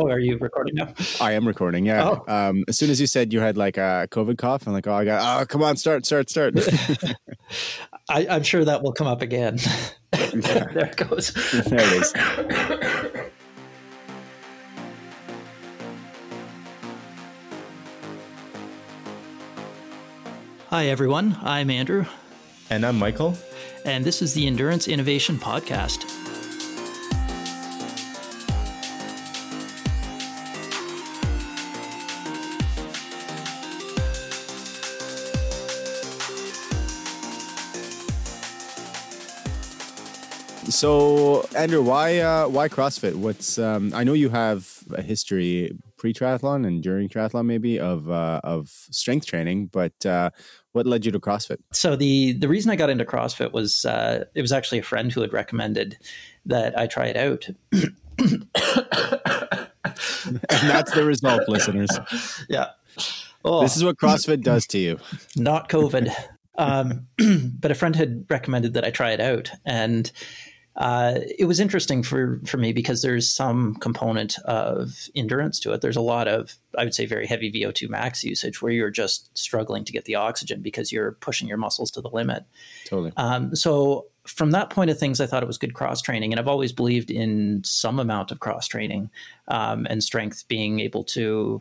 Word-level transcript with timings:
Oh, 0.00 0.08
are 0.08 0.20
you 0.20 0.38
recording 0.38 0.76
now? 0.76 0.94
I 1.20 1.32
am 1.32 1.44
recording. 1.46 1.84
Yeah. 1.84 2.08
Oh. 2.08 2.24
Um, 2.32 2.64
as 2.68 2.78
soon 2.78 2.88
as 2.88 3.00
you 3.00 3.08
said 3.08 3.32
you 3.32 3.40
had 3.40 3.56
like 3.56 3.76
a 3.76 4.06
COVID 4.12 4.38
cough, 4.38 4.64
I'm 4.68 4.72
like, 4.72 4.86
oh, 4.86 4.92
I 4.92 5.04
got. 5.04 5.42
Oh, 5.42 5.44
come 5.44 5.60
on, 5.64 5.76
start, 5.76 6.06
start, 6.06 6.30
start. 6.30 6.54
I, 8.08 8.22
am 8.26 8.44
sure 8.44 8.64
that 8.64 8.84
will 8.84 8.92
come 8.92 9.08
up 9.08 9.22
again. 9.22 9.58
there 10.12 10.86
it 10.86 10.96
goes. 10.96 11.32
There 11.66 11.80
it 11.80 12.02
is. 12.02 12.12
Hi, 20.68 20.86
everyone. 20.86 21.36
I'm 21.42 21.70
Andrew. 21.70 22.04
And 22.70 22.86
I'm 22.86 23.00
Michael. 23.00 23.36
And 23.84 24.04
this 24.04 24.22
is 24.22 24.34
the 24.34 24.46
Endurance 24.46 24.86
Innovation 24.86 25.38
Podcast. 25.38 26.27
So, 40.78 41.44
Andrew, 41.56 41.82
why 41.82 42.18
uh, 42.18 42.46
why 42.46 42.68
CrossFit? 42.68 43.16
What's 43.16 43.58
um, 43.58 43.92
I 43.92 44.04
know 44.04 44.12
you 44.12 44.28
have 44.28 44.84
a 44.94 45.02
history 45.02 45.76
pre 45.96 46.14
triathlon 46.14 46.64
and 46.64 46.80
during 46.80 47.08
triathlon, 47.08 47.46
maybe 47.46 47.80
of 47.80 48.08
uh, 48.08 48.40
of 48.44 48.68
strength 48.92 49.26
training, 49.26 49.66
but 49.72 50.06
uh, 50.06 50.30
what 50.70 50.86
led 50.86 51.04
you 51.04 51.10
to 51.10 51.18
CrossFit? 51.18 51.56
So 51.72 51.96
the 51.96 52.34
the 52.34 52.46
reason 52.46 52.70
I 52.70 52.76
got 52.76 52.90
into 52.90 53.04
CrossFit 53.04 53.50
was 53.50 53.86
uh, 53.86 54.26
it 54.36 54.40
was 54.40 54.52
actually 54.52 54.78
a 54.78 54.84
friend 54.84 55.10
who 55.10 55.20
had 55.20 55.32
recommended 55.32 55.98
that 56.46 56.78
I 56.78 56.86
try 56.86 57.06
it 57.06 57.16
out. 57.16 57.48
and 57.72 58.46
that's 60.62 60.92
the 60.92 61.04
result, 61.04 61.42
listeners. 61.48 61.90
Yeah. 62.48 62.68
Oh. 63.44 63.62
This 63.62 63.76
is 63.76 63.82
what 63.82 63.96
CrossFit 63.96 64.42
does 64.42 64.64
to 64.68 64.78
you. 64.78 65.00
Not 65.34 65.68
COVID. 65.68 66.14
Um, 66.56 67.08
but 67.58 67.72
a 67.72 67.74
friend 67.74 67.96
had 67.96 68.26
recommended 68.30 68.74
that 68.74 68.84
I 68.84 68.90
try 68.90 69.10
it 69.10 69.20
out. 69.20 69.50
And 69.64 70.12
uh, 70.78 71.18
it 71.36 71.46
was 71.46 71.58
interesting 71.58 72.04
for 72.04 72.40
for 72.46 72.56
me 72.56 72.72
because 72.72 73.02
there's 73.02 73.28
some 73.28 73.74
component 73.76 74.38
of 74.44 75.08
endurance 75.16 75.58
to 75.58 75.72
it. 75.72 75.80
There's 75.80 75.96
a 75.96 76.00
lot 76.00 76.28
of 76.28 76.54
I 76.78 76.84
would 76.84 76.94
say 76.94 77.04
very 77.04 77.26
heavy 77.26 77.50
VO2 77.50 77.88
max 77.88 78.22
usage 78.22 78.62
where 78.62 78.70
you're 78.70 78.90
just 78.90 79.36
struggling 79.36 79.84
to 79.84 79.92
get 79.92 80.04
the 80.04 80.14
oxygen 80.14 80.62
because 80.62 80.92
you're 80.92 81.12
pushing 81.12 81.48
your 81.48 81.56
muscles 81.56 81.90
to 81.92 82.00
the 82.00 82.08
limit. 82.10 82.44
Totally. 82.84 83.12
Um, 83.16 83.56
so 83.56 84.06
from 84.24 84.52
that 84.52 84.70
point 84.70 84.90
of 84.90 84.98
things, 84.98 85.20
I 85.20 85.26
thought 85.26 85.42
it 85.42 85.46
was 85.46 85.58
good 85.58 85.74
cross 85.74 86.00
training, 86.00 86.32
and 86.32 86.38
I've 86.38 86.48
always 86.48 86.72
believed 86.72 87.10
in 87.10 87.62
some 87.64 87.98
amount 87.98 88.30
of 88.30 88.38
cross 88.38 88.68
training 88.68 89.10
um, 89.48 89.84
and 89.90 90.04
strength 90.04 90.46
being 90.46 90.78
able 90.78 91.02
to 91.04 91.60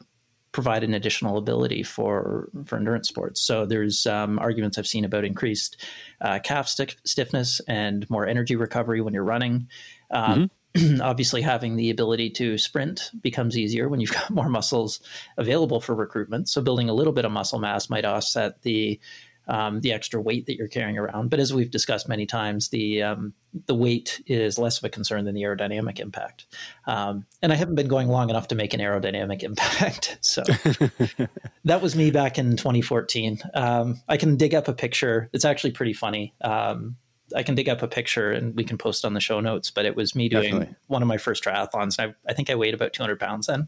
provide 0.57 0.83
an 0.83 0.95
additional 0.95 1.37
ability 1.37 1.83
for 1.83 2.49
for 2.65 2.77
endurance 2.77 3.07
sports. 3.07 3.39
So 3.39 3.67
there's 3.67 4.07
um, 4.07 4.39
arguments 4.39 4.79
I've 4.79 4.87
seen 4.87 5.05
about 5.05 5.23
increased 5.23 5.77
uh, 6.19 6.39
calf 6.39 6.67
stiffness 6.67 7.61
and 7.67 8.09
more 8.09 8.25
energy 8.25 8.55
recovery 8.55 8.99
when 8.99 9.13
you're 9.13 9.23
running. 9.23 9.67
Um, 10.09 10.49
mm-hmm. 10.75 10.99
obviously, 11.03 11.43
having 11.43 11.75
the 11.75 11.91
ability 11.91 12.31
to 12.31 12.57
sprint 12.57 13.11
becomes 13.21 13.55
easier 13.55 13.87
when 13.87 13.99
you've 13.99 14.11
got 14.11 14.29
more 14.31 14.49
muscles 14.49 14.99
available 15.37 15.79
for 15.79 15.93
recruitment. 15.93 16.49
So 16.49 16.59
building 16.59 16.89
a 16.89 16.93
little 16.93 17.13
bit 17.13 17.23
of 17.23 17.31
muscle 17.31 17.59
mass 17.59 17.87
might 17.87 18.03
offset 18.03 18.63
the 18.63 18.99
um, 19.47 19.81
the 19.81 19.93
extra 19.93 20.21
weight 20.21 20.45
that 20.45 20.57
you're 20.57 20.67
carrying 20.67 20.97
around. 20.97 21.29
But 21.29 21.39
as 21.39 21.53
we've 21.53 21.71
discussed 21.71 22.07
many 22.07 22.25
times, 22.25 22.69
the 22.69 23.03
um, 23.03 23.33
the 23.65 23.75
weight 23.75 24.21
is 24.27 24.59
less 24.59 24.77
of 24.77 24.83
a 24.83 24.89
concern 24.89 25.25
than 25.25 25.33
the 25.33 25.41
aerodynamic 25.41 25.99
impact. 25.99 26.45
Um, 26.85 27.25
and 27.41 27.51
I 27.51 27.55
haven't 27.55 27.75
been 27.75 27.87
going 27.87 28.07
long 28.07 28.29
enough 28.29 28.49
to 28.49 28.55
make 28.55 28.73
an 28.73 28.79
aerodynamic 28.79 29.43
impact. 29.43 30.17
So 30.21 30.43
that 31.65 31.81
was 31.81 31.95
me 31.95 32.11
back 32.11 32.37
in 32.37 32.57
2014. 32.57 33.39
Um, 33.53 34.01
I 34.07 34.17
can 34.17 34.35
dig 34.35 34.53
up 34.53 34.67
a 34.67 34.73
picture. 34.73 35.29
It's 35.33 35.45
actually 35.45 35.71
pretty 35.71 35.93
funny. 35.93 36.33
Um, 36.41 36.97
I 37.35 37.43
can 37.43 37.55
dig 37.55 37.67
up 37.67 37.81
a 37.81 37.87
picture 37.87 38.31
and 38.31 38.55
we 38.55 38.63
can 38.63 38.77
post 38.77 39.03
on 39.03 39.13
the 39.13 39.19
show 39.19 39.39
notes. 39.39 39.71
But 39.71 39.85
it 39.85 39.95
was 39.95 40.15
me 40.15 40.29
doing 40.29 40.51
Definitely. 40.51 40.75
one 40.87 41.01
of 41.01 41.07
my 41.07 41.17
first 41.17 41.43
triathlons. 41.43 41.99
I, 41.99 42.13
I 42.27 42.33
think 42.33 42.49
I 42.49 42.55
weighed 42.55 42.73
about 42.73 42.93
200 42.93 43.19
pounds 43.19 43.47
then. 43.47 43.67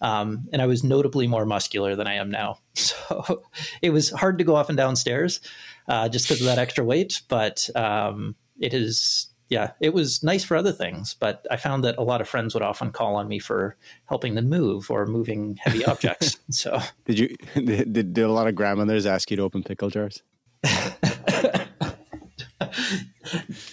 Um, 0.00 0.48
and 0.52 0.60
I 0.60 0.66
was 0.66 0.84
notably 0.84 1.26
more 1.26 1.46
muscular 1.46 1.96
than 1.96 2.06
I 2.06 2.14
am 2.14 2.30
now. 2.30 2.58
So 2.76 3.42
it 3.82 3.90
was 3.90 4.10
hard 4.10 4.38
to 4.38 4.44
go 4.44 4.56
up 4.56 4.68
and 4.68 4.76
downstairs 4.76 5.40
uh, 5.88 6.08
just 6.08 6.26
because 6.26 6.40
of 6.40 6.46
that 6.46 6.58
extra 6.58 6.84
weight. 6.84 7.22
But 7.28 7.70
um, 7.76 8.34
it 8.58 8.74
is, 8.74 9.28
yeah, 9.48 9.72
it 9.80 9.94
was 9.94 10.22
nice 10.22 10.42
for 10.42 10.56
other 10.56 10.72
things. 10.72 11.14
But 11.14 11.46
I 11.50 11.56
found 11.56 11.84
that 11.84 11.96
a 11.98 12.02
lot 12.02 12.20
of 12.20 12.28
friends 12.28 12.52
would 12.54 12.64
often 12.64 12.90
call 12.90 13.14
on 13.14 13.28
me 13.28 13.38
for 13.38 13.76
helping 14.06 14.34
them 14.34 14.48
move 14.48 14.90
or 14.90 15.06
moving 15.06 15.56
heavy 15.62 15.84
objects. 15.84 16.38
So 16.50 16.80
did 17.04 17.18
you, 17.18 17.36
did, 17.54 17.92
did 18.12 18.18
a 18.18 18.32
lot 18.32 18.48
of 18.48 18.54
grandmothers 18.54 19.06
ask 19.06 19.30
you 19.30 19.36
to 19.36 19.42
open 19.44 19.62
pickle 19.62 19.90
jars? 19.90 20.22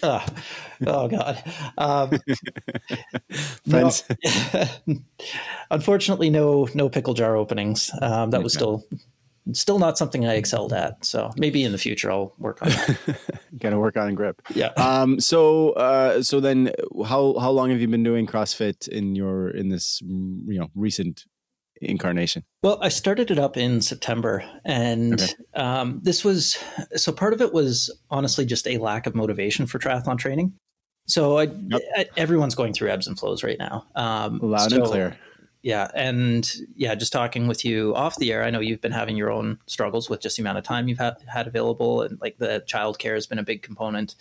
Oh, 0.04 0.26
oh 0.86 1.08
God. 1.08 1.44
Um, 1.78 2.20
Friends. 3.70 4.04
No, 4.86 4.98
unfortunately, 5.72 6.30
no 6.30 6.68
no 6.74 6.90
pickle 6.90 7.14
jar 7.14 7.36
openings. 7.36 7.92
Um, 8.02 8.32
that 8.32 8.44
was 8.44 8.54
still 8.54 8.86
still 9.52 9.80
not 9.80 9.98
something 9.98 10.26
I 10.26 10.36
excelled 10.36 10.74
at. 10.74 11.04
So 11.06 11.32
maybe 11.38 11.64
in 11.64 11.72
the 11.72 11.78
future 11.78 12.12
I'll 12.12 12.34
work 12.38 12.62
on 12.62 12.70
that. 12.70 13.20
Gotta 13.60 13.78
work 13.78 13.98
on 13.98 14.16
grip. 14.16 14.42
Yeah. 14.54 14.72
Um. 14.78 15.20
So 15.20 15.72
uh. 15.72 16.24
So 16.24 16.40
then, 16.40 16.72
how 17.06 17.38
how 17.40 17.52
long 17.52 17.70
have 17.70 17.82
you 17.82 17.88
been 17.88 18.04
doing 18.04 18.26
CrossFit 18.26 18.88
in 18.88 19.16
your 19.16 19.50
in 19.50 19.70
this 19.70 20.02
you 20.02 20.60
know 20.60 20.70
recent 20.76 21.26
incarnation? 21.86 22.44
Well, 22.62 22.80
I 22.82 22.90
started 22.90 23.32
it 23.32 23.40
up 23.40 23.58
in 23.58 23.82
September, 23.82 24.44
and 24.66 25.22
okay. 25.22 25.34
um, 25.54 26.00
this 26.04 26.24
was 26.24 26.58
so 26.96 27.12
part 27.12 27.34
of 27.34 27.42
it 27.42 27.54
was 27.54 27.90
honestly 28.10 28.46
just 28.46 28.68
a 28.68 28.78
lack 28.78 29.08
of 29.08 29.16
motivation 29.16 29.66
for 29.66 29.80
triathlon 29.80 30.18
training. 30.18 30.54
So 31.06 31.38
I, 31.38 31.44
yep. 31.44 31.82
I, 31.96 32.06
everyone's 32.16 32.56
going 32.56 32.74
through 32.74 32.90
ebbs 32.90 33.08
and 33.08 33.20
flows 33.20 33.44
right 33.44 33.60
now. 33.60 33.86
Um, 33.96 34.40
Loud 34.42 34.72
so, 34.72 34.78
and 34.78 34.86
clear. 34.86 35.18
Yeah, 35.62 35.90
and 35.96 36.50
yeah, 36.76 36.94
just 36.94 37.14
talking 37.14 37.48
with 37.48 37.64
you 37.64 37.96
off 37.96 38.18
the 38.18 38.34
air, 38.34 38.44
I 38.44 38.50
know 38.50 38.60
you've 38.60 38.82
been 38.82 38.92
having 38.92 39.16
your 39.16 39.32
own 39.32 39.60
struggles 39.66 40.10
with 40.10 40.22
just 40.22 40.36
the 40.36 40.44
amount 40.44 40.58
of 40.58 40.66
time 40.66 40.90
you've 40.90 41.00
had, 41.00 41.16
had 41.26 41.48
available, 41.48 42.02
and 42.02 42.20
like 42.20 42.38
the 42.38 42.64
childcare 42.68 43.14
has 43.16 43.28
been 43.28 43.40
a 43.40 43.44
big 43.44 43.62
component. 43.62 44.16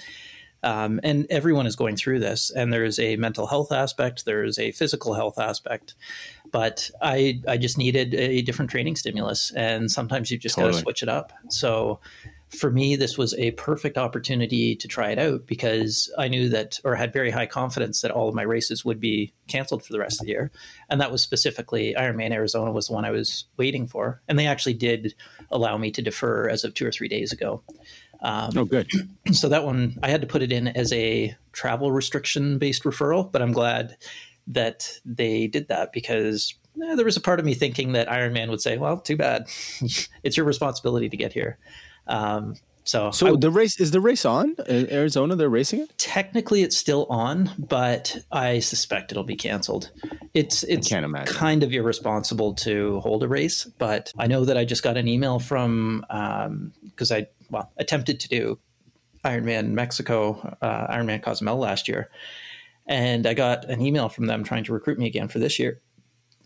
Um, 0.65 1.01
and 1.03 1.27
everyone 1.29 1.67
is 1.67 1.75
going 1.75 1.97
through 1.97 2.21
this, 2.21 2.53
and 2.53 2.73
there's 2.73 3.01
a 3.01 3.17
mental 3.17 3.49
health 3.49 3.73
aspect, 3.73 4.25
there's 4.25 4.57
a 4.61 4.71
physical 4.71 5.15
health 5.15 5.37
aspect, 5.37 5.97
but 6.53 6.91
I 7.01 7.41
I 7.49 7.57
just 7.57 7.79
needed 7.79 8.15
a 8.15 8.43
different 8.43 8.71
training 8.71 8.97
stimulus, 8.97 9.51
and 9.53 9.91
sometimes 9.91 10.31
you 10.31 10.39
just 10.39 10.55
totally. 10.55 10.73
got 10.73 10.77
to 10.77 10.83
switch 10.83 11.03
it 11.03 11.09
up. 11.09 11.33
So 11.49 11.99
for 12.57 12.71
me, 12.71 12.97
this 12.97 13.17
was 13.17 13.35
a 13.35 13.53
perfect 13.53 13.97
opportunity 13.97 14.77
to 14.77 14.87
try 14.87 15.11
it 15.11 15.19
out 15.19 15.47
because 15.47 16.13
I 16.19 16.29
knew 16.29 16.51
that, 16.51 16.79
or 16.85 16.95
had 16.95 17.13
very 17.13 17.31
high 17.31 17.47
confidence 17.47 18.03
that 18.03 18.11
all 18.11 18.29
of 18.29 18.35
my 18.35 18.43
races 18.43 18.85
would 18.85 19.01
be 19.01 19.33
canceled 19.49 19.85
for 19.85 19.93
the 19.93 19.99
rest 19.99 20.21
of 20.21 20.27
the 20.27 20.33
year. 20.33 20.51
And 20.91 21.01
that 21.01 21.11
was 21.11 21.23
specifically 21.23 21.95
Ironman 21.99 22.33
Arizona 22.33 22.71
was 22.71 22.89
the 22.89 22.93
one 22.93 23.07
I 23.07 23.11
was 23.11 23.47
waiting 23.57 23.87
for. 23.87 24.21
And 24.29 24.39
they 24.39 24.47
actually 24.47 24.75
did 24.75 25.15
allow 25.51 25.79
me 25.79 25.91
to 25.93 26.03
defer 26.03 26.49
as 26.49 26.63
of 26.63 26.75
two 26.75 26.87
or 26.87 26.93
three 26.93 27.09
days 27.09 27.33
ago. 27.33 27.63
Um, 28.21 28.51
oh, 28.57 28.65
good. 28.65 28.91
So 29.33 29.49
that 29.49 29.65
one, 29.65 29.99
I 30.03 30.11
had 30.11 30.21
to 30.21 30.27
put 30.27 30.43
it 30.43 30.53
in 30.53 30.69
as 30.69 30.93
a 30.93 31.35
travel 31.53 31.91
restriction 31.91 32.59
based 32.59 32.83
referral, 32.83 33.31
but 33.33 33.41
I'm 33.41 33.53
glad 33.53 33.97
that 34.47 34.99
they 35.05 35.47
did 35.47 35.69
that 35.69 35.93
because 35.93 36.55
eh, 36.83 36.95
there 36.95 37.05
was 37.05 37.17
a 37.17 37.21
part 37.21 37.41
of 37.41 37.47
me 37.47 37.55
thinking 37.55 37.93
that 37.93 38.09
Ironman 38.09 38.49
would 38.49 38.61
say, 38.61 38.79
well, 38.79 38.99
too 38.99 39.17
bad. 39.17 39.47
it's 40.23 40.37
your 40.37 40.47
responsibility 40.47 41.09
to 41.09 41.17
get 41.17 41.33
here. 41.33 41.59
Um, 42.07 42.57
so, 42.85 43.11
so 43.13 43.35
I, 43.35 43.37
the 43.37 43.51
race 43.51 43.79
is 43.79 43.93
the 43.93 44.01
race 44.01 44.25
on 44.25 44.57
in 44.67 44.93
Arizona. 44.93 45.37
They're 45.37 45.49
racing 45.49 45.81
it. 45.81 45.97
Technically, 45.99 46.63
it's 46.63 46.77
still 46.77 47.07
on, 47.09 47.51
but 47.57 48.25
I 48.33 48.59
suspect 48.59 49.13
it'll 49.13 49.23
be 49.23 49.37
canceled. 49.37 49.91
It's 50.35 50.65
it's 50.65 50.89
kind 50.89 51.63
of 51.63 51.73
irresponsible 51.73 52.55
to 52.55 52.99
hold 53.01 53.23
a 53.23 53.29
race, 53.29 53.65
but 53.79 54.13
I 54.19 54.27
know 54.27 54.45
that 54.45 54.57
I 54.57 54.65
just 54.65 54.83
got 54.83 54.97
an 54.97 55.07
email 55.07 55.39
from 55.39 56.05
because 56.85 57.13
um, 57.13 57.17
I 57.17 57.27
well 57.51 57.71
attempted 57.77 58.19
to 58.21 58.29
do 58.29 58.59
Ironman 59.25 59.69
Mexico, 59.71 60.57
uh, 60.61 60.93
Ironman 60.93 61.23
Cozumel 61.23 61.59
last 61.59 61.87
year, 61.87 62.11
and 62.93 63.27
I 63.27 63.33
got 63.33 63.65
an 63.65 63.81
email 63.81 64.11
from 64.11 64.27
them 64.27 64.45
trying 64.45 64.65
to 64.65 64.73
recruit 64.73 64.99
me 64.99 65.07
again 65.07 65.27
for 65.27 65.39
this 65.39 65.59
year. 65.59 65.81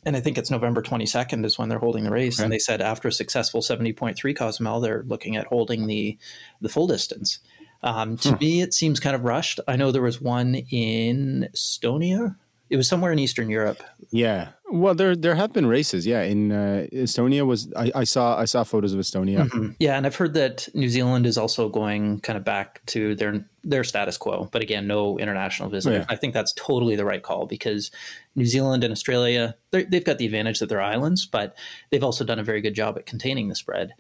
And 0.05 0.17
I 0.17 0.21
think 0.21 0.39
it's 0.39 0.49
November 0.49 0.81
22nd 0.81 1.45
is 1.45 1.59
when 1.59 1.69
they're 1.69 1.81
holding 1.81 2.05
the 2.05 2.13
race. 2.13 2.39
And 2.39 2.53
they 2.53 2.61
said 2.61 2.81
after 2.81 3.09
a 3.09 3.13
successful 3.13 3.61
70.3 3.61 4.37
Cozumel, 4.37 4.79
they're 4.79 5.03
looking 5.09 5.35
at 5.35 5.49
holding 5.49 5.89
the, 5.89 6.17
the 6.61 6.69
full 6.69 6.87
distance. 6.87 7.41
Um, 7.83 8.17
to 8.19 8.31
hmm. 8.31 8.39
me, 8.39 8.61
it 8.61 8.73
seems 8.73 9.01
kind 9.01 9.17
of 9.17 9.25
rushed. 9.25 9.59
I 9.67 9.75
know 9.75 9.91
there 9.91 10.03
was 10.03 10.21
one 10.21 10.55
in 10.71 11.49
Estonia, 11.53 12.37
it 12.69 12.77
was 12.77 12.89
somewhere 12.89 13.13
in 13.13 13.19
Eastern 13.19 13.49
Europe. 13.49 13.83
Yeah. 14.11 14.49
Well, 14.69 14.95
there 14.95 15.15
there 15.15 15.37
have 15.37 15.53
been 15.53 15.67
races. 15.67 16.07
Yeah, 16.07 16.23
in 16.23 16.51
uh, 16.51 16.87
Estonia 16.93 17.47
was 17.47 17.73
I, 17.75 17.93
I, 17.95 18.05
saw 18.05 18.37
I 18.37 18.47
saw 18.47 18.65
photos 18.65 18.93
of 18.93 19.01
Estonia. 19.01 19.49
Mm-hmm. 19.49 19.71
Yeah, 19.79 19.97
and 19.97 20.05
I've 20.07 20.17
heard 20.17 20.35
that 20.35 20.69
New 20.75 20.89
Zealand 20.89 21.25
is 21.25 21.39
also 21.39 21.69
going 21.69 22.21
kind 22.21 22.37
of 22.37 22.45
back 22.45 22.85
to 22.87 23.15
their 23.15 23.47
their 23.63 23.85
status 23.85 24.17
quo, 24.17 24.49
but 24.51 24.63
again, 24.63 24.89
no 24.89 25.19
international 25.19 25.69
visitors. 25.69 26.05
Yeah. 26.09 26.13
I 26.13 26.17
think 26.17 26.35
that's 26.35 26.53
totally 26.55 26.97
the 26.97 27.05
right 27.05 27.23
call 27.23 27.47
because 27.47 27.93
New 28.35 28.47
Zealand 28.47 28.83
and 28.83 28.91
Australia 28.91 29.55
they've 29.71 30.05
got 30.05 30.19
the 30.19 30.27
advantage 30.27 30.59
that 30.59 30.69
they're 30.69 30.81
islands, 30.81 31.27
but 31.27 31.57
they've 31.91 32.05
also 32.05 32.25
done 32.25 32.41
a 32.41 32.45
very 32.45 32.61
good 32.61 32.75
job 32.75 32.97
at 32.99 33.07
containing 33.07 33.49
the 33.49 33.57
spread 33.57 33.93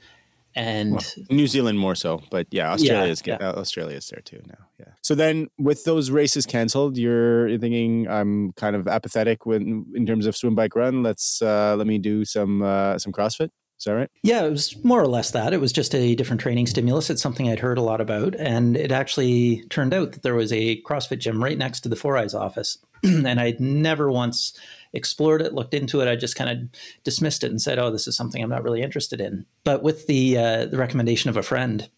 and 0.57 0.93
well, 0.93 1.03
New 1.31 1.47
Zealand 1.47 1.79
more 1.79 1.95
so, 1.95 2.23
but 2.31 2.47
yeah, 2.51 2.73
Australia's 2.73 3.23
yeah, 3.25 3.37
yeah. 3.39 3.51
Australia's 3.51 4.09
there 4.09 4.23
too 4.23 4.41
now. 4.47 4.67
Yeah. 4.81 4.87
So 5.03 5.15
then, 5.15 5.49
with 5.59 5.85
those 5.85 6.11
races 6.11 6.47
canceled, 6.47 6.97
you're 6.97 7.59
thinking 7.59 8.09
I'm 8.09 8.53
kind 8.53 8.75
of 8.75 8.89
apathetic 8.89 9.45
when 9.45 9.85
in 9.95 10.07
terms 10.07 10.25
of 10.25 10.35
swim, 10.35 10.55
bike, 10.55 10.75
run. 10.75 11.03
Let's 11.03 11.43
uh, 11.43 11.77
let 11.77 11.87
me 11.87 11.99
do 11.99 12.25
some 12.25 12.63
uh, 12.63 12.99
some 12.99 13.13
CrossFit. 13.13 13.51
Is 13.79 13.85
that 13.85 13.93
right? 13.93 14.11
Yeah, 14.23 14.47
it 14.47 14.51
was 14.51 14.83
more 14.83 15.03
or 15.03 15.07
less 15.07 15.33
that. 15.33 15.53
It 15.53 15.61
was 15.61 15.73
just 15.73 15.95
a 15.95 16.15
different 16.15 16.41
training 16.41 16.67
stimulus. 16.67 17.11
It's 17.11 17.21
something 17.21 17.51
I'd 17.51 17.59
heard 17.59 17.77
a 17.77 17.83
lot 17.83 18.01
about, 18.01 18.35
and 18.37 18.75
it 18.75 18.91
actually 18.91 19.63
turned 19.69 19.93
out 19.93 20.13
that 20.13 20.23
there 20.23 20.35
was 20.35 20.51
a 20.53 20.81
CrossFit 20.83 21.19
gym 21.19 21.45
right 21.45 21.59
next 21.59 21.81
to 21.81 21.91
the 21.91 21.97
Four 21.97 22.17
Eyes 22.17 22.33
office, 22.33 22.79
and 23.03 23.39
I'd 23.39 23.61
never 23.61 24.11
once 24.11 24.59
explored 24.93 25.43
it, 25.43 25.53
looked 25.53 25.75
into 25.75 26.01
it. 26.01 26.09
I 26.09 26.17
just 26.17 26.37
kind 26.37 26.51
of 26.51 26.81
dismissed 27.05 27.45
it 27.45 27.51
and 27.51 27.61
said, 27.61 27.79
"Oh, 27.79 27.91
this 27.91 28.07
is 28.07 28.17
something 28.17 28.43
I'm 28.43 28.51
not 28.51 28.65
really 28.65 28.83
interested 28.83 29.21
in." 29.21 29.47
But 29.65 29.83
with 29.83 30.07
the 30.07 30.39
uh, 30.39 30.67
the 30.67 30.79
recommendation 30.79 31.31
of 31.31 31.37
a 31.37 31.43
friend, 31.43 31.89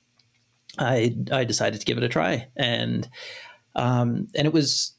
I 0.78 1.16
I 1.32 1.44
decided 1.44 1.80
to 1.80 1.86
give 1.86 1.98
it 1.98 2.04
a 2.04 2.08
try, 2.08 2.48
and 2.56 3.08
um, 3.74 4.28
and 4.34 4.46
it 4.46 4.52
was 4.52 4.94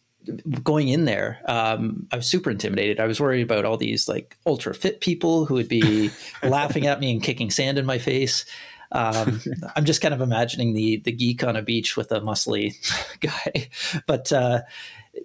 going 0.64 0.90
in 0.90 1.06
there, 1.06 1.40
um, 1.46 2.08
I 2.12 2.18
was 2.18 2.28
super 2.28 2.50
intimidated. 2.50 3.00
I 3.00 3.08
was 3.08 3.20
worried 3.20 3.42
about 3.42 3.66
all 3.66 3.78
these 3.78 4.08
like 4.08 4.38
ultra 4.46 4.74
fit 4.74 5.02
people 5.02 5.46
who 5.46 5.56
would 5.56 5.70
be 5.70 6.12
laughing 6.44 6.88
at 6.88 7.00
me 7.00 7.12
and 7.12 7.24
kicking 7.24 7.50
sand 7.50 7.78
in 7.78 7.86
my 7.86 7.98
face. 7.98 8.46
Um, 8.92 9.42
I'm 9.76 9.86
just 9.86 10.02
kind 10.02 10.14
of 10.14 10.22
imagining 10.22 10.74
the 10.74 10.98
the 10.98 11.12
geek 11.12 11.44
on 11.44 11.56
a 11.56 11.62
beach 11.62 11.96
with 11.98 12.12
a 12.12 12.22
muscly 12.22 12.74
guy, 13.20 13.70
but 14.08 14.32
uh, 14.32 14.62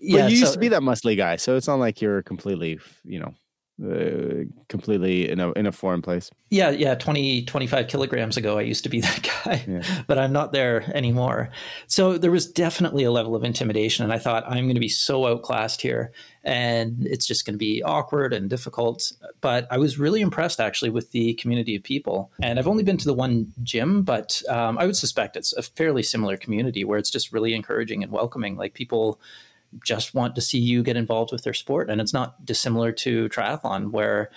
yeah, 0.00 0.22
but 0.22 0.30
you 0.30 0.36
so, 0.36 0.40
used 0.40 0.52
to 0.54 0.58
be 0.58 0.68
that 0.68 0.82
muscly 0.82 1.16
guy, 1.16 1.36
so 1.36 1.56
it's 1.56 1.66
not 1.66 1.78
like 1.78 2.00
you're 2.00 2.22
completely, 2.22 2.78
you 3.04 3.20
know, 3.20 3.34
uh, 3.82 4.44
completely 4.68 5.28
in 5.28 5.40
a 5.40 5.50
in 5.52 5.66
a 5.66 5.72
foreign 5.72 6.00
place. 6.00 6.30
Yeah, 6.50 6.70
yeah, 6.70 6.94
20 6.94 7.44
25 7.44 7.88
kilograms 7.88 8.36
ago 8.36 8.56
I 8.56 8.62
used 8.62 8.84
to 8.84 8.88
be 8.88 9.00
that 9.02 9.28
guy, 9.44 9.64
yeah. 9.66 9.82
but 10.06 10.16
I'm 10.16 10.32
not 10.32 10.52
there 10.52 10.84
anymore. 10.94 11.50
So 11.88 12.16
there 12.16 12.30
was 12.30 12.46
definitely 12.46 13.02
a 13.02 13.10
level 13.10 13.34
of 13.34 13.42
intimidation 13.42 14.04
and 14.04 14.12
I 14.12 14.18
thought 14.18 14.44
I'm 14.46 14.64
going 14.66 14.74
to 14.74 14.80
be 14.80 14.88
so 14.88 15.26
outclassed 15.26 15.82
here 15.82 16.12
and 16.44 17.04
it's 17.06 17.26
just 17.26 17.46
going 17.46 17.54
to 17.54 17.58
be 17.58 17.82
awkward 17.82 18.32
and 18.32 18.48
difficult, 18.48 19.12
but 19.40 19.66
I 19.70 19.78
was 19.78 19.98
really 19.98 20.20
impressed 20.20 20.60
actually 20.60 20.90
with 20.90 21.10
the 21.10 21.34
community 21.34 21.74
of 21.74 21.82
people. 21.82 22.30
And 22.40 22.58
I've 22.58 22.68
only 22.68 22.84
been 22.84 22.98
to 22.98 23.06
the 23.06 23.14
one 23.14 23.52
gym, 23.62 24.02
but 24.02 24.40
um, 24.48 24.78
I 24.78 24.86
would 24.86 24.96
suspect 24.96 25.36
it's 25.36 25.52
a 25.54 25.62
fairly 25.62 26.02
similar 26.02 26.36
community 26.36 26.84
where 26.84 26.98
it's 26.98 27.10
just 27.10 27.32
really 27.32 27.54
encouraging 27.54 28.04
and 28.04 28.12
welcoming. 28.12 28.56
Like 28.56 28.74
people 28.74 29.18
just 29.82 30.14
want 30.14 30.34
to 30.34 30.40
see 30.40 30.58
you 30.58 30.82
get 30.82 30.96
involved 30.96 31.32
with 31.32 31.44
their 31.44 31.54
sport. 31.54 31.90
And 31.90 32.00
it's 32.00 32.12
not 32.12 32.44
dissimilar 32.44 32.92
to 32.92 33.28
triathlon, 33.28 33.90
where 33.90 34.30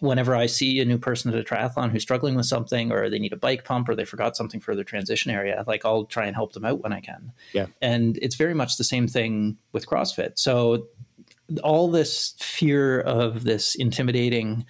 whenever 0.00 0.34
I 0.34 0.46
see 0.46 0.80
a 0.80 0.84
new 0.84 0.98
person 0.98 1.32
at 1.32 1.38
a 1.38 1.44
triathlon 1.44 1.90
who's 1.90 2.02
struggling 2.02 2.34
with 2.34 2.46
something, 2.46 2.90
or 2.90 3.08
they 3.10 3.18
need 3.18 3.32
a 3.32 3.36
bike 3.36 3.64
pump, 3.64 3.88
or 3.88 3.94
they 3.94 4.04
forgot 4.04 4.36
something 4.36 4.60
for 4.60 4.74
their 4.74 4.84
transition 4.84 5.30
area, 5.30 5.64
like 5.66 5.84
I'll 5.84 6.04
try 6.04 6.26
and 6.26 6.34
help 6.34 6.52
them 6.52 6.64
out 6.64 6.82
when 6.82 6.92
I 6.92 7.00
can. 7.00 7.32
Yeah. 7.52 7.66
And 7.80 8.18
it's 8.22 8.36
very 8.36 8.54
much 8.54 8.76
the 8.76 8.84
same 8.84 9.06
thing 9.06 9.58
with 9.72 9.86
CrossFit. 9.86 10.38
So 10.38 10.88
all 11.62 11.90
this 11.90 12.34
fear 12.38 13.00
of 13.00 13.44
this 13.44 13.74
intimidating, 13.74 14.64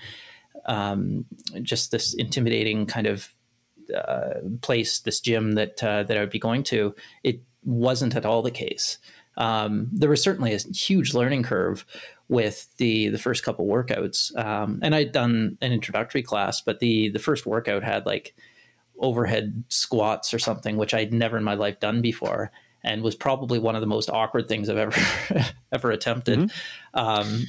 um, 0.67 1.27
just 1.63 1.91
this 1.91 2.15
intimidating 2.15 2.87
kind 2.87 3.07
of 3.07 3.35
uh, 3.95 4.41
place, 4.63 5.01
this 5.01 5.21
gym 5.21 5.53
that 5.53 5.83
uh, 5.83 6.03
that 6.05 6.17
I 6.17 6.21
would 6.21 6.31
be 6.31 6.39
going 6.39 6.63
to, 6.65 6.95
it 7.23 7.43
wasn't 7.65 8.17
at 8.17 8.25
all 8.25 8.43
the 8.43 8.51
case 8.51 8.99
um, 9.37 9.89
there 9.93 10.11
was 10.11 10.23
certainly 10.23 10.53
a 10.53 10.59
huge 10.59 11.15
learning 11.15 11.43
curve 11.43 11.85
with 12.29 12.75
the 12.77 13.09
the 13.09 13.19
first 13.19 13.43
couple 13.43 13.67
workouts. 13.67 14.37
Um, 14.37 14.79
and 14.83 14.95
I'd 14.95 15.13
done 15.13 15.59
an 15.61 15.73
introductory 15.73 16.23
class, 16.23 16.61
but 16.61 16.81
the 16.81 17.09
the 17.11 17.19
first 17.19 17.47
workout 17.47 17.83
had 17.83 18.07
like 18.07 18.35
overhead 18.99 19.65
squats 19.69 20.33
or 20.33 20.39
something, 20.39 20.77
which 20.77 20.95
I'd 20.95 21.13
never 21.13 21.37
in 21.37 21.45
my 21.45 21.55
life 21.55 21.81
done 21.81 22.03
before, 22.03 22.53
and 22.85 23.03
was 23.03 23.17
probably 23.17 23.59
one 23.59 23.75
of 23.75 23.81
the 23.81 23.87
most 23.87 24.11
awkward 24.11 24.49
things 24.49 24.69
I've 24.69 24.77
ever 24.77 25.01
ever 25.73 25.91
attempted. 25.91 26.39
Mm-hmm. 26.39 26.99
Um, 26.99 27.47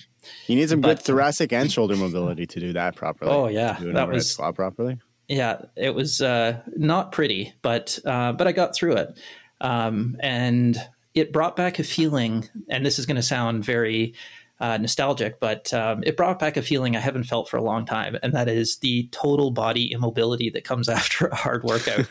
you 0.47 0.55
need 0.55 0.69
some 0.69 0.81
but, 0.81 0.97
good 0.97 1.05
thoracic 1.05 1.53
and 1.53 1.71
shoulder 1.71 1.95
mobility 1.95 2.45
to 2.45 2.59
do 2.59 2.73
that 2.73 2.95
properly. 2.95 3.31
Oh 3.31 3.47
yeah, 3.47 3.77
that 3.79 4.09
was 4.09 4.31
squat 4.31 4.55
properly. 4.55 4.97
Yeah, 5.27 5.61
it 5.75 5.95
was 5.95 6.21
uh, 6.21 6.61
not 6.75 7.11
pretty, 7.11 7.53
but 7.61 7.99
uh, 8.05 8.33
but 8.33 8.47
I 8.47 8.51
got 8.51 8.75
through 8.75 8.97
it. 8.97 9.19
Um, 9.61 10.17
and 10.19 10.77
it 11.13 11.33
brought 11.33 11.55
back 11.55 11.79
a 11.79 11.83
feeling, 11.83 12.49
and 12.69 12.85
this 12.85 12.99
is 12.99 13.05
going 13.05 13.15
to 13.15 13.23
sound 13.23 13.63
very 13.65 14.13
uh, 14.59 14.77
nostalgic, 14.77 15.39
but 15.39 15.73
um, 15.73 16.03
it 16.03 16.15
brought 16.15 16.37
back 16.37 16.55
a 16.55 16.61
feeling 16.61 16.95
I 16.95 16.99
haven't 16.99 17.23
felt 17.23 17.49
for 17.49 17.57
a 17.57 17.63
long 17.63 17.85
time, 17.85 18.17
and 18.21 18.33
that 18.33 18.47
is 18.47 18.77
the 18.77 19.09
total 19.11 19.49
body 19.49 19.91
immobility 19.91 20.51
that 20.51 20.63
comes 20.63 20.87
after 20.89 21.27
a 21.27 21.35
hard 21.35 21.63
workout. 21.63 22.05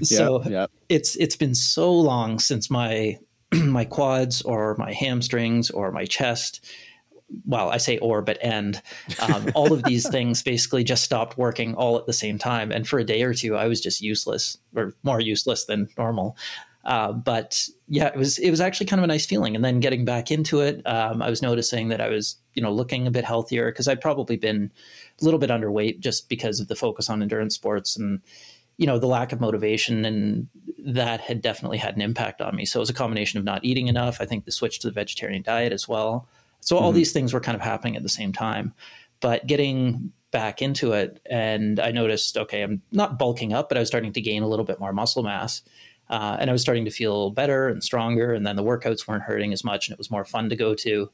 so 0.02 0.42
yep, 0.42 0.50
yep. 0.50 0.70
it's 0.88 1.16
it's 1.16 1.36
been 1.36 1.54
so 1.54 1.92
long 1.92 2.40
since 2.40 2.68
my 2.68 3.18
my 3.54 3.84
quads 3.84 4.42
or 4.42 4.74
my 4.76 4.92
hamstrings 4.92 5.70
or 5.70 5.92
my 5.92 6.04
chest 6.04 6.66
well, 7.46 7.70
I 7.70 7.76
say 7.76 7.98
or, 7.98 8.22
but 8.22 8.38
and 8.42 8.80
um, 9.20 9.50
all 9.54 9.72
of 9.72 9.84
these 9.84 10.08
things 10.08 10.42
basically 10.42 10.84
just 10.84 11.04
stopped 11.04 11.38
working 11.38 11.74
all 11.74 11.96
at 11.96 12.06
the 12.06 12.12
same 12.12 12.38
time. 12.38 12.72
And 12.72 12.88
for 12.88 12.98
a 12.98 13.04
day 13.04 13.22
or 13.22 13.34
two, 13.34 13.56
I 13.56 13.66
was 13.66 13.80
just 13.80 14.00
useless 14.00 14.58
or 14.74 14.94
more 15.02 15.20
useless 15.20 15.64
than 15.66 15.88
normal. 15.96 16.36
Uh, 16.90 17.12
but 17.12 17.68
yeah, 17.86 18.08
it 18.08 18.16
was 18.16 18.36
it 18.38 18.50
was 18.50 18.60
actually 18.60 18.86
kind 18.86 18.98
of 18.98 19.04
a 19.04 19.06
nice 19.06 19.24
feeling. 19.24 19.54
And 19.54 19.64
then 19.64 19.78
getting 19.78 20.04
back 20.04 20.32
into 20.32 20.58
it, 20.58 20.84
um, 20.86 21.22
I 21.22 21.30
was 21.30 21.40
noticing 21.40 21.86
that 21.88 22.00
I 22.00 22.08
was 22.08 22.36
you 22.54 22.62
know 22.62 22.72
looking 22.72 23.06
a 23.06 23.12
bit 23.12 23.24
healthier 23.24 23.70
because 23.70 23.86
I'd 23.86 24.00
probably 24.00 24.36
been 24.36 24.72
a 25.20 25.24
little 25.24 25.38
bit 25.38 25.50
underweight 25.50 26.00
just 26.00 26.28
because 26.28 26.58
of 26.58 26.66
the 26.66 26.74
focus 26.74 27.08
on 27.08 27.22
endurance 27.22 27.54
sports 27.54 27.96
and 27.96 28.20
you 28.76 28.88
know 28.88 28.98
the 28.98 29.06
lack 29.06 29.30
of 29.30 29.40
motivation 29.40 30.04
and 30.04 30.48
that 30.78 31.20
had 31.20 31.40
definitely 31.40 31.78
had 31.78 31.94
an 31.94 32.02
impact 32.02 32.40
on 32.40 32.56
me. 32.56 32.64
So 32.64 32.80
it 32.80 32.82
was 32.82 32.90
a 32.90 32.94
combination 32.94 33.38
of 33.38 33.44
not 33.44 33.64
eating 33.64 33.86
enough. 33.86 34.20
I 34.20 34.24
think 34.24 34.44
the 34.44 34.50
switch 34.50 34.80
to 34.80 34.88
the 34.88 34.92
vegetarian 34.92 35.42
diet 35.42 35.72
as 35.72 35.86
well. 35.86 36.26
So 36.58 36.76
all 36.76 36.88
mm-hmm. 36.88 36.96
these 36.96 37.12
things 37.12 37.32
were 37.32 37.40
kind 37.40 37.54
of 37.54 37.62
happening 37.62 37.94
at 37.94 38.02
the 38.02 38.08
same 38.08 38.32
time. 38.32 38.74
But 39.20 39.46
getting 39.46 40.12
back 40.32 40.60
into 40.60 40.92
it, 40.92 41.20
and 41.30 41.78
I 41.78 41.92
noticed, 41.92 42.36
okay, 42.36 42.62
I'm 42.62 42.82
not 42.90 43.18
bulking 43.18 43.52
up, 43.52 43.68
but 43.68 43.76
I 43.76 43.80
was 43.80 43.88
starting 43.88 44.12
to 44.12 44.20
gain 44.20 44.42
a 44.42 44.48
little 44.48 44.64
bit 44.64 44.80
more 44.80 44.92
muscle 44.92 45.22
mass. 45.22 45.62
Uh, 46.10 46.36
and 46.40 46.50
I 46.50 46.52
was 46.52 46.60
starting 46.60 46.84
to 46.84 46.90
feel 46.90 47.30
better 47.30 47.68
and 47.68 47.82
stronger. 47.82 48.34
And 48.34 48.44
then 48.44 48.56
the 48.56 48.64
workouts 48.64 49.06
weren't 49.06 49.22
hurting 49.22 49.52
as 49.52 49.64
much 49.64 49.88
and 49.88 49.92
it 49.94 49.98
was 49.98 50.10
more 50.10 50.24
fun 50.24 50.48
to 50.50 50.56
go 50.56 50.74
to. 50.74 51.08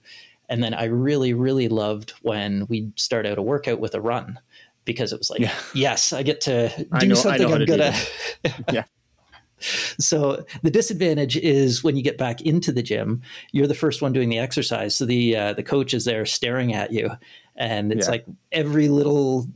And 0.49 0.63
then 0.63 0.73
I 0.75 0.85
really, 0.85 1.35
really 1.35 1.69
loved 1.69 2.13
when 2.23 2.67
we'd 2.69 2.99
start 2.99 3.27
out 3.27 3.39
a 3.39 3.43
workout 3.43 3.79
with 3.79 3.95
a 3.95 4.01
run 4.01 4.41
because 4.87 5.13
it 5.13 5.19
was 5.19 5.29
like, 5.29 5.41
yeah. 5.41 5.55
yes, 5.75 6.15
I 6.15 6.23
get 6.23 6.41
to 6.43 6.87
do 6.99 7.09
know, 7.09 7.15
something 7.15 7.53
I'm 7.53 7.67
good 7.67 7.81
at. 7.81 8.11
yeah. 8.73 8.85
So 9.99 10.45
the 10.63 10.71
disadvantage 10.71 11.39
is 11.39 11.83
when 11.83 11.97
you 11.97 12.03
get 12.03 12.19
back 12.19 12.43
into 12.43 12.71
the 12.73 12.83
gym, 12.83 13.23
you're 13.53 13.67
the 13.67 13.75
first 13.75 14.03
one 14.03 14.13
doing 14.13 14.29
the 14.29 14.39
exercise. 14.39 14.95
So 14.95 15.07
the 15.07 15.35
uh, 15.35 15.53
the 15.55 15.63
coach 15.63 15.95
is 15.95 16.05
there 16.05 16.27
staring 16.27 16.75
at 16.75 16.93
you, 16.93 17.09
and 17.57 17.91
it's 17.91 18.07
yeah. 18.07 18.11
like 18.11 18.27
every 18.53 18.89
little 18.89 19.47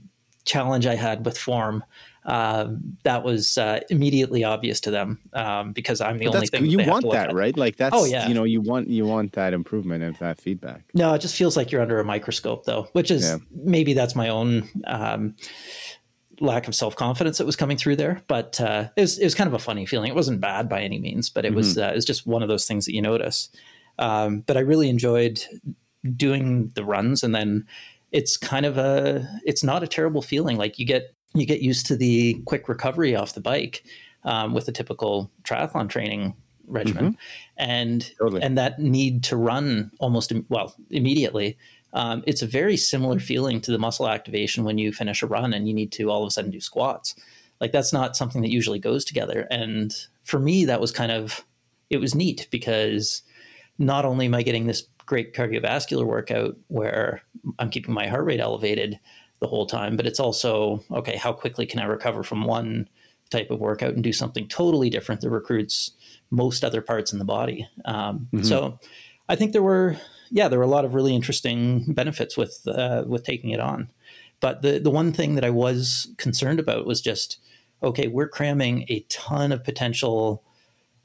challenge 0.47 0.87
I 0.87 0.95
had 0.95 1.27
with 1.27 1.37
form 1.37 1.85
uh, 2.25 2.69
that 3.05 3.25
was 3.25 3.57
uh, 3.57 3.81
immediately 3.89 4.45
obvious 4.45 4.81
to 4.81 4.91
them 4.91 5.19
um, 5.33 5.73
because 5.73 6.01
I'm 6.01 6.19
the 6.19 6.29
only 6.29 6.47
thing 6.47 6.67
you 6.67 6.79
want 6.87 7.11
that, 7.13 7.33
right? 7.33 7.57
Like 7.57 7.77
that's 7.77 7.95
oh 7.97 8.05
yeah, 8.05 8.29
you 8.29 8.35
know 8.35 8.45
you 8.45 8.61
want 8.61 8.89
you 8.89 9.07
want 9.07 9.33
that 9.33 9.55
improvement 9.55 10.03
and 10.03 10.17
that 10.17 10.41
feedback. 10.41 10.85
No, 10.95 11.15
it 11.15 11.21
just 11.21 11.37
feels 11.37 11.57
like 11.57 11.73
you're 11.73 11.83
under 11.83 11.99
a 11.99 12.05
microscope 12.05 12.65
though, 12.65 12.89
which 12.93 13.11
is 13.11 13.23
yeah. 13.23 13.39
maybe 13.51 13.95
that's 13.95 14.15
my 14.15 14.29
own. 14.29 14.69
Um, 14.87 15.37
lack 16.43 16.67
of 16.67 16.75
self 16.75 16.97
confidence 16.97 17.37
that 17.37 17.45
was 17.45 17.57
coming 17.57 17.77
through 17.77 17.97
there. 17.97 18.23
But 18.27 18.59
uh, 18.61 18.89
it, 18.97 19.01
was, 19.03 19.19
it 19.19 19.25
was 19.25 19.35
kind 19.35 19.47
of 19.47 19.53
a 19.53 19.59
funny 19.59 19.85
feeling. 19.85 20.11
It 20.11 20.15
wasn't 20.15 20.41
bad 20.41 20.71
by 20.71 20.81
any 20.81 20.99
means, 20.99 21.29
but 21.29 21.45
it 21.45 21.49
mm-hmm. 21.49 21.57
was 21.57 21.79
uh, 21.79 21.91
it 21.93 21.97
was 21.97 22.05
just 22.05 22.27
one 22.27 22.43
of 22.43 22.49
those 22.49 22.67
things 22.67 22.87
that 22.87 22.95
you 22.95 23.03
notice. 23.03 23.51
Um, 23.99 24.41
but 24.41 24.57
I 24.57 24.61
really 24.61 24.89
enjoyed 24.89 25.43
doing 26.17 26.73
the 26.75 26.85
runs, 26.85 27.23
and 27.23 27.35
then 27.35 27.67
it's 28.13 28.37
kind 28.37 28.67
of 28.67 28.79
a 28.79 29.29
it's 29.45 29.63
not 29.63 29.83
a 29.83 29.89
terrible 29.89 30.23
feeling. 30.23 30.57
Like 30.57 30.79
you 30.79 30.87
get 30.87 31.15
you 31.35 31.47
get 31.47 31.63
used 31.63 31.87
to 31.87 31.97
the 31.97 32.35
quick 32.45 32.69
recovery 32.69 33.15
off 33.15 33.35
the 33.35 33.41
bike 33.41 33.85
um, 34.25 34.53
with 34.53 34.69
a 34.69 34.73
typical 34.73 35.31
triathlon 35.45 35.89
training 35.89 36.35
regimen, 36.67 37.13
mm-hmm. 37.13 37.15
and 37.57 38.13
totally. 38.19 38.43
and 38.43 38.57
that 38.59 38.79
need 38.79 39.23
to 39.25 39.37
run 39.37 39.91
almost 39.99 40.33
well 40.49 40.75
immediately. 40.91 41.57
Um, 41.93 42.23
it's 42.27 42.43
a 42.43 42.47
very 42.47 42.77
similar 42.77 43.19
feeling 43.19 43.61
to 43.63 43.73
the 43.73 43.79
muscle 43.79 44.09
activation 44.09 44.65
when 44.65 44.79
you 44.79 44.93
finish 44.93 45.23
a 45.23 45.27
run 45.27 45.53
and 45.53 45.67
you 45.67 45.75
need 45.75 45.91
to 45.93 46.11
all 46.11 46.23
of 46.23 46.29
a 46.29 46.31
sudden 46.31 46.51
do 46.51 46.61
squats. 46.61 47.17
Like 47.61 47.73
that's 47.73 47.93
not 47.93 48.17
something 48.17 48.43
that 48.43 48.53
usually 48.53 48.79
goes 48.79 49.05
together. 49.05 49.47
And 49.51 49.93
for 50.23 50.39
me, 50.39 50.65
that 50.67 50.81
was 50.81 50.93
kind 50.93 51.11
of 51.13 51.45
it 51.91 51.99
was 51.99 52.15
neat 52.15 52.47
because 52.51 53.23
not 53.79 54.05
only 54.05 54.27
am 54.27 54.35
I 54.35 54.43
getting 54.43 54.67
this 54.67 54.87
great 55.07 55.35
cardiovascular 55.35 56.05
workout 56.05 56.57
where 56.69 57.23
I'm 57.59 57.71
keeping 57.71 57.93
my 57.93 58.07
heart 58.07 58.25
rate 58.25 58.39
elevated 58.39 58.99
the 59.41 59.49
whole 59.49 59.67
time, 59.67 59.97
but 59.97 60.07
it's 60.07 60.21
also 60.21 60.85
okay, 60.91 61.17
how 61.17 61.33
quickly 61.33 61.67
can 61.67 61.81
I 61.81 61.85
recover 61.85 62.23
from 62.23 62.45
one 62.45 62.89
type 63.31 63.51
of 63.51 63.61
workout 63.61 63.95
and 63.95 64.03
do 64.03 64.13
something 64.13 64.47
totally 64.49 64.91
different 64.91 65.21
that 65.21 65.31
recruits 65.31 65.93
most 66.31 66.65
other 66.65 66.83
parts 66.83 67.13
in 67.13 67.19
the 67.19 67.25
body? 67.25 67.69
Um, 67.85 68.29
mm-hmm. 68.33 68.45
So 68.45 68.79
I 69.29 69.37
think 69.37 69.53
there 69.53 69.63
were, 69.63 69.97
yeah, 70.31 70.49
there 70.49 70.59
were 70.59 70.65
a 70.65 70.69
lot 70.69 70.85
of 70.85 70.95
really 70.95 71.15
interesting 71.15 71.93
benefits 71.93 72.37
with 72.37 72.67
uh, 72.67 73.05
with 73.07 73.25
taking 73.25 73.51
it 73.51 73.61
on. 73.61 73.91
But 74.41 74.63
the 74.63 74.79
the 74.79 74.91
one 74.91 75.13
thing 75.13 75.35
that 75.35 75.45
I 75.45 75.51
was 75.51 76.09
concerned 76.17 76.61
about 76.61 76.87
was 76.87 77.01
just 77.01 77.39
okay, 77.83 78.09
we're 78.09 78.29
cramming 78.29 78.85
a 78.89 79.01
ton 79.09 79.53
of 79.53 79.65
potential 79.65 80.45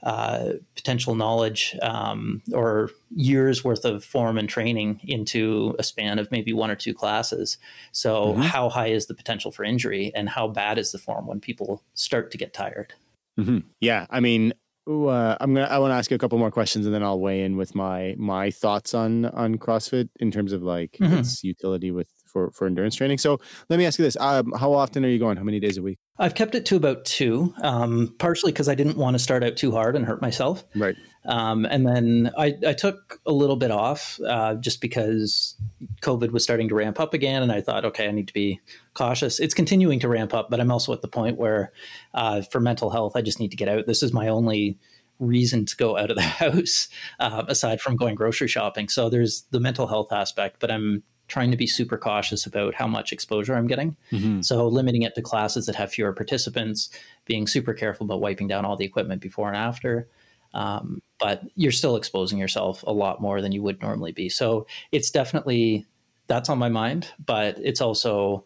uh, 0.06 0.54
potential 0.76 1.16
knowledge 1.16 1.76
um, 1.82 2.42
or 2.54 2.92
years 3.16 3.64
worth 3.64 3.86
of 3.86 4.04
form 4.04 4.38
and 4.38 4.48
training 4.48 5.02
into 5.04 5.76
a 5.80 5.84
span 5.84 6.20
of 6.20 6.32
maybe 6.32 6.54
one 6.54 6.70
or 6.70 6.76
two 6.76 6.94
classes. 6.94 7.58
So, 7.92 8.34
mm-hmm. 8.34 8.42
how 8.42 8.70
high 8.70 8.90
is 8.90 9.08
the 9.08 9.16
potential 9.16 9.52
for 9.52 9.64
injury, 9.64 10.12
and 10.16 10.30
how 10.30 10.48
bad 10.48 10.78
is 10.78 10.92
the 10.92 11.00
form 11.00 11.26
when 11.26 11.40
people 11.40 11.82
start 11.96 12.30
to 12.32 12.38
get 12.38 12.54
tired? 12.54 12.94
Mm-hmm. 13.40 13.60
Yeah, 13.82 14.06
I 14.12 14.20
mean, 14.20 14.54
uh, 14.88 15.36
I'm 15.40 15.56
gonna. 15.56 15.66
I 15.66 15.80
want 15.80 15.92
to 15.92 15.96
ask 15.96 16.12
you 16.12 16.16
a 16.16 16.20
couple 16.20 16.38
more 16.38 16.52
questions, 16.52 16.86
and 16.86 16.94
then 16.94 17.02
I'll 17.02 17.20
weigh 17.20 17.42
in 17.42 17.58
with 17.58 17.74
my 17.74 18.16
my 18.18 18.52
thoughts 18.52 18.94
on 18.94 19.26
on 19.26 19.58
CrossFit 19.58 20.10
in 20.20 20.30
terms 20.30 20.54
of 20.54 20.62
like 20.62 20.92
mm-hmm. 21.02 21.16
its 21.16 21.44
utility 21.44 21.90
with 21.90 22.08
for 22.26 22.52
for 22.52 22.68
endurance 22.68 22.96
training. 22.96 23.18
So 23.18 23.40
let 23.70 23.80
me 23.80 23.86
ask 23.86 23.98
you 23.98 24.06
this: 24.06 24.18
um, 24.20 24.54
How 24.58 24.74
often 24.74 25.04
are 25.04 25.10
you 25.10 25.18
going? 25.18 25.38
How 25.38 25.44
many 25.44 25.60
days 25.60 25.78
a 25.78 25.82
week? 25.82 25.98
I've 26.18 26.36
kept 26.36 26.56
it 26.56 26.66
to 26.68 26.78
about 26.78 27.04
two, 27.04 27.54
um, 27.62 28.16
partially 28.20 28.52
because 28.52 28.70
I 28.70 28.76
didn't 28.76 28.98
want 28.98 29.16
to 29.16 29.20
start 29.20 29.44
out 29.44 29.58
too 29.58 29.72
hard 29.72 29.96
and 29.96 30.06
hurt 30.06 30.22
myself. 30.22 30.64
Right. 30.74 30.96
Um, 31.26 31.66
and 31.66 31.86
then 31.86 32.32
I, 32.38 32.54
I, 32.66 32.74
took 32.74 33.20
a 33.26 33.32
little 33.32 33.56
bit 33.56 33.72
off 33.72 34.20
uh, 34.28 34.54
just 34.56 34.80
because 34.80 35.56
COVID 36.02 36.32
was 36.32 36.44
starting 36.44 36.70
to 36.70 36.76
ramp 36.76 37.00
up 37.00 37.16
again, 37.16 37.42
and 37.42 37.52
I 37.52 37.62
thought, 37.62 37.84
okay, 37.84 38.08
I 38.08 38.12
need 38.12 38.28
to 38.28 38.34
be 38.34 38.62
cautious. 38.94 39.40
It's 39.40 39.56
continuing 39.56 40.00
to 40.02 40.08
ramp 40.08 40.36
up, 40.36 40.52
but 40.52 40.60
I'm 40.60 40.72
also 40.72 40.94
at 40.94 41.02
the 41.02 41.08
point 41.08 41.38
where, 41.38 41.74
uh, 42.14 42.44
for 42.44 42.60
mental 42.60 42.92
health, 42.92 43.14
I 43.16 43.22
just 43.22 43.40
need 43.40 43.50
to 43.52 43.58
get 43.58 43.68
out. 43.68 43.88
This 43.88 44.04
is 44.04 44.14
my 44.14 44.28
only 44.28 44.78
reason 45.18 45.66
to 45.66 45.76
go 45.76 45.98
out 45.98 46.12
of 46.12 46.16
the 46.16 46.22
house 46.22 46.90
uh, 47.20 47.44
aside 47.48 47.82
from 47.82 47.96
going 47.96 48.16
grocery 48.16 48.48
shopping. 48.48 48.88
So 48.88 49.10
there's 49.10 49.46
the 49.50 49.60
mental 49.60 49.88
health 49.88 50.12
aspect, 50.12 50.58
but 50.60 50.70
I'm 50.70 51.04
trying 51.28 51.52
to 51.52 51.58
be 51.58 51.68
super 51.68 51.98
cautious 51.98 52.46
about 52.46 52.76
how 52.76 52.88
much 52.88 53.12
exposure 53.12 53.56
I'm 53.56 53.68
getting. 53.68 53.96
Mm-hmm. 54.12 54.42
So 54.42 54.68
limiting 54.68 55.02
it 55.02 55.16
to 55.16 55.22
classes 55.22 55.66
that 55.66 55.76
have 55.76 55.92
fewer 55.92 56.14
participants, 56.14 56.90
being 57.26 57.48
super 57.48 57.74
careful 57.74 58.06
about 58.06 58.22
wiping 58.22 58.48
down 58.48 58.66
all 58.66 58.76
the 58.76 58.86
equipment 58.86 59.22
before 59.22 59.48
and 59.48 59.58
after. 59.58 60.08
Um, 60.54 61.02
but 61.20 61.44
you're 61.56 61.72
still 61.72 61.96
exposing 61.96 62.38
yourself 62.38 62.84
a 62.88 62.94
lot 62.94 63.22
more 63.22 63.42
than 63.42 63.52
you 63.52 63.62
would 63.64 63.82
normally 63.82 64.12
be. 64.12 64.30
So 64.30 64.68
it's 64.92 65.12
definitely 65.12 65.86
that's 66.28 66.50
on 66.50 66.58
my 66.58 66.70
mind, 66.70 67.12
but 67.24 67.58
it's 67.60 67.82
also 67.82 68.46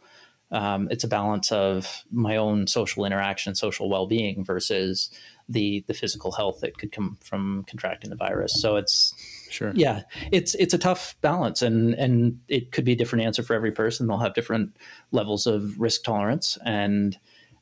um, 0.51 0.87
it's 0.89 1.03
a 1.03 1.07
balance 1.07 1.51
of 1.51 2.03
my 2.11 2.37
own 2.37 2.65
social 2.67 3.05
interaction, 3.05 3.53
social 3.55 3.89
well 3.89 4.07
being 4.07 4.43
versus 4.43 5.11
the 5.47 5.83
the 5.87 5.93
physical 5.93 6.31
health 6.31 6.61
that 6.61 6.77
could 6.77 6.91
come 6.91 7.17
from 7.21 7.65
contracting 7.67 8.09
the 8.09 8.15
virus. 8.15 8.59
So 8.59 8.77
it's 8.77 9.13
sure, 9.49 9.71
yeah, 9.75 10.03
it's 10.31 10.55
it's 10.55 10.73
a 10.73 10.77
tough 10.77 11.15
balance, 11.21 11.61
and 11.61 11.93
and 11.95 12.39
it 12.47 12.71
could 12.71 12.85
be 12.85 12.93
a 12.93 12.95
different 12.95 13.25
answer 13.25 13.43
for 13.43 13.53
every 13.53 13.71
person. 13.71 14.07
They'll 14.07 14.17
have 14.17 14.33
different 14.33 14.77
levels 15.11 15.47
of 15.47 15.79
risk 15.79 16.03
tolerance 16.03 16.57
and 16.65 17.17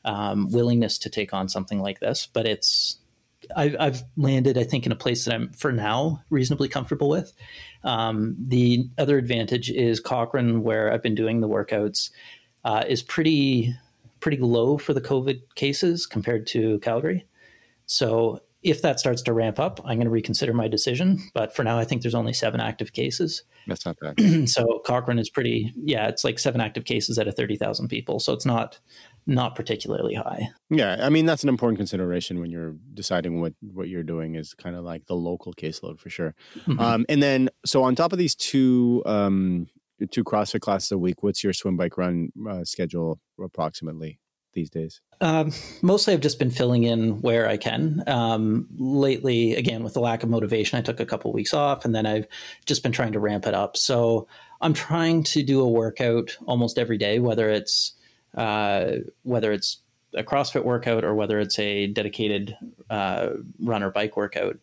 um, 0.06 0.50
willingness 0.52 0.98
to 1.00 1.10
take 1.10 1.34
on 1.34 1.50
something 1.50 1.82
like 1.82 2.00
this. 2.00 2.28
But 2.32 2.46
it's 2.46 2.98
I, 3.56 3.76
I've 3.80 4.04
landed, 4.16 4.58
I 4.58 4.64
think, 4.64 4.86
in 4.86 4.92
a 4.92 4.96
place 4.96 5.26
that 5.26 5.34
I'm 5.34 5.52
for 5.54 5.72
now 5.72 6.24
reasonably 6.30 6.68
comfortable 6.68 7.10
with. 7.10 7.34
Um, 7.84 8.36
the 8.40 8.90
other 8.98 9.18
advantage 9.18 9.70
is 9.70 10.00
Cochrane, 10.00 10.64
where 10.64 10.92
I've 10.92 11.04
been 11.04 11.16
doing 11.16 11.42
the 11.42 11.50
workouts, 11.50 12.10
uh, 12.66 12.84
is 12.88 13.02
pretty 13.02 13.76
pretty 14.20 14.38
low 14.38 14.78
for 14.78 14.94
the 14.94 15.02
COVID 15.02 15.42
cases 15.56 16.08
compared 16.08 16.48
to 16.48 16.80
Calgary. 16.80 17.28
So 17.86 18.42
if 18.70 18.82
that 18.82 19.00
starts 19.00 19.22
to 19.24 19.34
ramp 19.34 19.60
up, 19.60 19.80
I'm 19.86 19.98
going 19.98 20.06
to 20.06 20.10
reconsider 20.10 20.54
my 20.54 20.68
decision. 20.68 21.20
But 21.34 21.56
for 21.56 21.64
now, 21.64 21.78
I 21.78 21.86
think 21.86 22.02
there's 22.02 22.16
only 22.16 22.34
seven 22.34 22.60
active 22.60 22.94
cases. 22.94 23.44
That's 23.68 23.86
not 23.86 23.98
bad. 24.00 24.50
so 24.50 24.82
Cochrane 24.86 25.20
is 25.20 25.30
pretty, 25.30 25.74
yeah, 25.76 26.08
it's 26.08 26.24
like 26.24 26.40
seven 26.40 26.62
active 26.62 26.86
cases 26.86 27.18
out 27.18 27.28
of 27.28 27.36
30,000 27.36 27.88
people. 27.88 28.20
So 28.20 28.34
it's 28.34 28.46
not 28.46 28.80
not 29.30 29.56
particularly 29.56 30.14
high. 30.14 30.50
Yeah, 30.70 30.98
I 31.02 31.10
mean 31.10 31.26
that's 31.26 31.44
an 31.44 31.50
important 31.50 31.78
consideration 31.78 32.40
when 32.40 32.50
you're 32.50 32.76
deciding 32.94 33.42
what 33.42 33.54
what 33.60 33.90
you're 33.90 34.02
doing 34.02 34.36
is 34.36 34.54
kind 34.54 34.74
of 34.76 34.86
like 34.86 35.06
the 35.06 35.16
local 35.16 35.54
caseload 35.54 36.00
for 36.00 36.10
sure. 36.10 36.34
Mm-hmm. 36.60 36.80
Um, 36.80 37.06
and 37.10 37.22
then 37.22 37.50
so 37.66 37.84
on 37.84 37.94
top 37.94 38.14
of 38.14 38.20
these 38.20 38.36
two 38.36 39.04
um, 39.06 39.68
two 40.12 40.24
CrossFit 40.24 40.62
classes 40.62 40.94
a 40.94 40.98
week, 40.98 41.24
what's 41.24 41.44
your 41.44 41.52
swim 41.52 41.76
bike 41.76 41.98
run 41.98 42.30
uh, 42.50 42.64
schedule 42.64 43.20
approximately? 43.38 44.18
These 44.58 44.70
days? 44.72 45.02
Um, 45.22 45.54
mostly, 45.84 46.14
I've 46.14 46.20
just 46.20 46.40
been 46.40 46.50
filling 46.50 46.84
in 46.84 47.22
where 47.22 47.48
I 47.48 47.58
can. 47.58 48.04
Um, 48.08 48.68
lately, 48.78 49.56
again, 49.56 49.84
with 49.84 49.94
the 49.94 50.00
lack 50.00 50.24
of 50.24 50.30
motivation, 50.30 50.80
I 50.80 50.82
took 50.82 51.00
a 51.00 51.06
couple 51.06 51.30
of 51.30 51.36
weeks 51.36 51.54
off, 51.54 51.86
and 51.86 51.94
then 51.94 52.08
I've 52.08 52.28
just 52.66 52.82
been 52.82 52.92
trying 52.92 53.14
to 53.14 53.20
ramp 53.20 53.46
it 53.46 53.54
up. 53.54 53.78
So 53.78 54.28
I'm 54.60 54.74
trying 54.74 55.24
to 55.24 55.44
do 55.44 55.62
a 55.62 55.68
workout 55.68 56.36
almost 56.48 56.80
every 56.80 56.98
day, 56.98 57.20
whether 57.20 57.50
it's 57.50 57.94
uh, 58.36 58.98
whether 59.22 59.52
it's 59.52 59.78
a 60.16 60.24
CrossFit 60.24 60.64
workout 60.64 61.04
or 61.04 61.14
whether 61.14 61.40
it's 61.40 61.60
a 61.60 61.88
dedicated 61.88 62.58
uh, 62.90 63.30
run 63.60 63.84
or 63.84 63.92
bike 63.92 64.18
workout. 64.18 64.58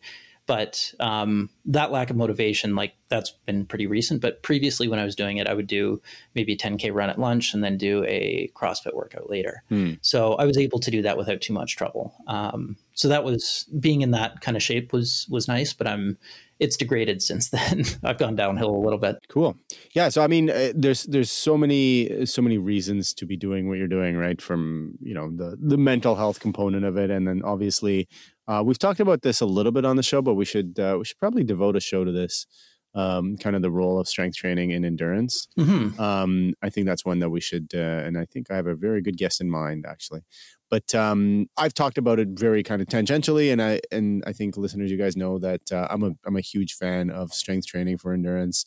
But 0.47 0.93
um, 0.99 1.49
that 1.65 1.91
lack 1.91 2.09
of 2.09 2.15
motivation, 2.15 2.75
like 2.75 2.93
that's 3.09 3.31
been 3.45 3.65
pretty 3.65 3.87
recent. 3.87 4.21
But 4.21 4.43
previously, 4.43 4.87
when 4.87 4.99
I 4.99 5.03
was 5.03 5.15
doing 5.15 5.37
it, 5.37 5.47
I 5.47 5.53
would 5.53 5.67
do 5.67 6.01
maybe 6.35 6.53
a 6.53 6.57
10K 6.57 6.93
run 6.93 7.09
at 7.09 7.19
lunch 7.19 7.53
and 7.53 7.63
then 7.63 7.77
do 7.77 8.03
a 8.05 8.51
CrossFit 8.55 8.93
workout 8.93 9.29
later. 9.29 9.63
Hmm. 9.69 9.93
So 10.01 10.33
I 10.33 10.45
was 10.45 10.57
able 10.57 10.79
to 10.79 10.91
do 10.91 11.01
that 11.01 11.17
without 11.17 11.41
too 11.41 11.53
much 11.53 11.75
trouble. 11.75 12.13
Um, 12.27 12.77
so 12.93 13.07
that 13.09 13.23
was 13.23 13.65
being 13.79 14.01
in 14.01 14.11
that 14.11 14.41
kind 14.41 14.55
of 14.55 14.63
shape 14.63 14.93
was 14.93 15.27
was 15.29 15.47
nice. 15.47 15.73
But 15.73 15.87
I'm 15.87 16.17
it's 16.59 16.77
degraded 16.77 17.21
since 17.21 17.49
then. 17.49 17.83
I've 18.03 18.17
gone 18.17 18.35
downhill 18.35 18.69
a 18.69 18.77
little 18.83 18.99
bit. 18.99 19.17
Cool. 19.29 19.57
Yeah. 19.93 20.09
So 20.09 20.21
I 20.23 20.27
mean, 20.27 20.49
uh, 20.49 20.71
there's 20.75 21.03
there's 21.03 21.31
so 21.31 21.57
many 21.57 22.25
so 22.25 22.41
many 22.41 22.57
reasons 22.57 23.13
to 23.15 23.25
be 23.25 23.35
doing 23.35 23.67
what 23.67 23.77
you're 23.77 23.87
doing, 23.87 24.17
right? 24.17 24.41
From 24.41 24.97
you 25.01 25.13
know 25.13 25.31
the 25.35 25.57
the 25.59 25.77
mental 25.77 26.15
health 26.15 26.39
component 26.39 26.85
of 26.85 26.97
it, 26.97 27.09
and 27.09 27.27
then 27.27 27.41
obviously 27.43 28.07
uh, 28.47 28.63
we've 28.65 28.79
talked 28.79 28.99
about 28.99 29.21
this 29.21 29.41
a 29.41 29.45
little 29.45 29.71
bit 29.71 29.85
on 29.85 29.95
the 29.95 30.03
show, 30.03 30.21
but 30.21 30.35
we 30.35 30.45
should 30.45 30.79
uh, 30.79 30.95
we 30.97 31.05
should 31.05 31.19
probably 31.19 31.43
devote 31.43 31.75
a 31.75 31.79
show 31.79 32.03
to 32.03 32.11
this. 32.11 32.45
Um, 32.93 33.35
kind 33.35 33.57
of 33.57 33.61
the 33.61 33.71
role 33.71 33.99
of 33.99 34.07
strength 34.07 34.37
training 34.37 34.71
in 34.71 34.85
endurance. 34.85 35.49
Mm-hmm. 35.59 35.99
Um, 35.99 36.53
I 36.61 36.69
think 36.69 36.87
that's 36.87 37.03
one 37.03 37.19
that 37.19 37.29
we 37.29 37.41
should, 37.41 37.71
uh, 37.75 37.77
and 37.77 38.17
I 38.17 38.23
think 38.23 38.49
I 38.49 38.55
have 38.55 38.67
a 38.67 38.73
very 38.73 39.01
good 39.01 39.17
guest 39.17 39.41
in 39.41 39.49
mind 39.49 39.85
actually. 39.85 40.21
But 40.69 40.95
um, 40.95 41.47
I've 41.57 41.73
talked 41.73 41.97
about 41.97 42.19
it 42.19 42.29
very 42.29 42.63
kind 42.63 42.81
of 42.81 42.87
tangentially, 42.87 43.51
and 43.51 43.61
I 43.61 43.81
and 43.91 44.23
I 44.25 44.31
think 44.31 44.55
listeners, 44.55 44.89
you 44.91 44.97
guys 44.97 45.17
know 45.17 45.37
that 45.39 45.71
uh, 45.73 45.87
I'm 45.89 46.03
a 46.03 46.11
I'm 46.25 46.37
a 46.37 46.41
huge 46.41 46.75
fan 46.75 47.09
of 47.09 47.33
strength 47.33 47.67
training 47.67 47.97
for 47.97 48.13
endurance. 48.13 48.65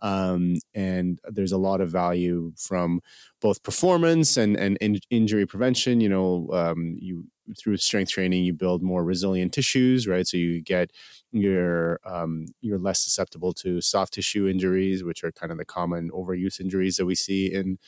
Um, 0.00 0.56
and 0.74 1.18
there's 1.24 1.52
a 1.52 1.58
lot 1.58 1.80
of 1.80 1.90
value 1.90 2.52
from 2.56 3.00
both 3.40 3.62
performance 3.62 4.36
and 4.36 4.56
and 4.56 4.76
in, 4.80 4.98
injury 5.10 5.46
prevention. 5.46 6.00
You 6.00 6.08
know, 6.08 6.48
um, 6.52 6.96
you 7.00 7.24
through 7.56 7.76
strength 7.76 8.10
training 8.10 8.44
you 8.44 8.52
build 8.52 8.82
more 8.82 9.04
resilient 9.04 9.52
tissues 9.52 10.08
right 10.08 10.26
so 10.26 10.36
you 10.36 10.60
get 10.60 10.90
you're 11.30 12.00
um, 12.04 12.46
you're 12.60 12.78
less 12.78 13.00
susceptible 13.00 13.52
to 13.52 13.80
soft 13.80 14.14
tissue 14.14 14.48
injuries 14.48 15.04
which 15.04 15.22
are 15.22 15.30
kind 15.30 15.52
of 15.52 15.58
the 15.58 15.64
common 15.64 16.10
overuse 16.10 16.58
injuries 16.58 16.96
that 16.96 17.06
we 17.06 17.14
see 17.14 17.52
in 17.52 17.78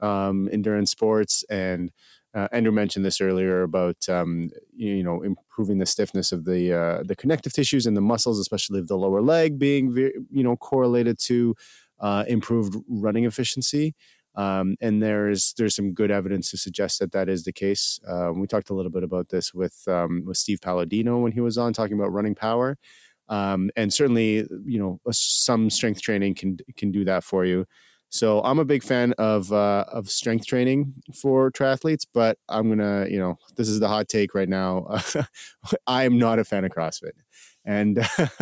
um, 0.00 0.48
endurance 0.52 0.90
sports 0.90 1.44
and 1.48 1.90
uh, 2.36 2.48
Andrew 2.52 2.70
mentioned 2.70 3.04
this 3.04 3.20
earlier 3.20 3.62
about 3.62 4.08
um, 4.10 4.50
you 4.76 5.02
know 5.02 5.22
improving 5.22 5.78
the 5.78 5.86
stiffness 5.86 6.32
of 6.32 6.44
the 6.44 6.72
uh, 6.72 7.02
the 7.02 7.16
connective 7.16 7.54
tissues 7.54 7.86
and 7.86 7.96
the 7.96 8.02
muscles, 8.02 8.38
especially 8.38 8.78
of 8.78 8.88
the 8.88 8.96
lower 8.96 9.22
leg, 9.22 9.58
being 9.58 9.96
you 10.30 10.42
know 10.42 10.54
correlated 10.56 11.18
to 11.20 11.54
uh, 11.98 12.24
improved 12.28 12.76
running 12.88 13.24
efficiency. 13.24 13.94
Um, 14.34 14.76
and 14.82 15.02
there's 15.02 15.54
there's 15.56 15.74
some 15.74 15.94
good 15.94 16.10
evidence 16.10 16.50
to 16.50 16.58
suggest 16.58 16.98
that 16.98 17.12
that 17.12 17.30
is 17.30 17.44
the 17.44 17.54
case. 17.54 17.98
Um, 18.06 18.38
we 18.38 18.46
talked 18.46 18.68
a 18.68 18.74
little 18.74 18.92
bit 18.92 19.02
about 19.02 19.30
this 19.30 19.54
with 19.54 19.82
um, 19.88 20.24
with 20.26 20.36
Steve 20.36 20.60
Palladino 20.60 21.18
when 21.18 21.32
he 21.32 21.40
was 21.40 21.56
on 21.56 21.72
talking 21.72 21.94
about 21.98 22.12
running 22.12 22.34
power, 22.34 22.76
um, 23.30 23.70
and 23.76 23.94
certainly 23.94 24.46
you 24.66 24.78
know 24.78 25.00
some 25.10 25.70
strength 25.70 26.02
training 26.02 26.34
can 26.34 26.58
can 26.76 26.92
do 26.92 27.02
that 27.06 27.24
for 27.24 27.46
you. 27.46 27.64
So 28.08 28.42
I'm 28.42 28.58
a 28.58 28.64
big 28.64 28.82
fan 28.82 29.12
of 29.18 29.52
uh, 29.52 29.84
of 29.88 30.08
strength 30.08 30.46
training 30.46 30.94
for 31.14 31.50
triathletes, 31.50 32.06
but 32.12 32.38
I'm 32.48 32.68
gonna 32.68 33.06
you 33.10 33.18
know 33.18 33.36
this 33.56 33.68
is 33.68 33.80
the 33.80 33.88
hot 33.88 34.08
take 34.08 34.34
right 34.34 34.48
now. 34.48 34.86
I 35.86 36.04
am 36.04 36.18
not 36.18 36.38
a 36.38 36.44
fan 36.44 36.64
of 36.64 36.70
CrossFit 36.70 37.12
and 37.64 37.98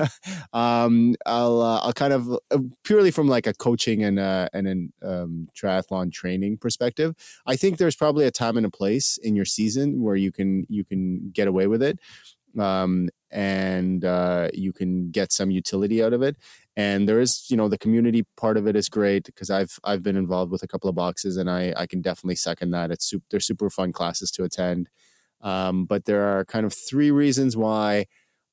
um, 0.52 1.14
I'll 1.26 1.61
uh, 1.62 1.80
I'll 1.80 1.92
kind 1.92 2.12
of 2.12 2.30
uh, 2.50 2.59
purely 2.85 3.11
from 3.11 3.26
like 3.26 3.47
a 3.47 3.54
coaching 3.54 4.04
and 4.04 4.18
uh, 4.18 4.49
and 4.52 4.68
an 4.68 4.92
um, 5.02 5.49
triathlon 5.56 6.12
training 6.12 6.59
perspective. 6.59 7.14
I 7.47 7.56
think 7.56 7.78
there's 7.78 7.97
probably 7.97 8.26
a 8.26 8.30
time 8.30 8.56
and 8.56 8.66
a 8.66 8.71
place 8.71 9.16
in 9.23 9.35
your 9.35 9.47
season 9.47 10.02
where 10.02 10.16
you 10.16 10.30
can 10.30 10.66
you 10.68 10.85
can 10.85 11.30
get 11.33 11.49
away 11.49 11.66
with 11.66 11.83
it. 11.83 11.99
um, 12.59 13.09
and 13.30 14.04
uh, 14.04 14.49
you 14.54 14.73
can 14.73 15.11
get 15.11 15.33
some 15.33 15.50
utility 15.50 16.02
out 16.02 16.12
of 16.12 16.23
it. 16.23 16.37
And 16.76 17.09
there 17.09 17.21
is, 17.21 17.47
you 17.49 17.57
know, 17.57 17.69
the 17.69 17.78
community 17.78 18.25
part 18.37 18.57
of 18.57 18.66
it 18.66 18.75
is 18.75 18.88
great 18.88 19.25
because 19.25 19.49
I've 19.49 19.78
I've 19.85 20.02
been 20.02 20.16
involved 20.16 20.50
with 20.50 20.62
a 20.62 20.69
couple 20.69 20.90
of 20.90 20.97
boxes, 20.97 21.37
and 21.37 21.49
I 21.49 21.73
I 21.76 21.87
can 21.87 22.00
definitely 22.00 22.37
second 22.37 22.73
that. 22.73 22.90
It's 22.90 23.07
super, 23.07 23.25
they're 23.31 23.40
super 23.40 23.71
fun 23.71 23.93
classes 23.93 24.31
to 24.33 24.45
attend. 24.45 24.88
Um, 25.40 25.85
but 25.85 26.07
there 26.07 26.25
are 26.25 26.45
kind 26.45 26.66
of 26.66 26.75
three 26.75 27.11
reasons 27.11 27.57
why 27.57 28.07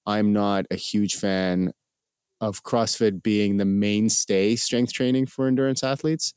I'm 0.06 0.34
not 0.34 0.66
a 0.70 0.75
huge 0.75 1.16
fan 1.16 1.74
of 2.42 2.63
CrossFit 2.63 3.24
being 3.24 3.58
the 3.58 3.66
mainstay 3.66 4.56
strength 4.56 4.94
training 4.94 5.28
for 5.28 5.48
endurance 5.48 5.84
athletes. 5.84 6.34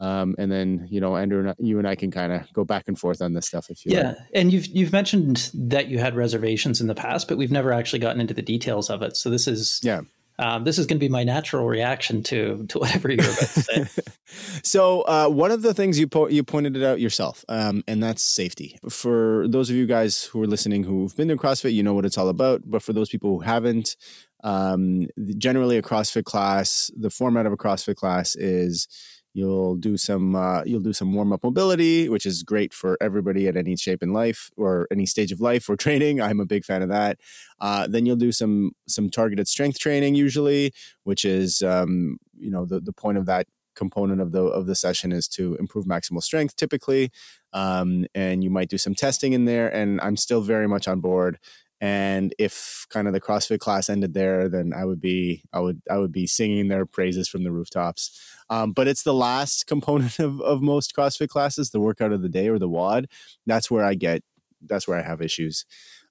Um, 0.00 0.36
and 0.38 0.50
then 0.50 0.86
you 0.90 1.00
know 1.00 1.16
Andrew, 1.16 1.52
you 1.58 1.78
and 1.78 1.86
I 1.86 1.94
can 1.94 2.10
kind 2.10 2.32
of 2.32 2.52
go 2.52 2.64
back 2.64 2.84
and 2.86 2.98
forth 2.98 3.20
on 3.20 3.32
this 3.34 3.46
stuff 3.46 3.68
if 3.68 3.84
you 3.84 3.92
yeah. 3.92 4.08
Like. 4.08 4.16
And 4.34 4.52
you've 4.52 4.66
you've 4.66 4.92
mentioned 4.92 5.50
that 5.54 5.88
you 5.88 5.98
had 5.98 6.16
reservations 6.16 6.80
in 6.80 6.86
the 6.86 6.94
past, 6.94 7.28
but 7.28 7.36
we've 7.36 7.50
never 7.50 7.72
actually 7.72 7.98
gotten 7.98 8.20
into 8.20 8.34
the 8.34 8.42
details 8.42 8.90
of 8.90 9.02
it. 9.02 9.16
So 9.16 9.30
this 9.30 9.46
is 9.46 9.80
yeah. 9.82 10.02
Um, 10.40 10.64
this 10.64 10.78
is 10.78 10.86
going 10.86 10.98
to 10.98 11.04
be 11.04 11.08
my 11.08 11.24
natural 11.24 11.66
reaction 11.66 12.22
to 12.24 12.64
to 12.68 12.78
whatever 12.78 13.10
you're 13.10 13.24
about 13.24 13.38
to 13.38 13.46
say. 13.46 13.86
so 14.62 15.02
uh, 15.02 15.28
one 15.28 15.50
of 15.50 15.62
the 15.62 15.74
things 15.74 15.98
you 15.98 16.06
po- 16.06 16.28
you 16.28 16.44
pointed 16.44 16.76
it 16.76 16.84
out 16.84 17.00
yourself, 17.00 17.44
um, 17.48 17.82
and 17.88 18.02
that's 18.02 18.22
safety. 18.22 18.78
For 18.88 19.46
those 19.48 19.68
of 19.68 19.76
you 19.76 19.86
guys 19.86 20.24
who 20.24 20.42
are 20.42 20.46
listening 20.46 20.84
who've 20.84 21.14
been 21.16 21.28
to 21.28 21.36
CrossFit, 21.36 21.74
you 21.74 21.82
know 21.82 21.94
what 21.94 22.04
it's 22.04 22.18
all 22.18 22.28
about. 22.28 22.62
But 22.64 22.82
for 22.82 22.92
those 22.92 23.08
people 23.08 23.30
who 23.30 23.40
haven't, 23.40 23.96
um, 24.44 25.06
generally 25.36 25.76
a 25.76 25.82
CrossFit 25.82 26.24
class, 26.24 26.90
the 26.96 27.10
format 27.10 27.46
of 27.46 27.52
a 27.52 27.56
CrossFit 27.56 27.96
class 27.96 28.36
is 28.36 28.86
You'll 29.34 29.76
do 29.76 29.96
some 29.96 30.34
uh, 30.34 30.62
you'll 30.64 30.80
do 30.80 30.92
some 30.92 31.12
warm 31.12 31.32
up 31.32 31.44
mobility, 31.44 32.08
which 32.08 32.26
is 32.26 32.42
great 32.42 32.72
for 32.72 32.96
everybody 33.00 33.46
at 33.46 33.56
any 33.56 33.76
shape 33.76 34.02
in 34.02 34.12
life 34.12 34.50
or 34.56 34.86
any 34.90 35.06
stage 35.06 35.32
of 35.32 35.40
life 35.40 35.68
or 35.68 35.76
training. 35.84 36.20
I'm 36.20 36.40
a 36.40 36.46
big 36.46 36.64
fan 36.64 36.82
of 36.82 36.88
that. 36.88 37.18
Uh, 37.60 37.86
then 37.86 38.06
you'll 38.06 38.16
do 38.16 38.32
some 38.32 38.72
some 38.86 39.10
targeted 39.10 39.48
strength 39.48 39.78
training 39.78 40.14
usually, 40.14 40.72
which 41.04 41.24
is 41.24 41.62
um, 41.62 42.18
you 42.36 42.50
know 42.50 42.64
the 42.64 42.80
the 42.80 42.92
point 42.92 43.18
of 43.18 43.26
that 43.26 43.46
component 43.78 44.20
of 44.20 44.32
the 44.32 44.42
of 44.42 44.66
the 44.66 44.74
session 44.74 45.12
is 45.12 45.28
to 45.28 45.54
improve 45.60 45.84
maximal 45.86 46.20
strength 46.20 46.56
typically 46.56 47.12
um, 47.52 48.04
and 48.12 48.42
you 48.42 48.50
might 48.50 48.68
do 48.68 48.76
some 48.76 48.92
testing 48.92 49.34
in 49.34 49.44
there 49.44 49.72
and 49.72 50.00
i'm 50.00 50.16
still 50.16 50.40
very 50.40 50.66
much 50.66 50.88
on 50.88 50.98
board 50.98 51.38
and 51.80 52.34
if 52.38 52.86
kind 52.90 53.06
of 53.06 53.12
the 53.12 53.20
CrossFit 53.20 53.60
class 53.60 53.88
ended 53.88 54.14
there, 54.14 54.48
then 54.48 54.72
I 54.74 54.84
would 54.84 55.00
be 55.00 55.42
I 55.52 55.60
would 55.60 55.80
I 55.90 55.98
would 55.98 56.12
be 56.12 56.26
singing 56.26 56.68
their 56.68 56.86
praises 56.86 57.28
from 57.28 57.44
the 57.44 57.52
rooftops. 57.52 58.20
Um, 58.50 58.72
but 58.72 58.88
it's 58.88 59.02
the 59.02 59.14
last 59.14 59.66
component 59.68 60.18
of, 60.18 60.40
of 60.40 60.60
most 60.60 60.94
CrossFit 60.96 61.28
classes, 61.28 61.70
the 61.70 61.80
workout 61.80 62.12
of 62.12 62.22
the 62.22 62.28
day 62.28 62.48
or 62.48 62.58
the 62.58 62.68
WOD. 62.68 63.06
That's 63.46 63.70
where 63.70 63.84
I 63.84 63.94
get 63.94 64.22
that's 64.66 64.88
where 64.88 64.98
I 64.98 65.02
have 65.02 65.22
issues. 65.22 65.64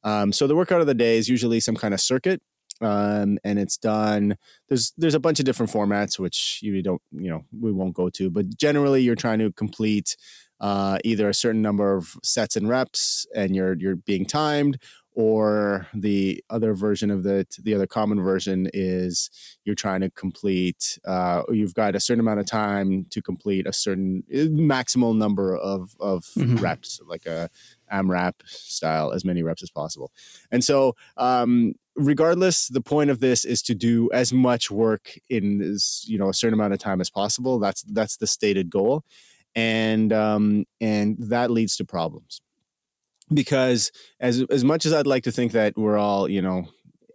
Um, 0.03 0.31
so 0.31 0.47
the 0.47 0.55
workout 0.55 0.79
of 0.79 0.87
the 0.87 0.93
day 0.93 1.17
is 1.17 1.27
usually 1.27 1.59
some 1.59 1.75
kind 1.75 1.93
of 1.93 1.99
circuit. 1.99 2.41
Um, 2.79 3.39
and 3.43 3.57
it's 3.57 3.77
done. 3.77 4.37
There's 4.69 4.93
there's 4.97 5.15
a 5.15 5.19
bunch 5.19 5.39
of 5.39 5.45
different 5.45 5.71
formats 5.71 6.19
which 6.19 6.59
you 6.61 6.81
don't 6.83 7.01
you 7.11 7.29
know 7.29 7.43
we 7.59 7.71
won't 7.71 7.95
go 7.95 8.09
to, 8.11 8.29
but 8.29 8.55
generally 8.57 9.01
you're 9.01 9.15
trying 9.15 9.39
to 9.39 9.51
complete 9.51 10.15
uh, 10.59 10.97
either 11.03 11.29
a 11.29 11.33
certain 11.33 11.61
number 11.61 11.95
of 11.95 12.15
sets 12.23 12.55
and 12.55 12.69
reps, 12.69 13.25
and 13.35 13.55
you're 13.55 13.75
you're 13.77 13.95
being 13.95 14.25
timed, 14.25 14.79
or 15.17 15.87
the 15.95 16.43
other 16.51 16.75
version 16.75 17.09
of 17.09 17.23
the 17.23 17.43
the 17.63 17.73
other 17.73 17.87
common 17.87 18.21
version 18.21 18.69
is 18.71 19.31
you're 19.65 19.73
trying 19.73 19.99
to 19.99 20.11
complete 20.11 20.99
uh, 21.05 21.41
you've 21.49 21.73
got 21.73 21.95
a 21.95 21.99
certain 21.99 22.19
amount 22.19 22.39
of 22.39 22.45
time 22.45 23.03
to 23.09 23.19
complete 23.19 23.65
a 23.65 23.73
certain 23.73 24.23
uh, 24.31 24.45
maximal 24.45 25.17
number 25.17 25.57
of 25.57 25.95
of 25.99 26.23
mm-hmm. 26.37 26.57
reps 26.57 27.01
like 27.07 27.25
a 27.25 27.49
AMRAP 27.91 28.33
style 28.45 29.11
as 29.11 29.25
many 29.25 29.41
reps 29.41 29.63
as 29.63 29.71
possible. 29.71 30.11
And 30.51 30.63
so 30.63 30.95
um, 31.17 31.73
regardless 31.95 32.67
the 32.67 32.81
point 32.81 33.09
of 33.09 33.19
this 33.19 33.43
is 33.43 33.63
to 33.63 33.73
do 33.73 34.11
as 34.13 34.31
much 34.31 34.69
work 34.69 35.17
in 35.29 35.61
as 35.63 36.05
you 36.07 36.19
know 36.19 36.29
a 36.29 36.33
certain 36.33 36.53
amount 36.53 36.73
of 36.73 36.79
time 36.79 37.01
as 37.01 37.09
possible. 37.09 37.57
That's 37.57 37.81
that's 37.81 38.17
the 38.17 38.27
stated 38.27 38.69
goal. 38.69 39.03
And 39.55 40.13
um, 40.13 40.65
and 40.79 41.17
that 41.17 41.49
leads 41.49 41.75
to 41.77 41.85
problems 41.85 42.39
because 43.33 43.91
as 44.19 44.43
as 44.49 44.63
much 44.63 44.85
as 44.85 44.93
I'd 44.93 45.07
like 45.07 45.23
to 45.23 45.31
think 45.31 45.51
that 45.51 45.77
we're 45.77 45.97
all 45.97 46.29
you 46.29 46.41
know 46.41 46.67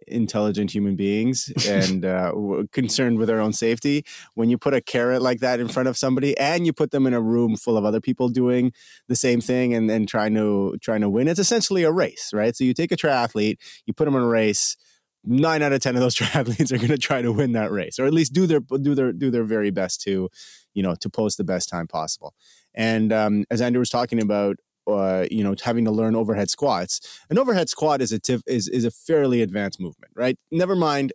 intelligent 0.07 0.71
human 0.71 0.95
beings 0.95 1.51
and 1.67 2.05
uh, 2.05 2.33
concerned 2.71 3.17
with 3.17 3.29
our 3.29 3.39
own 3.39 3.53
safety 3.53 4.05
when 4.35 4.49
you 4.49 4.57
put 4.57 4.73
a 4.73 4.81
carrot 4.81 5.21
like 5.21 5.39
that 5.39 5.59
in 5.59 5.67
front 5.67 5.87
of 5.87 5.97
somebody 5.97 6.37
and 6.37 6.65
you 6.65 6.73
put 6.73 6.91
them 6.91 7.07
in 7.07 7.13
a 7.13 7.21
room 7.21 7.55
full 7.55 7.77
of 7.77 7.85
other 7.85 8.01
people 8.01 8.29
doing 8.29 8.71
the 9.07 9.15
same 9.15 9.41
thing 9.41 9.73
and 9.73 9.89
then 9.89 10.05
trying 10.05 10.33
to 10.33 10.75
trying 10.81 11.01
to 11.01 11.09
win 11.09 11.27
it's 11.27 11.39
essentially 11.39 11.83
a 11.83 11.91
race 11.91 12.31
right? 12.33 12.55
So 12.55 12.63
you 12.63 12.73
take 12.73 12.91
a 12.91 12.97
triathlete 12.97 13.57
you 13.85 13.93
put 13.93 14.05
them 14.05 14.15
in 14.15 14.21
a 14.21 14.27
race 14.27 14.77
nine 15.25 15.61
out 15.61 15.71
of 15.73 15.79
ten 15.79 15.95
of 15.95 16.01
those 16.01 16.15
triathletes 16.19 16.71
are 16.71 16.77
going 16.77 16.89
to 16.89 16.97
try 16.97 17.21
to 17.21 17.31
win 17.31 17.53
that 17.53 17.71
race 17.71 17.99
or 17.99 18.05
at 18.05 18.13
least 18.13 18.33
do 18.33 18.45
their 18.45 18.59
do 18.59 18.93
their 18.95 19.11
do 19.11 19.31
their 19.31 19.43
very 19.43 19.71
best 19.71 20.01
to 20.01 20.29
you 20.73 20.83
know 20.83 20.95
to 20.95 21.09
post 21.09 21.37
the 21.37 21.43
best 21.43 21.69
time 21.69 21.87
possible. 21.87 22.33
And 22.75 23.13
um, 23.13 23.45
as 23.51 23.61
andrew 23.61 23.79
was 23.79 23.89
talking 23.89 24.21
about 24.21 24.57
uh, 24.87 25.25
you 25.31 25.43
know, 25.43 25.55
having 25.63 25.85
to 25.85 25.91
learn 25.91 26.15
overhead 26.15 26.49
squats. 26.49 26.99
An 27.29 27.37
overhead 27.37 27.69
squat 27.69 28.01
is 28.01 28.11
a 28.11 28.19
tif- 28.19 28.43
is 28.47 28.67
is 28.67 28.85
a 28.85 28.91
fairly 28.91 29.41
advanced 29.41 29.79
movement, 29.79 30.11
right? 30.15 30.37
Never 30.51 30.75
mind. 30.75 31.13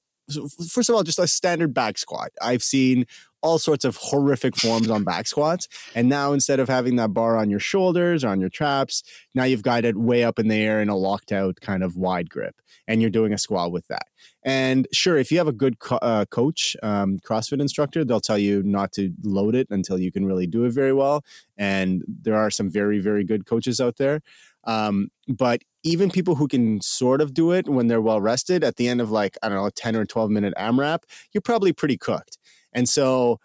First 0.71 0.91
of 0.91 0.95
all, 0.95 1.03
just 1.03 1.19
a 1.19 1.27
standard 1.27 1.73
back 1.73 1.97
squat. 1.97 2.31
I've 2.43 2.63
seen 2.63 3.07
all 3.43 3.59
sorts 3.59 3.85
of 3.85 3.97
horrific 3.97 4.57
forms 4.57 4.91
on 4.91 5.05
back 5.05 5.27
squats. 5.27 5.69
And 5.95 6.09
now 6.09 6.33
instead 6.33 6.61
of 6.61 6.69
having 6.69 6.97
that 6.97 7.15
bar 7.15 7.37
on 7.37 7.51
your 7.51 7.61
shoulders 7.61 8.25
or 8.25 8.29
on 8.29 8.41
your 8.41 8.49
traps, 8.49 9.03
now 9.35 9.45
you've 9.45 9.63
got 9.63 9.85
it 9.85 9.97
way 9.97 10.25
up 10.25 10.39
in 10.39 10.49
the 10.49 10.57
air 10.57 10.81
in 10.81 10.89
a 10.89 10.97
locked 10.97 11.33
out 11.33 11.61
kind 11.61 11.83
of 11.83 11.97
wide 11.97 12.31
grip. 12.31 12.57
And 12.87 13.01
you're 13.03 13.11
doing 13.11 13.33
a 13.33 13.39
squat 13.39 13.71
with 13.71 13.87
that. 13.89 14.07
And 14.43 14.89
sure, 14.93 15.19
if 15.19 15.31
you 15.31 15.37
have 15.39 15.49
a 15.49 15.53
good 15.53 15.79
co- 15.79 15.97
uh, 15.97 16.25
coach, 16.25 16.75
um, 16.83 17.19
CrossFit 17.19 17.61
instructor, 17.61 18.05
they'll 18.05 18.21
tell 18.21 18.39
you 18.39 18.63
not 18.63 18.93
to 18.93 19.13
load 19.23 19.55
it 19.55 19.67
until 19.71 19.99
you 19.99 20.11
can 20.11 20.25
really 20.25 20.47
do 20.47 20.65
it 20.65 20.71
very 20.71 20.95
well. 20.95 21.23
And 21.59 22.03
there 22.07 22.37
are 22.37 22.51
some 22.51 22.71
very, 22.71 22.99
very 22.99 23.25
good 23.25 23.45
coaches 23.45 23.79
out 23.79 23.99
there. 23.99 24.23
Um, 24.65 25.11
but 25.29 25.63
even 25.83 26.11
people 26.11 26.35
who 26.35 26.49
can 26.49 26.81
sort 26.81 27.21
of 27.21 27.33
do 27.33 27.53
it 27.53 27.69
when 27.69 27.87
they're 27.87 28.01
well 28.01 28.21
rested 28.21 28.65
at 28.65 28.77
the 28.77 28.89
end 28.89 29.01
of 29.01 29.11
like, 29.11 29.37
I 29.43 29.49
don't 29.49 29.59
know, 29.59 29.67
a 29.67 29.71
10 29.71 29.97
or 29.97 30.05
12 30.05 30.31
minute 30.31 30.55
AMRAP, 30.57 31.05
you're 31.33 31.43
probably 31.43 31.73
pretty 31.73 31.97
cooked. 31.97 32.38
And 32.73 32.89
so 32.89 33.39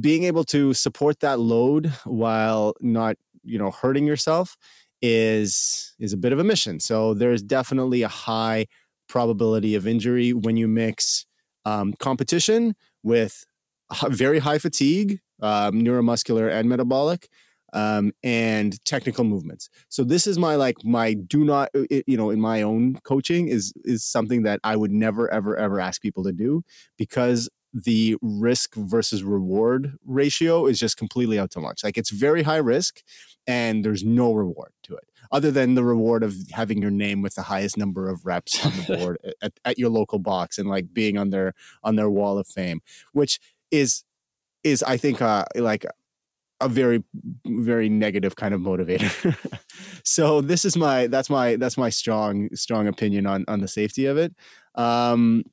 being 0.00 0.24
able 0.24 0.44
to 0.44 0.72
support 0.74 1.20
that 1.20 1.40
load 1.40 1.92
while 2.04 2.74
not, 2.80 3.16
you 3.42 3.58
know, 3.58 3.70
hurting 3.70 4.06
yourself 4.06 4.56
is 5.02 5.94
is 5.98 6.12
a 6.12 6.16
bit 6.16 6.32
of 6.32 6.38
a 6.38 6.44
mission. 6.44 6.80
So 6.80 7.14
there's 7.14 7.42
definitely 7.42 8.02
a 8.02 8.08
high 8.08 8.66
probability 9.08 9.74
of 9.74 9.86
injury 9.86 10.32
when 10.32 10.56
you 10.56 10.68
mix 10.68 11.26
um, 11.64 11.92
competition 11.94 12.74
with 13.02 13.44
very 14.08 14.38
high 14.38 14.58
fatigue, 14.58 15.20
um, 15.42 15.80
neuromuscular 15.82 16.52
and 16.52 16.68
metabolic, 16.68 17.28
um, 17.72 18.12
and 18.22 18.82
technical 18.84 19.24
movements. 19.24 19.68
So 19.88 20.04
this 20.04 20.26
is 20.26 20.38
my 20.38 20.56
like 20.56 20.76
my 20.84 21.14
do 21.14 21.44
not 21.44 21.70
you 22.06 22.16
know 22.16 22.30
in 22.30 22.40
my 22.40 22.62
own 22.62 22.96
coaching 23.04 23.48
is 23.48 23.72
is 23.84 24.04
something 24.04 24.42
that 24.42 24.60
I 24.64 24.76
would 24.76 24.90
never 24.90 25.32
ever 25.32 25.56
ever 25.56 25.80
ask 25.80 26.02
people 26.02 26.24
to 26.24 26.32
do 26.32 26.62
because 26.96 27.48
the 27.72 28.16
risk 28.20 28.74
versus 28.74 29.22
reward 29.22 29.96
ratio 30.04 30.66
is 30.66 30.78
just 30.78 30.96
completely 30.96 31.38
out 31.38 31.50
to 31.52 31.60
lunch. 31.60 31.84
Like 31.84 31.96
it's 31.96 32.10
very 32.10 32.42
high 32.42 32.56
risk 32.56 33.02
and 33.46 33.84
there's 33.84 34.04
no 34.04 34.32
reward 34.32 34.72
to 34.84 34.94
it 34.94 35.04
other 35.32 35.50
than 35.50 35.74
the 35.74 35.84
reward 35.84 36.22
of 36.22 36.34
having 36.52 36.82
your 36.82 36.90
name 36.90 37.22
with 37.22 37.34
the 37.34 37.42
highest 37.42 37.76
number 37.76 38.08
of 38.08 38.26
reps 38.26 38.64
on 38.64 38.72
the 38.72 38.96
board 38.96 39.18
at, 39.42 39.52
at 39.64 39.78
your 39.78 39.88
local 39.88 40.18
box 40.18 40.58
and 40.58 40.68
like 40.68 40.92
being 40.92 41.16
on 41.16 41.30
their 41.30 41.54
on 41.84 41.96
their 41.96 42.10
wall 42.10 42.38
of 42.38 42.46
fame, 42.46 42.80
which 43.12 43.38
is 43.70 44.04
is 44.64 44.82
I 44.82 44.96
think 44.96 45.22
uh 45.22 45.44
like 45.54 45.86
a 46.60 46.68
very 46.68 47.02
very 47.46 47.88
negative 47.88 48.36
kind 48.36 48.54
of 48.54 48.60
motivator. 48.60 49.36
so 50.04 50.40
this 50.40 50.64
is 50.64 50.76
my 50.76 51.06
that's 51.06 51.30
my 51.30 51.56
that's 51.56 51.78
my 51.78 51.90
strong 51.90 52.48
strong 52.54 52.86
opinion 52.88 53.26
on 53.26 53.44
on 53.48 53.60
the 53.60 53.68
safety 53.68 54.06
of 54.06 54.16
it. 54.16 54.34
Um 54.74 55.44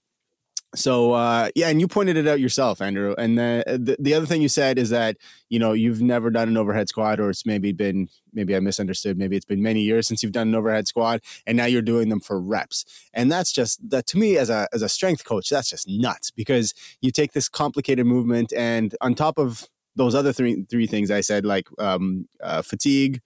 so 0.77 1.13
uh, 1.13 1.49
yeah, 1.55 1.69
and 1.69 1.81
you 1.81 1.87
pointed 1.87 2.17
it 2.17 2.27
out 2.27 2.39
yourself, 2.39 2.81
Andrew. 2.81 3.15
And 3.17 3.37
the, 3.37 3.63
the, 3.65 3.97
the 3.99 4.13
other 4.13 4.27
thing 4.27 4.43
you 4.43 4.49
said 4.49 4.77
is 4.77 4.91
that 4.91 5.17
you 5.49 5.57
know 5.57 5.73
you've 5.73 6.01
never 6.01 6.29
done 6.29 6.47
an 6.47 6.55
overhead 6.55 6.87
squat, 6.87 7.19
or 7.19 7.31
it's 7.31 7.45
maybe 7.45 7.71
been 7.71 8.09
maybe 8.31 8.55
I 8.55 8.59
misunderstood. 8.59 9.17
Maybe 9.17 9.35
it's 9.35 9.45
been 9.45 9.63
many 9.63 9.81
years 9.81 10.07
since 10.07 10.21
you've 10.21 10.33
done 10.33 10.49
an 10.49 10.55
overhead 10.55 10.87
squat, 10.87 11.21
and 11.47 11.57
now 11.57 11.65
you're 11.65 11.81
doing 11.81 12.09
them 12.09 12.19
for 12.19 12.39
reps. 12.39 12.85
And 13.13 13.31
that's 13.31 13.51
just 13.51 13.89
that 13.89 14.05
to 14.07 14.19
me 14.19 14.37
as 14.37 14.51
a 14.51 14.67
as 14.71 14.83
a 14.83 14.89
strength 14.89 15.25
coach, 15.25 15.49
that's 15.49 15.71
just 15.71 15.89
nuts 15.89 16.29
because 16.29 16.75
you 17.01 17.11
take 17.11 17.33
this 17.33 17.49
complicated 17.49 18.05
movement, 18.05 18.53
and 18.55 18.95
on 19.01 19.15
top 19.15 19.39
of 19.39 19.67
those 19.95 20.13
other 20.13 20.31
three 20.31 20.63
three 20.69 20.85
things 20.85 21.09
I 21.09 21.21
said, 21.21 21.43
like 21.43 21.67
um, 21.79 22.27
uh, 22.39 22.61
fatigue, 22.61 23.21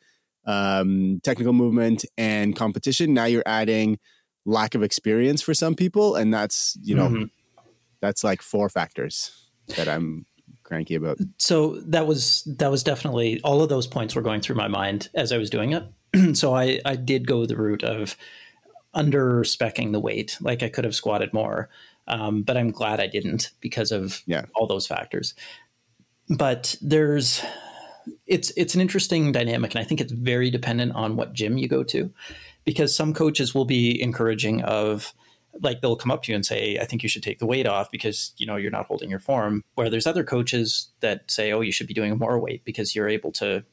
um, 0.45 1.19
technical 1.21 1.53
movement, 1.53 2.05
and 2.17 2.55
competition, 2.55 3.13
now 3.13 3.25
you're 3.25 3.43
adding 3.45 3.99
lack 4.45 4.73
of 4.73 4.81
experience 4.81 5.39
for 5.39 5.53
some 5.53 5.75
people 5.75 6.15
and 6.15 6.33
that's 6.33 6.75
you 6.81 6.95
know 6.95 7.07
mm-hmm. 7.07 7.25
That's 8.01 8.23
like 8.23 8.41
four 8.41 8.69
factors 8.69 9.47
that 9.75 9.87
i'm 9.87 10.25
cranky 10.63 10.95
about 10.95 11.17
so 11.37 11.75
that 11.85 12.07
was 12.07 12.43
that 12.45 12.71
was 12.71 12.83
definitely 12.83 13.39
all 13.41 13.61
of 13.61 13.69
those 13.69 13.87
points 13.87 14.15
were 14.15 14.21
going 14.21 14.41
through 14.41 14.55
my 14.55 14.67
mind 14.67 15.09
as 15.13 15.31
i 15.31 15.37
was 15.37 15.49
doing 15.49 15.73
it 15.73 15.83
so 16.35 16.55
i 16.55 16.79
i 16.85 16.95
did 16.95 17.27
go 17.27 17.45
the 17.45 17.57
route 17.57 17.83
of 17.83 18.15
under 18.93 19.41
specking 19.41 19.91
the 19.91 19.99
weight. 19.99 20.37
Like 20.41 20.63
I 20.63 20.69
could 20.69 20.83
have 20.83 20.95
squatted 20.95 21.33
more, 21.33 21.69
um, 22.07 22.43
but 22.43 22.57
I'm 22.57 22.71
glad 22.71 22.99
I 22.99 23.07
didn't 23.07 23.51
because 23.59 23.91
of 23.91 24.21
yeah. 24.25 24.45
all 24.55 24.67
those 24.67 24.87
factors. 24.87 25.33
But 26.29 26.77
there's 26.81 27.43
it's 28.25 28.51
it's 28.57 28.75
an 28.75 28.81
interesting 28.81 29.31
dynamic, 29.31 29.75
and 29.75 29.81
I 29.81 29.87
think 29.87 30.01
it's 30.01 30.11
very 30.11 30.49
dependent 30.49 30.93
on 30.93 31.15
what 31.15 31.33
gym 31.33 31.57
you 31.57 31.67
go 31.67 31.83
to, 31.85 32.11
because 32.65 32.95
some 32.95 33.13
coaches 33.13 33.53
will 33.53 33.65
be 33.65 34.01
encouraging 34.01 34.61
of 34.63 35.13
like 35.61 35.81
they'll 35.81 35.95
come 35.95 36.11
up 36.11 36.23
to 36.23 36.31
you 36.31 36.35
and 36.35 36.45
say, 36.45 36.77
"I 36.79 36.85
think 36.85 37.03
you 37.03 37.09
should 37.09 37.23
take 37.23 37.39
the 37.39 37.45
weight 37.45 37.67
off 37.67 37.91
because 37.91 38.33
you 38.37 38.45
know 38.45 38.55
you're 38.55 38.71
not 38.71 38.85
holding 38.85 39.09
your 39.09 39.19
form." 39.19 39.63
Where 39.75 39.89
there's 39.89 40.07
other 40.07 40.23
coaches 40.23 40.89
that 41.01 41.29
say, 41.29 41.51
"Oh, 41.51 41.61
you 41.61 41.71
should 41.71 41.87
be 41.87 41.93
doing 41.93 42.17
more 42.17 42.39
weight 42.39 42.63
because 42.65 42.95
you're 42.95 43.09
able 43.09 43.31
to 43.33 43.63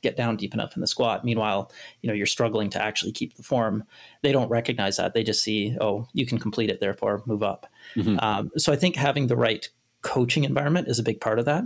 get 0.00 0.16
down 0.16 0.36
deep 0.36 0.54
enough 0.54 0.74
in 0.76 0.80
the 0.80 0.86
squat." 0.86 1.24
Meanwhile, 1.24 1.70
you 2.02 2.08
know 2.08 2.14
you're 2.14 2.26
struggling 2.26 2.70
to 2.70 2.82
actually 2.82 3.12
keep 3.12 3.36
the 3.36 3.42
form. 3.42 3.84
They 4.22 4.32
don't 4.32 4.48
recognize 4.48 4.96
that. 4.96 5.14
They 5.14 5.22
just 5.22 5.42
see, 5.42 5.76
"Oh, 5.80 6.06
you 6.12 6.26
can 6.26 6.38
complete 6.38 6.70
it, 6.70 6.80
therefore 6.80 7.22
move 7.26 7.42
up." 7.42 7.66
Mm-hmm. 7.94 8.18
Um, 8.20 8.50
so 8.56 8.72
I 8.72 8.76
think 8.76 8.96
having 8.96 9.26
the 9.26 9.36
right 9.36 9.68
coaching 10.02 10.44
environment 10.44 10.88
is 10.88 10.98
a 10.98 11.02
big 11.02 11.20
part 11.20 11.38
of 11.38 11.44
that. 11.46 11.64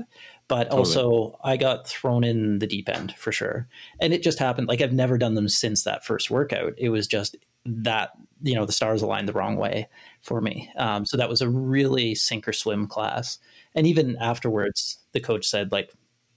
But 0.48 0.64
totally. 0.64 0.78
also, 0.78 1.38
I 1.44 1.56
got 1.56 1.86
thrown 1.86 2.24
in 2.24 2.58
the 2.58 2.66
deep 2.66 2.88
end 2.88 3.14
for 3.16 3.32
sure. 3.32 3.68
And 4.00 4.12
it 4.12 4.22
just 4.22 4.38
happened. 4.38 4.68
Like, 4.68 4.80
I've 4.80 4.92
never 4.92 5.18
done 5.18 5.34
them 5.34 5.48
since 5.48 5.84
that 5.84 6.04
first 6.04 6.30
workout. 6.30 6.74
It 6.76 6.88
was 6.88 7.06
just 7.06 7.36
that, 7.64 8.10
you 8.42 8.54
know, 8.54 8.66
the 8.66 8.72
stars 8.72 9.02
aligned 9.02 9.28
the 9.28 9.32
wrong 9.32 9.56
way 9.56 9.88
for 10.20 10.40
me. 10.40 10.70
Um, 10.76 11.04
so 11.04 11.16
that 11.16 11.28
was 11.28 11.42
a 11.42 11.48
really 11.48 12.14
sink 12.14 12.48
or 12.48 12.52
swim 12.52 12.86
class. 12.86 13.38
And 13.74 13.86
even 13.86 14.16
afterwards, 14.16 14.98
the 15.12 15.20
coach 15.20 15.46
said, 15.48 15.72
like, 15.72 15.92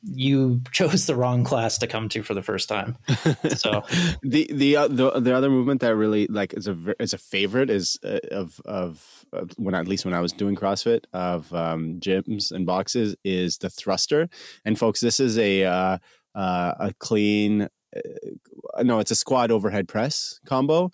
you 0.07 0.61
chose 0.71 1.07
the 1.07 1.15
wrong 1.15 1.43
class 1.43 1.77
to 1.79 1.87
come 1.87 2.09
to 2.09 2.23
for 2.23 2.33
the 2.33 2.41
first 2.41 2.69
time. 2.69 2.97
So 3.55 3.83
the 4.21 4.49
the 4.51 4.75
uh, 4.75 4.87
the 4.87 5.19
the 5.19 5.35
other 5.35 5.49
movement 5.49 5.81
that 5.81 5.95
really 5.95 6.27
like 6.27 6.53
is 6.53 6.67
a 6.67 6.77
is 6.99 7.13
a 7.13 7.17
favorite 7.17 7.69
is 7.69 7.97
uh, 8.03 8.19
of 8.31 8.59
of 8.65 9.25
uh, 9.33 9.45
when 9.57 9.73
at 9.73 9.87
least 9.87 10.05
when 10.05 10.13
I 10.13 10.19
was 10.19 10.31
doing 10.31 10.55
CrossFit 10.55 11.05
of 11.13 11.53
um, 11.53 11.99
gyms 11.99 12.51
and 12.51 12.65
boxes 12.65 13.15
is 13.23 13.57
the 13.57 13.69
thruster. 13.69 14.29
And 14.65 14.77
folks, 14.77 14.99
this 14.99 15.19
is 15.19 15.37
a 15.37 15.63
uh, 15.63 15.97
uh 16.35 16.73
a 16.79 16.93
clean. 16.99 17.63
Uh, 17.95 18.83
no, 18.83 18.99
it's 18.99 19.11
a 19.11 19.15
squat 19.15 19.51
overhead 19.51 19.87
press 19.87 20.39
combo. 20.45 20.91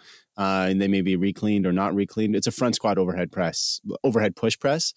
And 0.69 0.82
they 0.82 0.88
may 0.88 1.01
be 1.01 1.15
recleaned 1.15 1.65
or 1.65 1.71
not 1.71 1.93
recleaned. 1.95 2.36
It's 2.36 2.47
a 2.47 2.51
front 2.51 2.75
squat 2.75 2.97
overhead 2.97 3.32
press, 3.32 3.82
overhead 4.04 4.36
push 4.36 4.58
press 4.58 4.93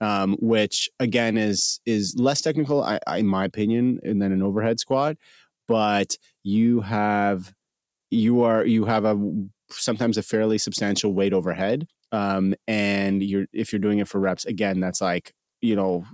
um, 0.00 0.36
which 0.40 0.90
again 1.00 1.36
is 1.36 1.80
is 1.86 2.14
less 2.18 2.40
technical, 2.40 2.82
I, 2.82 2.98
I, 3.06 3.18
in 3.18 3.26
my 3.26 3.44
opinion, 3.44 4.00
than 4.02 4.22
an 4.22 4.42
overhead 4.42 4.78
squat. 4.80 5.16
But 5.68 6.16
you 6.42 6.80
have 6.82 7.52
you 8.10 8.42
are 8.42 8.64
you 8.64 8.84
have 8.84 9.04
a 9.04 9.16
sometimes 9.70 10.18
a 10.18 10.22
fairly 10.22 10.58
substantial 10.58 11.12
weight 11.12 11.32
overhead, 11.32 11.88
um, 12.12 12.54
and 12.68 13.22
you're 13.22 13.46
if 13.52 13.72
you're 13.72 13.80
doing 13.80 13.98
it 13.98 14.08
for 14.08 14.20
reps, 14.20 14.44
again, 14.46 14.80
that's 14.80 15.00
like 15.00 15.32
you 15.60 15.76
know 15.76 16.04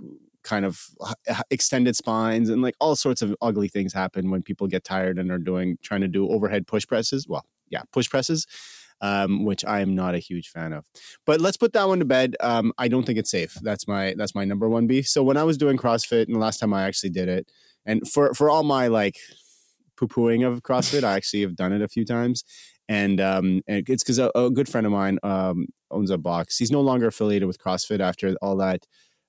kind 0.43 0.65
of 0.65 0.81
extended 1.49 1.95
spines 1.95 2.49
and 2.49 2.61
like 2.61 2.75
all 2.79 2.95
sorts 2.95 3.21
of 3.21 3.33
ugly 3.41 3.69
things 3.69 3.93
happen 3.93 4.29
when 4.29 4.41
people 4.41 4.67
get 4.67 4.83
tired 4.83 5.17
and 5.17 5.31
are 5.31 5.37
doing 5.37 5.77
trying 5.81 6.01
to 6.01 6.07
do 6.07 6.29
overhead 6.29 6.67
push 6.67 6.87
presses. 6.87 7.27
Well, 7.27 7.45
yeah, 7.73 7.81
push 7.91 8.09
presses 8.09 8.47
um, 9.03 9.43
which 9.43 9.65
I 9.65 9.81
am 9.81 9.93
not 9.93 10.15
a 10.15 10.19
huge 10.19 10.47
fan 10.47 10.71
of. 10.71 10.85
But 11.25 11.41
let's 11.41 11.57
put 11.57 11.73
that 11.73 11.87
one 11.87 11.99
to 11.99 12.05
bed. 12.05 12.35
Um, 12.39 12.71
I 12.77 12.87
don't 12.87 13.05
think 13.05 13.19
it's 13.19 13.29
safe. 13.29 13.53
That's 13.61 13.85
my 13.85 14.15
that's 14.17 14.33
my 14.33 14.45
number 14.45 14.69
one 14.69 14.87
beef. 14.87 15.07
So 15.07 15.21
when 15.21 15.35
I 15.35 15.43
was 15.43 15.57
doing 15.57 15.77
CrossFit, 15.77 16.25
and 16.25 16.35
the 16.35 16.39
last 16.39 16.59
time 16.59 16.73
I 16.73 16.83
actually 16.83 17.09
did 17.09 17.27
it, 17.27 17.51
and 17.85 18.09
for 18.09 18.33
for 18.33 18.49
all 18.49 18.63
my 18.63 18.87
like 18.87 19.17
poo 19.97 20.07
pooing 20.07 20.47
of 20.47 20.63
CrossFit, 20.63 21.03
I 21.03 21.15
actually 21.15 21.41
have 21.41 21.55
done 21.55 21.73
it 21.73 21.81
a 21.81 21.87
few 21.89 22.05
times. 22.05 22.45
And, 22.89 23.21
um, 23.21 23.61
and 23.65 23.87
it's 23.87 24.03
because 24.03 24.19
a, 24.19 24.29
a, 24.35 24.51
good 24.51 24.67
friend 24.67 24.85
of 24.85 24.91
mine 24.91 25.17
um, 25.23 25.67
owns 25.89 26.09
a 26.11 26.17
box. 26.17 26.57
He's 26.57 26.69
no 26.69 26.81
longer 26.81 27.07
affiliated 27.07 27.47
with 27.47 27.57
CrossFit 27.57 28.01
after 28.01 28.35
all 28.41 28.57
that 28.57 28.85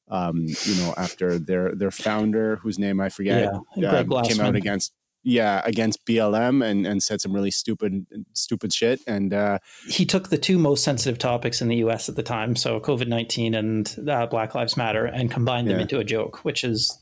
um, 0.08 0.44
you 0.64 0.74
know, 0.76 0.92
after 0.96 1.38
their 1.38 1.74
their 1.74 1.90
founder, 1.90 2.56
whose 2.56 2.78
name 2.78 3.00
I 3.00 3.08
forget, 3.08 3.50
yeah, 3.76 3.90
uh, 3.90 4.22
came 4.22 4.40
out 4.40 4.54
against 4.54 4.92
yeah 5.24 5.62
against 5.64 6.04
BLM 6.06 6.64
and 6.64 6.86
and 6.86 7.02
said 7.02 7.20
some 7.20 7.32
really 7.32 7.50
stupid 7.50 8.06
stupid 8.34 8.72
shit 8.72 9.00
and 9.06 9.32
uh, 9.32 9.58
he 9.88 10.04
took 10.04 10.28
the 10.28 10.38
two 10.38 10.58
most 10.58 10.84
sensitive 10.84 11.18
topics 11.18 11.60
in 11.60 11.68
the 11.68 11.76
US 11.76 12.08
at 12.08 12.16
the 12.16 12.22
time 12.22 12.54
so 12.54 12.78
COVID-19 12.78 13.56
and 13.56 14.08
uh, 14.08 14.26
Black 14.26 14.54
Lives 14.54 14.76
Matter 14.76 15.06
and 15.06 15.30
combined 15.30 15.68
them 15.68 15.76
yeah. 15.76 15.82
into 15.82 15.98
a 15.98 16.04
joke 16.04 16.44
which 16.44 16.62
is 16.62 16.98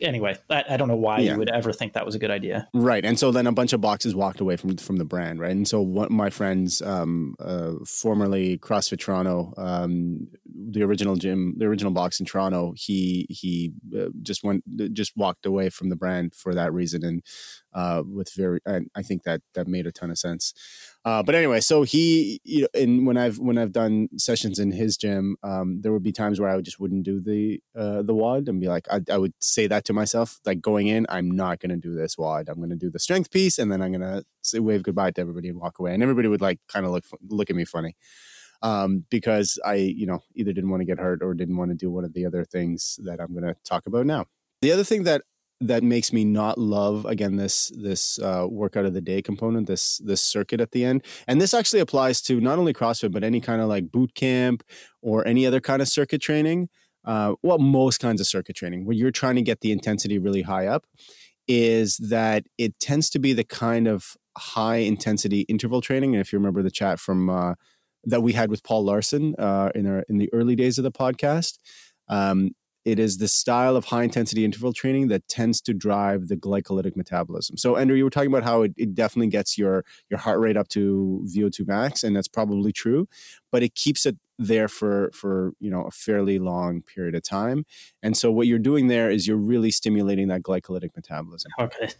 anyway, 0.00 0.36
I, 0.48 0.64
I, 0.70 0.76
don't 0.76 0.88
know 0.88 0.96
why 0.96 1.18
yeah. 1.18 1.32
you 1.32 1.38
would 1.38 1.50
ever 1.50 1.72
think 1.72 1.92
that 1.94 2.06
was 2.06 2.14
a 2.14 2.18
good 2.18 2.30
idea. 2.30 2.68
Right. 2.74 3.04
And 3.04 3.18
so 3.18 3.30
then 3.30 3.46
a 3.46 3.52
bunch 3.52 3.72
of 3.72 3.80
boxes 3.80 4.14
walked 4.14 4.40
away 4.40 4.56
from 4.56 4.76
from 4.76 4.96
the 4.96 5.04
brand, 5.04 5.40
right? 5.40 5.50
And 5.50 5.66
so 5.66 5.80
one, 5.80 6.06
of 6.06 6.12
my 6.12 6.30
friends, 6.30 6.82
um, 6.82 7.34
uh, 7.38 7.72
formerly 7.86 8.58
CrossFit 8.58 9.00
Toronto, 9.00 9.52
um, 9.56 10.28
the 10.46 10.82
original 10.82 11.16
gym, 11.16 11.54
the 11.58 11.66
original 11.66 11.92
box 11.92 12.20
in 12.20 12.26
Toronto, 12.26 12.74
he 12.76 13.26
he 13.28 13.72
uh, 13.96 14.08
just 14.22 14.42
went 14.44 14.64
just 14.92 15.16
walked 15.16 15.46
away 15.46 15.70
from 15.70 15.88
the 15.88 15.96
brand 15.96 16.34
for 16.34 16.54
that 16.54 16.72
reason, 16.72 17.04
and 17.04 17.22
uh, 17.72 18.02
with 18.06 18.32
very, 18.34 18.60
and 18.66 18.90
I 18.94 19.02
think 19.02 19.24
that 19.24 19.42
that 19.54 19.68
made 19.68 19.86
a 19.86 19.92
ton 19.92 20.10
of 20.10 20.18
sense. 20.18 20.52
Uh, 21.02 21.22
but 21.22 21.34
anyway, 21.34 21.60
so 21.60 21.82
he, 21.82 22.40
you 22.44 22.62
know, 22.62 22.68
and 22.74 23.06
when 23.06 23.16
I've 23.16 23.38
when 23.38 23.56
I've 23.56 23.72
done 23.72 24.08
sessions 24.18 24.58
in 24.58 24.70
his 24.70 24.98
gym, 24.98 25.36
um, 25.42 25.80
there 25.80 25.92
would 25.92 26.02
be 26.02 26.12
times 26.12 26.38
where 26.38 26.50
I 26.50 26.60
just 26.60 26.78
wouldn't 26.78 27.04
do 27.04 27.20
the 27.20 27.62
uh, 27.74 28.02
the 28.02 28.14
WOD 28.14 28.48
and 28.48 28.60
be 28.60 28.68
like, 28.68 28.86
I, 28.90 29.00
I 29.10 29.16
would 29.16 29.32
say 29.38 29.66
that 29.66 29.86
to 29.86 29.94
myself, 29.94 30.40
like 30.44 30.60
going 30.60 30.88
in, 30.88 31.06
I'm 31.08 31.30
not 31.30 31.58
going 31.58 31.70
to 31.70 31.76
do 31.76 31.94
this 31.94 32.18
WOD. 32.18 32.50
I'm 32.50 32.58
going 32.58 32.70
to 32.70 32.76
do 32.76 32.90
the 32.90 32.98
strength 32.98 33.30
piece, 33.30 33.58
and 33.58 33.72
then 33.72 33.80
I'm 33.80 33.92
going 33.92 34.02
to 34.02 34.24
say 34.42 34.58
wave 34.58 34.82
goodbye 34.82 35.12
to 35.12 35.20
everybody 35.22 35.48
and 35.48 35.58
walk 35.58 35.78
away, 35.78 35.94
and 35.94 36.02
everybody 36.02 36.28
would 36.28 36.42
like 36.42 36.60
kind 36.68 36.84
of 36.84 36.92
look 36.92 37.04
look 37.28 37.48
at 37.48 37.56
me 37.56 37.64
funny. 37.64 37.96
Um, 38.62 39.06
because 39.08 39.58
I, 39.64 39.76
you 39.76 40.04
know, 40.04 40.20
either 40.34 40.52
didn't 40.52 40.68
want 40.68 40.82
to 40.82 40.84
get 40.84 40.98
hurt 40.98 41.22
or 41.22 41.32
didn't 41.32 41.56
want 41.56 41.70
to 41.70 41.74
do 41.74 41.90
one 41.90 42.04
of 42.04 42.12
the 42.12 42.26
other 42.26 42.44
things 42.44 43.00
that 43.04 43.18
I'm 43.18 43.32
going 43.32 43.44
to 43.44 43.56
talk 43.64 43.86
about 43.86 44.04
now. 44.04 44.26
The 44.60 44.70
other 44.70 44.84
thing 44.84 45.04
that 45.04 45.22
that 45.60 45.82
makes 45.82 46.12
me 46.12 46.24
not 46.24 46.58
love 46.58 47.04
again 47.04 47.36
this 47.36 47.70
this 47.74 48.18
uh, 48.18 48.46
workout 48.48 48.86
of 48.86 48.94
the 48.94 49.00
day 49.00 49.20
component 49.20 49.66
this 49.66 49.98
this 49.98 50.22
circuit 50.22 50.60
at 50.60 50.72
the 50.72 50.84
end. 50.84 51.04
And 51.26 51.40
this 51.40 51.52
actually 51.52 51.80
applies 51.80 52.22
to 52.22 52.40
not 52.40 52.58
only 52.58 52.72
crossfit 52.72 53.12
but 53.12 53.24
any 53.24 53.40
kind 53.40 53.60
of 53.60 53.68
like 53.68 53.90
boot 53.90 54.14
camp 54.14 54.62
or 55.02 55.26
any 55.26 55.46
other 55.46 55.60
kind 55.60 55.82
of 55.82 55.88
circuit 55.88 56.22
training 56.22 56.68
uh, 57.04 57.34
well 57.42 57.58
most 57.58 57.98
kinds 57.98 58.20
of 58.20 58.26
circuit 58.26 58.56
training 58.56 58.84
where 58.84 58.96
you're 58.96 59.10
trying 59.10 59.36
to 59.36 59.42
get 59.42 59.60
the 59.60 59.72
intensity 59.72 60.18
really 60.18 60.42
high 60.42 60.66
up 60.66 60.86
is 61.48 61.96
that 61.96 62.44
it 62.58 62.78
tends 62.78 63.10
to 63.10 63.18
be 63.18 63.32
the 63.32 63.44
kind 63.44 63.88
of 63.88 64.16
high 64.36 64.76
intensity 64.76 65.40
interval 65.42 65.80
training 65.80 66.14
and 66.14 66.20
if 66.20 66.32
you 66.32 66.38
remember 66.38 66.62
the 66.62 66.70
chat 66.70 66.98
from 67.00 67.28
uh, 67.28 67.54
that 68.04 68.22
we 68.22 68.32
had 68.32 68.50
with 68.50 68.62
Paul 68.62 68.84
Laursen 68.84 69.34
uh, 69.38 69.70
in 69.74 69.86
our 69.86 70.04
in 70.08 70.18
the 70.18 70.32
early 70.32 70.56
days 70.56 70.78
of 70.78 70.84
the 70.84 70.92
podcast 70.92 71.58
um, 72.08 72.50
it 72.84 72.98
is 72.98 73.18
the 73.18 73.28
style 73.28 73.76
of 73.76 73.86
high 73.86 74.04
intensity 74.04 74.44
interval 74.44 74.72
training 74.72 75.08
that 75.08 75.26
tends 75.28 75.60
to 75.62 75.74
drive 75.74 76.28
the 76.28 76.36
glycolytic 76.36 76.96
metabolism. 76.96 77.56
So, 77.56 77.76
Andrew, 77.76 77.96
you 77.96 78.04
were 78.04 78.10
talking 78.10 78.30
about 78.30 78.42
how 78.42 78.62
it, 78.62 78.72
it, 78.76 78.94
definitely 78.94 79.28
gets 79.28 79.58
your 79.58 79.84
your 80.08 80.18
heart 80.18 80.40
rate 80.40 80.56
up 80.56 80.68
to 80.68 81.24
VO2 81.34 81.66
max, 81.66 82.04
and 82.04 82.16
that's 82.16 82.28
probably 82.28 82.72
true, 82.72 83.08
but 83.52 83.62
it 83.62 83.74
keeps 83.74 84.06
it 84.06 84.16
there 84.42 84.68
for 84.68 85.10
for 85.12 85.52
you 85.60 85.70
know 85.70 85.82
a 85.82 85.90
fairly 85.90 86.38
long 86.38 86.80
period 86.80 87.14
of 87.14 87.22
time 87.22 87.64
and 88.02 88.16
so 88.16 88.32
what 88.32 88.46
you're 88.46 88.58
doing 88.58 88.86
there 88.86 89.10
is 89.10 89.26
you're 89.26 89.36
really 89.36 89.70
stimulating 89.70 90.28
that 90.28 90.42
glycolytic 90.42 90.96
metabolism. 90.96 91.50
Okay. 91.60 91.90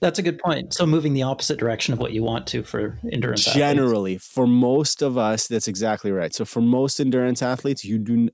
That's 0.00 0.18
a 0.18 0.22
good 0.22 0.40
point. 0.40 0.74
So 0.74 0.86
moving 0.86 1.14
the 1.14 1.22
opposite 1.22 1.56
direction 1.56 1.94
of 1.94 2.00
what 2.00 2.12
you 2.12 2.24
want 2.24 2.48
to 2.48 2.64
for 2.64 2.98
endurance 3.12 3.44
generally 3.44 4.16
athletes. 4.16 4.26
for 4.26 4.46
most 4.46 5.02
of 5.02 5.16
us 5.16 5.46
that's 5.46 5.68
exactly 5.68 6.10
right. 6.10 6.34
So 6.34 6.44
for 6.44 6.60
most 6.60 6.98
endurance 6.98 7.42
athletes 7.42 7.84
you 7.84 7.98
do 7.98 8.28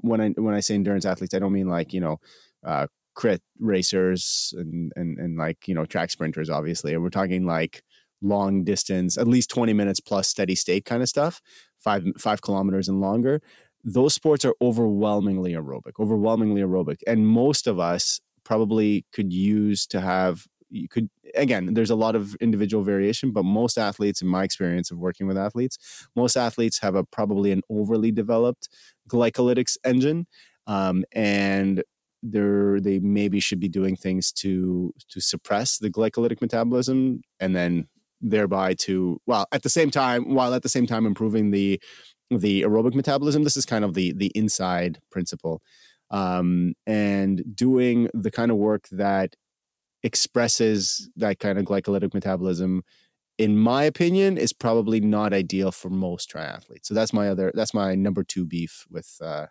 when 0.00 0.20
i 0.20 0.28
when 0.30 0.54
i 0.54 0.60
say 0.60 0.74
endurance 0.74 1.04
athletes 1.04 1.34
i 1.34 1.38
don't 1.38 1.52
mean 1.52 1.68
like 1.68 1.92
you 1.92 2.00
know 2.00 2.18
uh, 2.64 2.86
crit 3.14 3.42
racers 3.58 4.54
and, 4.56 4.92
and 4.96 5.18
and 5.18 5.36
like 5.36 5.68
you 5.68 5.74
know 5.74 5.84
track 5.84 6.10
sprinters 6.10 6.50
obviously. 6.50 6.94
And 6.94 7.02
we're 7.02 7.10
talking 7.10 7.44
like 7.44 7.82
long 8.22 8.64
distance 8.64 9.18
at 9.18 9.28
least 9.28 9.50
20 9.50 9.74
minutes 9.74 10.00
plus 10.00 10.28
steady 10.28 10.54
state 10.54 10.86
kind 10.86 11.02
of 11.02 11.08
stuff 11.08 11.42
five 11.84 12.04
five 12.18 12.42
kilometers 12.42 12.88
and 12.88 13.00
longer, 13.00 13.40
those 13.84 14.14
sports 14.14 14.44
are 14.44 14.54
overwhelmingly 14.62 15.52
aerobic, 15.52 15.92
overwhelmingly 16.00 16.62
aerobic, 16.62 16.98
and 17.06 17.28
most 17.28 17.66
of 17.66 17.78
us 17.78 18.20
probably 18.44 19.04
could 19.12 19.32
use 19.32 19.86
to 19.86 20.00
have 20.00 20.46
you 20.70 20.88
could 20.88 21.08
again 21.34 21.74
there's 21.74 21.90
a 21.90 21.94
lot 21.94 22.16
of 22.16 22.34
individual 22.36 22.82
variation 22.82 23.30
but 23.30 23.44
most 23.44 23.78
athletes 23.78 24.20
in 24.22 24.28
my 24.28 24.42
experience 24.42 24.90
of 24.90 24.98
working 24.98 25.26
with 25.26 25.38
athletes 25.38 26.06
most 26.16 26.36
athletes 26.36 26.78
have 26.80 26.94
a 26.94 27.04
probably 27.04 27.52
an 27.52 27.62
overly 27.70 28.10
developed 28.10 28.68
glycolytics 29.08 29.76
engine 29.84 30.26
um, 30.66 31.04
and 31.12 31.82
they're 32.22 32.80
they 32.80 32.98
maybe 33.00 33.38
should 33.38 33.60
be 33.60 33.68
doing 33.68 33.94
things 33.94 34.32
to 34.32 34.92
to 35.08 35.20
suppress 35.20 35.78
the 35.78 35.90
glycolytic 35.90 36.40
metabolism 36.40 37.20
and 37.40 37.54
then 37.54 37.86
thereby 38.24 38.74
to 38.74 39.20
well 39.26 39.46
at 39.52 39.62
the 39.62 39.68
same 39.68 39.90
time 39.90 40.34
while 40.34 40.54
at 40.54 40.62
the 40.62 40.68
same 40.68 40.86
time 40.86 41.06
improving 41.06 41.50
the 41.50 41.80
the 42.30 42.62
aerobic 42.62 42.94
metabolism 42.94 43.44
this 43.44 43.56
is 43.56 43.66
kind 43.66 43.84
of 43.84 43.94
the 43.94 44.12
the 44.12 44.32
inside 44.34 44.98
principle 45.10 45.60
um, 46.10 46.74
and 46.86 47.42
doing 47.54 48.08
the 48.14 48.30
kind 48.30 48.50
of 48.50 48.56
work 48.56 48.88
that 48.90 49.36
expresses 50.02 51.10
that 51.16 51.38
kind 51.38 51.58
of 51.58 51.64
glycolytic 51.64 52.14
metabolism 52.14 52.82
in 53.38 53.58
my 53.58 53.84
opinion, 53.84 54.38
is 54.38 54.52
probably 54.52 55.00
not 55.00 55.32
ideal 55.32 55.72
for 55.72 55.90
most 55.90 56.30
triathletes. 56.30 56.84
So 56.84 56.94
that's 56.94 57.12
my 57.12 57.28
other 57.28 57.52
that's 57.54 57.74
my 57.74 57.94
number 57.94 58.22
two 58.22 58.44
beef 58.44 58.86
with 58.90 59.18
uh, 59.20 59.46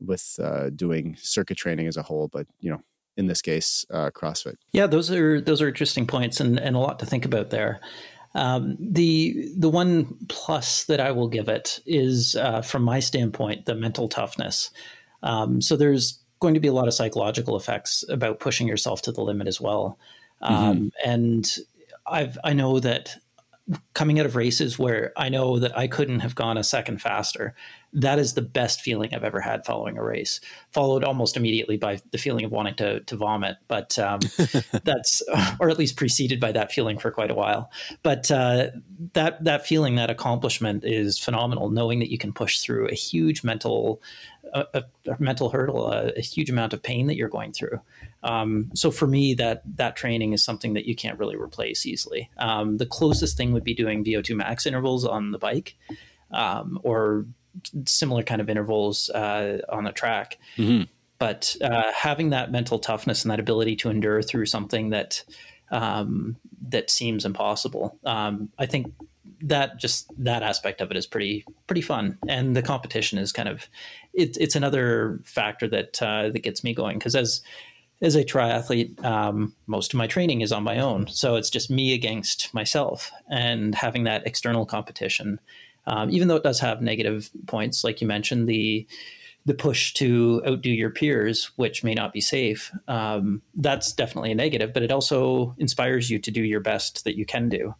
with 0.00 0.38
uh, 0.40 0.70
doing 0.70 1.16
circuit 1.18 1.56
training 1.56 1.88
as 1.88 1.96
a 1.96 2.02
whole. 2.02 2.28
But 2.28 2.46
you 2.60 2.70
know, 2.70 2.80
in 3.16 3.26
this 3.26 3.42
case, 3.42 3.86
uh, 3.90 4.10
CrossFit. 4.10 4.56
Yeah, 4.72 4.86
those 4.86 5.10
are 5.10 5.40
those 5.40 5.62
are 5.62 5.68
interesting 5.68 6.06
points 6.06 6.40
and, 6.40 6.58
and 6.58 6.76
a 6.76 6.78
lot 6.78 6.98
to 7.00 7.06
think 7.06 7.24
about 7.24 7.50
there. 7.50 7.80
Um, 8.34 8.76
the 8.80 9.48
the 9.56 9.68
one 9.68 10.16
plus 10.28 10.84
that 10.84 11.00
I 11.00 11.12
will 11.12 11.28
give 11.28 11.48
it 11.48 11.80
is, 11.86 12.34
uh, 12.36 12.62
from 12.62 12.82
my 12.82 13.00
standpoint, 13.00 13.66
the 13.66 13.74
mental 13.74 14.08
toughness. 14.08 14.70
Um, 15.22 15.60
so 15.60 15.76
there's 15.76 16.20
going 16.40 16.54
to 16.54 16.60
be 16.60 16.68
a 16.68 16.72
lot 16.72 16.88
of 16.88 16.94
psychological 16.94 17.56
effects 17.56 18.04
about 18.08 18.40
pushing 18.40 18.66
yourself 18.66 19.02
to 19.02 19.12
the 19.12 19.22
limit 19.22 19.46
as 19.46 19.60
well. 19.60 19.98
Um, 20.42 20.76
mm-hmm. 20.76 21.10
And 21.10 21.46
I've 22.06 22.36
I 22.42 22.52
know 22.52 22.80
that 22.80 23.16
coming 23.94 24.20
out 24.20 24.26
of 24.26 24.36
races 24.36 24.78
where 24.78 25.12
I 25.16 25.28
know 25.28 25.58
that 25.58 25.76
I 25.76 25.86
couldn't 25.86 26.20
have 26.20 26.34
gone 26.34 26.58
a 26.58 26.64
second 26.64 27.00
faster, 27.00 27.54
that 27.94 28.18
is 28.18 28.34
the 28.34 28.42
best 28.42 28.80
feeling 28.80 29.14
I've 29.14 29.24
ever 29.24 29.40
had 29.40 29.64
following 29.64 29.96
a 29.96 30.02
race. 30.02 30.40
Followed 30.70 31.04
almost 31.04 31.36
immediately 31.36 31.76
by 31.76 32.00
the 32.10 32.18
feeling 32.18 32.44
of 32.44 32.50
wanting 32.50 32.74
to 32.76 33.00
to 33.00 33.16
vomit, 33.16 33.56
but 33.68 33.98
um, 33.98 34.20
that's 34.84 35.22
or 35.60 35.70
at 35.70 35.78
least 35.78 35.96
preceded 35.96 36.40
by 36.40 36.52
that 36.52 36.72
feeling 36.72 36.98
for 36.98 37.10
quite 37.10 37.30
a 37.30 37.34
while. 37.34 37.70
But 38.02 38.30
uh, 38.30 38.70
that 39.12 39.42
that 39.44 39.66
feeling, 39.66 39.94
that 39.94 40.10
accomplishment, 40.10 40.84
is 40.84 41.18
phenomenal. 41.18 41.70
Knowing 41.70 42.00
that 42.00 42.10
you 42.10 42.18
can 42.18 42.32
push 42.32 42.60
through 42.60 42.88
a 42.88 42.94
huge 42.94 43.44
mental 43.44 44.02
a, 44.52 44.84
a, 45.06 45.16
mental 45.18 45.50
hurdle, 45.50 45.90
a, 45.90 46.10
a, 46.16 46.20
huge 46.20 46.48
amount 46.48 46.72
of 46.72 46.82
pain 46.82 47.06
that 47.08 47.16
you're 47.16 47.28
going 47.28 47.52
through. 47.52 47.80
Um, 48.22 48.70
so 48.74 48.90
for 48.90 49.06
me, 49.06 49.34
that 49.34 49.62
that 49.76 49.96
training 49.96 50.32
is 50.32 50.44
something 50.44 50.74
that 50.74 50.86
you 50.86 50.94
can't 50.94 51.18
really 51.18 51.36
replace 51.36 51.86
easily. 51.86 52.30
Um, 52.38 52.78
the 52.78 52.86
closest 52.86 53.36
thing 53.36 53.52
would 53.52 53.64
be 53.64 53.74
doing 53.74 54.04
VO2 54.04 54.36
max 54.36 54.66
intervals 54.66 55.04
on 55.04 55.32
the 55.32 55.38
bike, 55.38 55.76
um, 56.30 56.78
or 56.82 57.26
similar 57.86 58.22
kind 58.22 58.40
of 58.40 58.48
intervals 58.48 59.10
uh, 59.10 59.58
on 59.68 59.84
the 59.84 59.92
track. 59.92 60.38
Mm-hmm. 60.56 60.84
But 61.18 61.56
uh, 61.62 61.92
having 61.94 62.30
that 62.30 62.50
mental 62.50 62.78
toughness 62.78 63.22
and 63.22 63.30
that 63.30 63.40
ability 63.40 63.76
to 63.76 63.90
endure 63.90 64.20
through 64.22 64.46
something 64.46 64.90
that 64.90 65.22
um, 65.70 66.36
that 66.68 66.90
seems 66.90 67.24
impossible, 67.24 67.98
um, 68.04 68.50
I 68.58 68.66
think 68.66 68.92
that 69.42 69.78
just 69.78 70.10
that 70.22 70.42
aspect 70.42 70.80
of 70.80 70.90
it 70.90 70.96
is 70.96 71.06
pretty 71.06 71.44
pretty 71.66 71.82
fun, 71.82 72.18
and 72.28 72.56
the 72.56 72.62
competition 72.62 73.18
is 73.18 73.32
kind 73.32 73.48
of 73.48 73.68
it, 74.12 74.36
it's 74.38 74.56
another 74.56 75.20
factor 75.24 75.68
that 75.68 76.02
uh, 76.02 76.30
that 76.30 76.42
gets 76.42 76.64
me 76.64 76.74
going 76.74 76.98
because 76.98 77.14
as 77.14 77.42
as 78.00 78.16
a 78.16 78.24
triathlete, 78.24 79.02
um, 79.04 79.54
most 79.66 79.94
of 79.94 79.98
my 79.98 80.06
training 80.06 80.40
is 80.40 80.52
on 80.52 80.62
my 80.62 80.78
own, 80.78 81.06
so 81.06 81.36
it's 81.36 81.50
just 81.50 81.70
me 81.70 81.94
against 81.94 82.52
myself, 82.52 83.12
and 83.30 83.74
having 83.74 84.04
that 84.04 84.26
external 84.26 84.66
competition, 84.66 85.38
um, 85.86 86.10
even 86.10 86.28
though 86.28 86.36
it 86.36 86.42
does 86.42 86.60
have 86.60 86.82
negative 86.82 87.30
points, 87.46 87.84
like 87.84 88.00
you 88.00 88.06
mentioned, 88.06 88.48
the 88.48 88.86
the 89.46 89.54
push 89.54 89.92
to 89.92 90.42
outdo 90.46 90.70
your 90.70 90.88
peers, 90.88 91.50
which 91.56 91.84
may 91.84 91.92
not 91.92 92.14
be 92.14 92.20
safe, 92.20 92.72
um, 92.88 93.42
that's 93.54 93.92
definitely 93.92 94.32
a 94.32 94.34
negative, 94.34 94.72
but 94.72 94.82
it 94.82 94.90
also 94.90 95.54
inspires 95.58 96.08
you 96.08 96.18
to 96.18 96.30
do 96.30 96.42
your 96.42 96.60
best 96.60 97.04
that 97.04 97.18
you 97.18 97.26
can 97.26 97.50
do. 97.50 97.74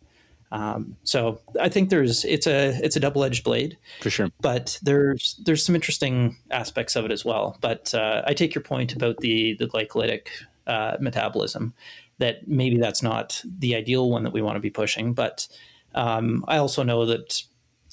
Um, 0.53 0.97
so 1.03 1.40
I 1.61 1.69
think 1.69 1.90
there's 1.90 2.25
it's 2.25 2.47
a 2.47 2.79
it's 2.85 2.97
a 2.97 3.01
double 3.01 3.25
edged 3.25 3.45
blade 3.45 3.77
for 4.01 4.11
sure. 4.11 4.29
But 4.40 4.79
there's 4.83 5.40
there's 5.45 5.64
some 5.64 5.75
interesting 5.75 6.37
aspects 6.51 6.97
of 6.97 7.05
it 7.05 7.11
as 7.11 7.25
well. 7.25 7.57
But 7.61 7.93
uh, 7.95 8.23
I 8.27 8.35
take 8.35 8.55
your 8.55 8.62
point 8.62 8.95
about 8.95 9.19
the 9.19 9.55
the 9.55 9.67
glycolytic 9.67 10.29
uh, 10.67 10.97
metabolism. 11.01 11.75
That 12.19 12.47
maybe 12.47 12.79
that's 12.79 13.03
not 13.03 13.43
the 13.45 13.75
ideal 13.75 14.09
one 14.09 14.23
that 14.23 14.33
we 14.33 14.43
want 14.43 14.55
to 14.55 14.61
be 14.61 14.71
pushing. 14.71 15.14
But 15.14 15.49
um, 15.97 16.45
I 16.47 16.59
also 16.59 16.85
know 16.85 17.07
that 17.07 17.43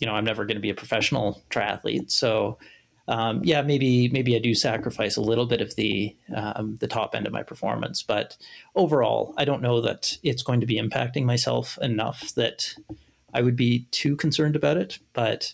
you 0.01 0.07
know 0.07 0.13
I'm 0.13 0.25
never 0.25 0.45
going 0.45 0.57
to 0.57 0.61
be 0.61 0.69
a 0.69 0.75
professional 0.75 1.41
triathlete, 1.49 2.11
so 2.11 2.57
um, 3.07 3.41
yeah, 3.43 3.61
maybe 3.61 4.09
maybe 4.09 4.35
I 4.35 4.39
do 4.39 4.53
sacrifice 4.53 5.17
a 5.17 5.21
little 5.21 5.45
bit 5.45 5.61
of 5.61 5.75
the 5.75 6.15
um, 6.35 6.77
the 6.79 6.87
top 6.87 7.15
end 7.15 7.27
of 7.27 7.33
my 7.33 7.43
performance, 7.43 8.03
but 8.03 8.37
overall, 8.75 9.33
I 9.37 9.45
don't 9.45 9.61
know 9.61 9.81
that 9.81 10.17
it's 10.23 10.43
going 10.43 10.59
to 10.61 10.65
be 10.65 10.79
impacting 10.79 11.23
myself 11.23 11.77
enough 11.81 12.33
that 12.35 12.73
I 13.33 13.41
would 13.41 13.55
be 13.55 13.87
too 13.91 14.15
concerned 14.15 14.55
about 14.55 14.77
it. 14.77 14.99
But 15.13 15.53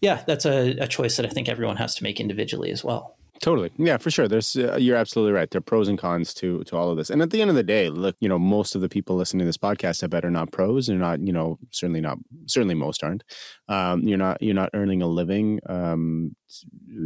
yeah, 0.00 0.22
that's 0.26 0.44
a, 0.44 0.76
a 0.78 0.88
choice 0.88 1.16
that 1.16 1.26
I 1.26 1.28
think 1.28 1.48
everyone 1.48 1.76
has 1.76 1.94
to 1.96 2.02
make 2.02 2.20
individually 2.20 2.70
as 2.70 2.82
well. 2.82 3.16
Totally. 3.42 3.72
Yeah, 3.76 3.96
for 3.96 4.08
sure. 4.12 4.28
There's 4.28 4.54
uh, 4.54 4.76
you're 4.76 4.96
absolutely 4.96 5.32
right. 5.32 5.50
There 5.50 5.58
are 5.58 5.62
pros 5.62 5.88
and 5.88 5.98
cons 5.98 6.32
to 6.34 6.62
to 6.62 6.76
all 6.76 6.90
of 6.90 6.96
this. 6.96 7.10
And 7.10 7.20
at 7.20 7.30
the 7.30 7.42
end 7.42 7.50
of 7.50 7.56
the 7.56 7.64
day, 7.64 7.88
look, 7.88 8.14
you 8.20 8.28
know, 8.28 8.38
most 8.38 8.76
of 8.76 8.82
the 8.82 8.88
people 8.88 9.16
listening 9.16 9.40
to 9.40 9.44
this 9.46 9.58
podcast 9.58 10.04
I 10.04 10.06
bet 10.06 10.24
are 10.24 10.30
not 10.30 10.52
pros. 10.52 10.86
They're 10.86 10.96
not, 10.96 11.20
you 11.20 11.32
know, 11.32 11.58
certainly 11.72 12.00
not 12.00 12.18
certainly 12.46 12.76
most 12.76 13.02
aren't. 13.02 13.24
Um, 13.68 14.02
you're 14.02 14.16
not 14.16 14.40
you're 14.40 14.54
not 14.54 14.70
earning 14.74 15.02
a 15.02 15.08
living 15.08 15.58
um, 15.68 16.36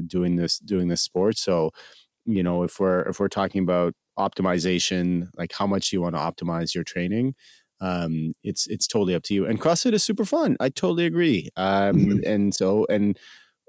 doing 0.07 0.37
this 0.37 0.59
doing 0.59 0.88
this 0.88 1.01
sport. 1.01 1.38
So, 1.38 1.70
you 2.27 2.42
know, 2.42 2.64
if 2.64 2.79
we're 2.79 3.01
if 3.09 3.18
we're 3.18 3.29
talking 3.29 3.62
about 3.62 3.94
optimization, 4.18 5.29
like 5.38 5.53
how 5.53 5.66
much 5.66 5.90
you 5.90 6.03
want 6.03 6.16
to 6.16 6.20
optimize 6.20 6.75
your 6.75 6.85
training, 6.85 7.35
um, 7.81 8.35
it's 8.44 8.66
it's 8.66 8.87
totally 8.87 9.14
up 9.14 9.22
to 9.22 9.35
you. 9.35 9.46
And 9.46 9.59
CrossFit 9.59 9.94
is 9.94 10.05
super 10.05 10.27
fun. 10.27 10.59
I 10.61 10.68
totally 10.68 11.07
agree. 11.07 11.49
Um, 11.57 11.96
mm-hmm. 11.96 12.18
and 12.27 12.55
so 12.55 12.87
and 12.90 13.18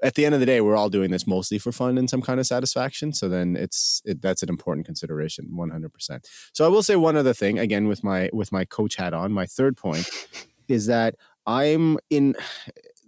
at 0.04 0.16
the 0.16 0.26
end 0.26 0.34
of 0.34 0.40
the 0.40 0.46
day, 0.46 0.62
we're 0.62 0.76
all 0.76 0.90
doing 0.90 1.12
this 1.12 1.26
mostly 1.26 1.58
for 1.58 1.72
fun 1.72 1.98
and 1.98 2.10
some 2.10 2.22
kind 2.22 2.40
of 2.40 2.46
satisfaction. 2.46 3.14
So 3.14 3.28
then 3.28 3.56
it's 3.56 4.02
it, 4.06 4.22
that's 4.22 4.44
an 4.44 4.50
important 4.50 4.86
consideration, 4.86 5.56
one 5.56 5.70
hundred 5.70 5.94
percent. 5.94 6.28
So 6.54 6.66
I 6.66 6.68
will 6.68 6.84
say 6.84 6.96
one 6.96 7.18
other 7.18 7.34
thing 7.34 7.60
again 7.60 7.88
with 7.88 8.04
my 8.04 8.30
with 8.34 8.52
my 8.52 8.66
coach 8.66 8.96
hat 8.96 9.14
on. 9.14 9.32
My 9.32 9.46
third 9.46 9.78
point 9.78 10.10
is 10.68 10.86
that 10.88 11.16
I'm 11.46 11.98
in. 12.10 12.36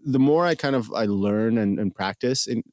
The 0.05 0.19
more 0.19 0.45
I 0.45 0.55
kind 0.55 0.75
of 0.75 0.91
I 0.93 1.05
learn 1.05 1.57
and, 1.57 1.77
and 1.77 1.93
practice 1.93 2.47
in 2.47 2.63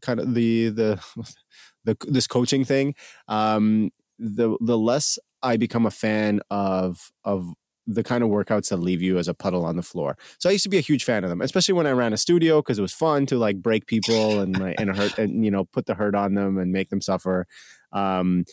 kind 0.00 0.20
of 0.20 0.34
the 0.34 0.70
the 0.70 1.04
the 1.84 1.96
this 2.08 2.26
coaching 2.26 2.64
thing, 2.64 2.94
um, 3.28 3.90
the 4.18 4.56
the 4.60 4.78
less 4.78 5.18
I 5.42 5.56
become 5.56 5.86
a 5.86 5.90
fan 5.90 6.40
of 6.50 7.12
of 7.24 7.52
the 7.86 8.02
kind 8.02 8.22
of 8.22 8.30
workouts 8.30 8.68
that 8.70 8.78
leave 8.78 9.02
you 9.02 9.18
as 9.18 9.28
a 9.28 9.34
puddle 9.34 9.64
on 9.64 9.76
the 9.76 9.82
floor. 9.82 10.16
So 10.38 10.48
I 10.48 10.52
used 10.52 10.64
to 10.64 10.68
be 10.68 10.78
a 10.78 10.82
huge 10.82 11.04
fan 11.04 11.24
of 11.24 11.30
them, 11.30 11.40
especially 11.40 11.74
when 11.74 11.86
I 11.86 11.90
ran 11.90 12.12
a 12.12 12.16
studio 12.16 12.62
because 12.62 12.78
it 12.78 12.82
was 12.82 12.92
fun 12.92 13.26
to 13.26 13.38
like 13.38 13.60
break 13.62 13.86
people 13.86 14.40
and 14.40 14.56
and 14.78 14.96
hurt 14.96 15.18
and 15.18 15.44
you 15.44 15.50
know 15.50 15.64
put 15.64 15.86
the 15.86 15.94
hurt 15.94 16.14
on 16.14 16.34
them 16.34 16.58
and 16.58 16.72
make 16.72 16.90
them 16.90 17.00
suffer. 17.00 17.46
Um, 17.92 18.44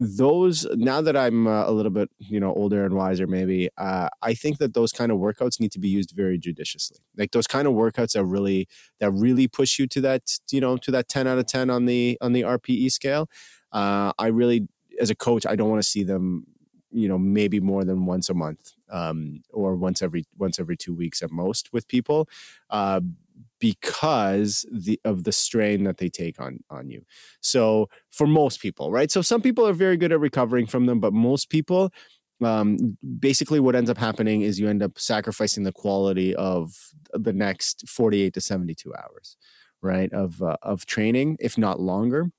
those 0.00 0.66
now 0.74 1.00
that 1.00 1.16
I'm 1.16 1.46
uh, 1.46 1.64
a 1.66 1.70
little 1.70 1.92
bit 1.92 2.10
you 2.18 2.40
know 2.40 2.52
older 2.54 2.84
and 2.84 2.94
wiser, 2.94 3.26
maybe 3.26 3.68
uh, 3.78 4.08
I 4.20 4.34
think 4.34 4.58
that 4.58 4.74
those 4.74 4.92
kind 4.92 5.12
of 5.12 5.18
workouts 5.18 5.60
need 5.60 5.72
to 5.72 5.78
be 5.78 5.88
used 5.88 6.12
very 6.14 6.38
judiciously. 6.38 6.98
Like 7.16 7.30
those 7.30 7.46
kind 7.46 7.68
of 7.68 7.74
workouts 7.74 8.12
that 8.12 8.24
really 8.24 8.68
that 8.98 9.12
really 9.12 9.46
push 9.46 9.78
you 9.78 9.86
to 9.88 10.00
that 10.00 10.38
you 10.50 10.60
know 10.60 10.76
to 10.78 10.90
that 10.90 11.08
ten 11.08 11.26
out 11.26 11.38
of 11.38 11.46
ten 11.46 11.70
on 11.70 11.86
the 11.86 12.18
on 12.20 12.32
the 12.32 12.42
RPE 12.42 12.90
scale. 12.90 13.28
Uh, 13.70 14.12
I 14.18 14.26
really 14.26 14.66
as 15.00 15.10
a 15.10 15.14
coach, 15.14 15.46
I 15.46 15.56
don't 15.56 15.70
want 15.70 15.82
to 15.82 15.88
see 15.88 16.02
them 16.02 16.46
you 16.92 17.08
know 17.08 17.18
maybe 17.18 17.60
more 17.60 17.84
than 17.84 18.06
once 18.06 18.28
a 18.28 18.34
month 18.34 18.72
um, 18.90 19.42
or 19.52 19.74
once 19.76 20.02
every 20.02 20.24
once 20.38 20.58
every 20.58 20.76
two 20.76 20.94
weeks 20.94 21.22
at 21.22 21.30
most 21.30 21.72
with 21.72 21.88
people 21.88 22.28
uh, 22.70 23.00
because 23.58 24.66
the 24.70 25.00
of 25.04 25.24
the 25.24 25.32
strain 25.32 25.84
that 25.84 25.98
they 25.98 26.08
take 26.08 26.40
on 26.40 26.60
on 26.70 26.90
you. 26.90 27.04
So 27.40 27.88
for 28.10 28.26
most 28.26 28.60
people 28.60 28.90
right? 28.90 29.10
So 29.10 29.22
some 29.22 29.42
people 29.42 29.66
are 29.66 29.72
very 29.72 29.96
good 29.96 30.12
at 30.12 30.20
recovering 30.20 30.66
from 30.66 30.86
them 30.86 31.00
but 31.00 31.12
most 31.12 31.48
people 31.48 31.92
um, 32.42 32.96
basically 33.20 33.60
what 33.60 33.76
ends 33.76 33.90
up 33.90 33.98
happening 33.98 34.42
is 34.42 34.58
you 34.58 34.68
end 34.68 34.82
up 34.82 34.98
sacrificing 34.98 35.62
the 35.62 35.72
quality 35.72 36.34
of 36.34 36.74
the 37.12 37.32
next 37.32 37.88
48 37.88 38.34
to 38.34 38.40
72 38.40 38.92
hours 38.94 39.36
right 39.80 40.12
of 40.12 40.42
uh, 40.42 40.56
of 40.62 40.86
training 40.86 41.36
if 41.40 41.56
not 41.56 41.80
longer 41.80 42.30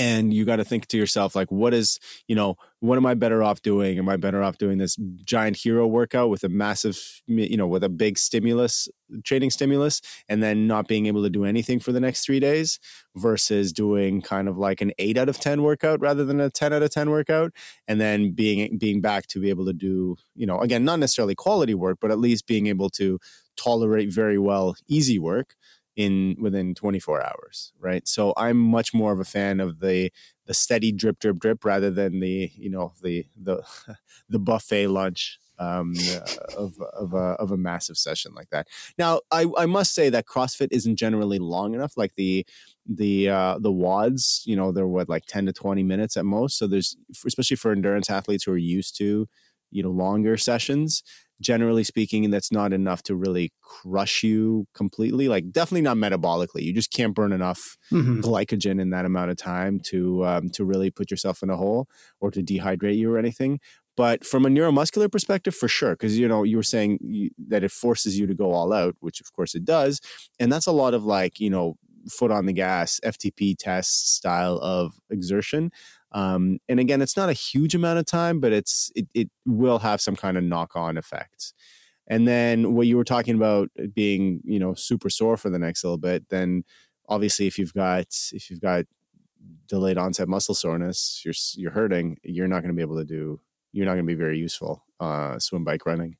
and 0.00 0.32
you 0.32 0.46
got 0.46 0.56
to 0.56 0.64
think 0.64 0.86
to 0.86 0.96
yourself 0.96 1.36
like 1.36 1.52
what 1.52 1.74
is 1.74 1.98
you 2.26 2.34
know 2.34 2.56
what 2.80 2.96
am 2.96 3.04
i 3.04 3.12
better 3.12 3.42
off 3.42 3.60
doing? 3.60 3.98
Am 3.98 4.08
i 4.08 4.16
better 4.16 4.42
off 4.42 4.56
doing 4.56 4.78
this 4.78 4.96
giant 5.24 5.56
hero 5.56 5.86
workout 5.86 6.30
with 6.30 6.42
a 6.42 6.48
massive 6.48 7.20
you 7.26 7.56
know 7.56 7.66
with 7.66 7.84
a 7.84 7.90
big 7.90 8.16
stimulus 8.18 8.88
training 9.24 9.50
stimulus 9.50 10.00
and 10.28 10.42
then 10.42 10.66
not 10.66 10.88
being 10.88 11.04
able 11.06 11.22
to 11.22 11.28
do 11.28 11.44
anything 11.44 11.78
for 11.78 11.92
the 11.92 12.00
next 12.00 12.24
three 12.24 12.40
days 12.40 12.78
versus 13.14 13.72
doing 13.72 14.22
kind 14.22 14.48
of 14.48 14.56
like 14.56 14.80
an 14.80 14.92
8 14.98 15.18
out 15.18 15.28
of 15.28 15.38
10 15.38 15.62
workout 15.62 16.00
rather 16.00 16.24
than 16.24 16.40
a 16.40 16.48
10 16.48 16.72
out 16.72 16.82
of 16.82 16.90
10 16.90 17.10
workout? 17.10 17.52
And 17.86 18.00
then 18.00 18.30
being 18.32 18.78
being 18.78 19.00
back 19.02 19.26
to 19.28 19.40
be 19.40 19.50
able 19.50 19.66
to 19.66 19.74
do 19.74 20.16
you 20.34 20.46
know 20.46 20.58
again 20.60 20.84
not 20.84 20.98
necessarily 20.98 21.34
quality 21.34 21.74
work 21.74 21.98
but 22.00 22.10
at 22.10 22.18
least 22.18 22.46
being 22.46 22.68
able 22.68 22.88
to 22.90 23.18
tolerate 23.56 24.10
very 24.10 24.38
well 24.38 24.74
easy 24.88 25.18
work 25.18 25.54
in 25.96 26.36
within 26.40 26.74
24 26.74 27.22
hours 27.22 27.72
right 27.78 28.06
so 28.06 28.32
i'm 28.36 28.56
much 28.56 28.94
more 28.94 29.12
of 29.12 29.20
a 29.20 29.24
fan 29.24 29.60
of 29.60 29.80
the 29.80 30.10
the 30.46 30.54
steady 30.54 30.92
drip 30.92 31.18
drip 31.18 31.38
drip 31.38 31.64
rather 31.64 31.90
than 31.90 32.20
the 32.20 32.50
you 32.54 32.70
know 32.70 32.92
the 33.02 33.26
the 33.40 33.62
the 34.28 34.38
buffet 34.38 34.86
lunch 34.86 35.38
um, 35.60 35.92
uh, 36.10 36.20
of 36.56 36.80
of 36.80 37.12
a, 37.12 37.36
of 37.38 37.52
a 37.52 37.56
massive 37.56 37.98
session 37.98 38.32
like 38.34 38.48
that. 38.48 38.66
Now, 38.98 39.20
I, 39.30 39.46
I 39.58 39.66
must 39.66 39.94
say 39.94 40.08
that 40.08 40.24
CrossFit 40.26 40.68
isn't 40.70 40.96
generally 40.96 41.38
long 41.38 41.74
enough. 41.74 41.92
Like 41.96 42.14
the 42.16 42.46
the 42.86 43.28
uh, 43.28 43.58
the 43.58 43.70
WODs, 43.70 44.42
you 44.46 44.56
know, 44.56 44.72
they're 44.72 44.88
what 44.88 45.10
like 45.10 45.26
ten 45.26 45.46
to 45.46 45.52
twenty 45.52 45.82
minutes 45.82 46.16
at 46.16 46.24
most. 46.24 46.58
So 46.58 46.66
there's 46.66 46.96
especially 47.26 47.58
for 47.58 47.72
endurance 47.72 48.08
athletes 48.08 48.44
who 48.44 48.52
are 48.52 48.56
used 48.56 48.96
to 48.98 49.28
you 49.70 49.82
know 49.82 49.90
longer 49.90 50.36
sessions 50.36 51.02
generally 51.40 51.84
speaking 51.84 52.30
that's 52.30 52.52
not 52.52 52.72
enough 52.72 53.02
to 53.04 53.16
really 53.16 53.52
crush 53.62 54.22
you 54.22 54.66
completely 54.74 55.28
like 55.28 55.50
definitely 55.50 55.82
not 55.82 55.96
metabolically. 55.96 56.62
You 56.62 56.72
just 56.72 56.92
can't 56.92 57.14
burn 57.14 57.32
enough 57.32 57.76
mm-hmm. 57.92 58.20
glycogen 58.20 58.80
in 58.80 58.90
that 58.90 59.04
amount 59.04 59.30
of 59.30 59.36
time 59.36 59.80
to 59.86 60.24
um, 60.24 60.50
to 60.50 60.64
really 60.64 60.90
put 60.90 61.10
yourself 61.10 61.42
in 61.42 61.50
a 61.50 61.56
hole 61.56 61.88
or 62.20 62.30
to 62.30 62.42
dehydrate 62.42 62.96
you 62.96 63.12
or 63.12 63.18
anything. 63.18 63.60
But 63.96 64.24
from 64.24 64.46
a 64.46 64.48
neuromuscular 64.48 65.10
perspective 65.10 65.54
for 65.54 65.68
sure 65.68 65.90
because 65.92 66.18
you 66.18 66.28
know 66.28 66.42
you 66.42 66.56
were 66.56 66.62
saying 66.62 66.98
you, 67.02 67.30
that 67.48 67.64
it 67.64 67.70
forces 67.70 68.18
you 68.18 68.26
to 68.26 68.34
go 68.34 68.52
all 68.52 68.72
out 68.72 68.96
which 69.00 69.20
of 69.20 69.32
course 69.32 69.54
it 69.54 69.64
does. 69.64 70.00
And 70.38 70.52
that's 70.52 70.66
a 70.66 70.72
lot 70.72 70.94
of 70.94 71.04
like 71.04 71.40
you 71.40 71.50
know 71.50 71.76
foot 72.08 72.30
on 72.30 72.46
the 72.46 72.52
gas 72.54 72.98
ftp 73.04 73.54
test 73.58 74.16
style 74.16 74.56
of 74.62 74.94
exertion 75.10 75.70
um, 76.12 76.58
and 76.68 76.80
again, 76.80 77.02
it's 77.02 77.16
not 77.16 77.28
a 77.28 77.34
huge 77.34 77.74
amount 77.74 77.98
of 77.98 78.06
time, 78.06 78.40
but 78.40 78.52
it's 78.52 78.90
it, 78.94 79.06
it 79.14 79.30
will 79.46 79.78
have 79.78 80.00
some 80.00 80.16
kind 80.16 80.36
of 80.36 80.44
knock 80.44 80.74
on 80.74 80.96
effects. 80.96 81.54
And 82.06 82.26
then 82.26 82.74
what 82.74 82.88
you 82.88 82.96
were 82.96 83.04
talking 83.04 83.36
about 83.36 83.70
being, 83.94 84.40
you 84.44 84.58
know, 84.58 84.74
super 84.74 85.10
sore 85.10 85.36
for 85.36 85.48
the 85.50 85.58
next 85.58 85.84
little 85.84 85.98
bit, 85.98 86.28
then 86.28 86.64
obviously 87.08 87.46
if 87.46 87.58
you've 87.58 87.74
got 87.74 88.06
if 88.32 88.50
you've 88.50 88.60
got 88.60 88.86
delayed 89.68 89.98
onset 89.98 90.28
muscle 90.28 90.54
soreness, 90.54 91.22
you're 91.24 91.34
you're 91.54 91.70
hurting, 91.70 92.18
you're 92.24 92.48
not 92.48 92.62
going 92.62 92.74
to 92.74 92.76
be 92.76 92.82
able 92.82 92.98
to 92.98 93.04
do 93.04 93.40
you're 93.72 93.86
not 93.86 93.92
going 93.92 94.06
to 94.06 94.12
be 94.12 94.14
very 94.14 94.38
useful 94.38 94.84
uh, 94.98 95.38
swim 95.38 95.64
bike 95.64 95.86
running 95.86 96.16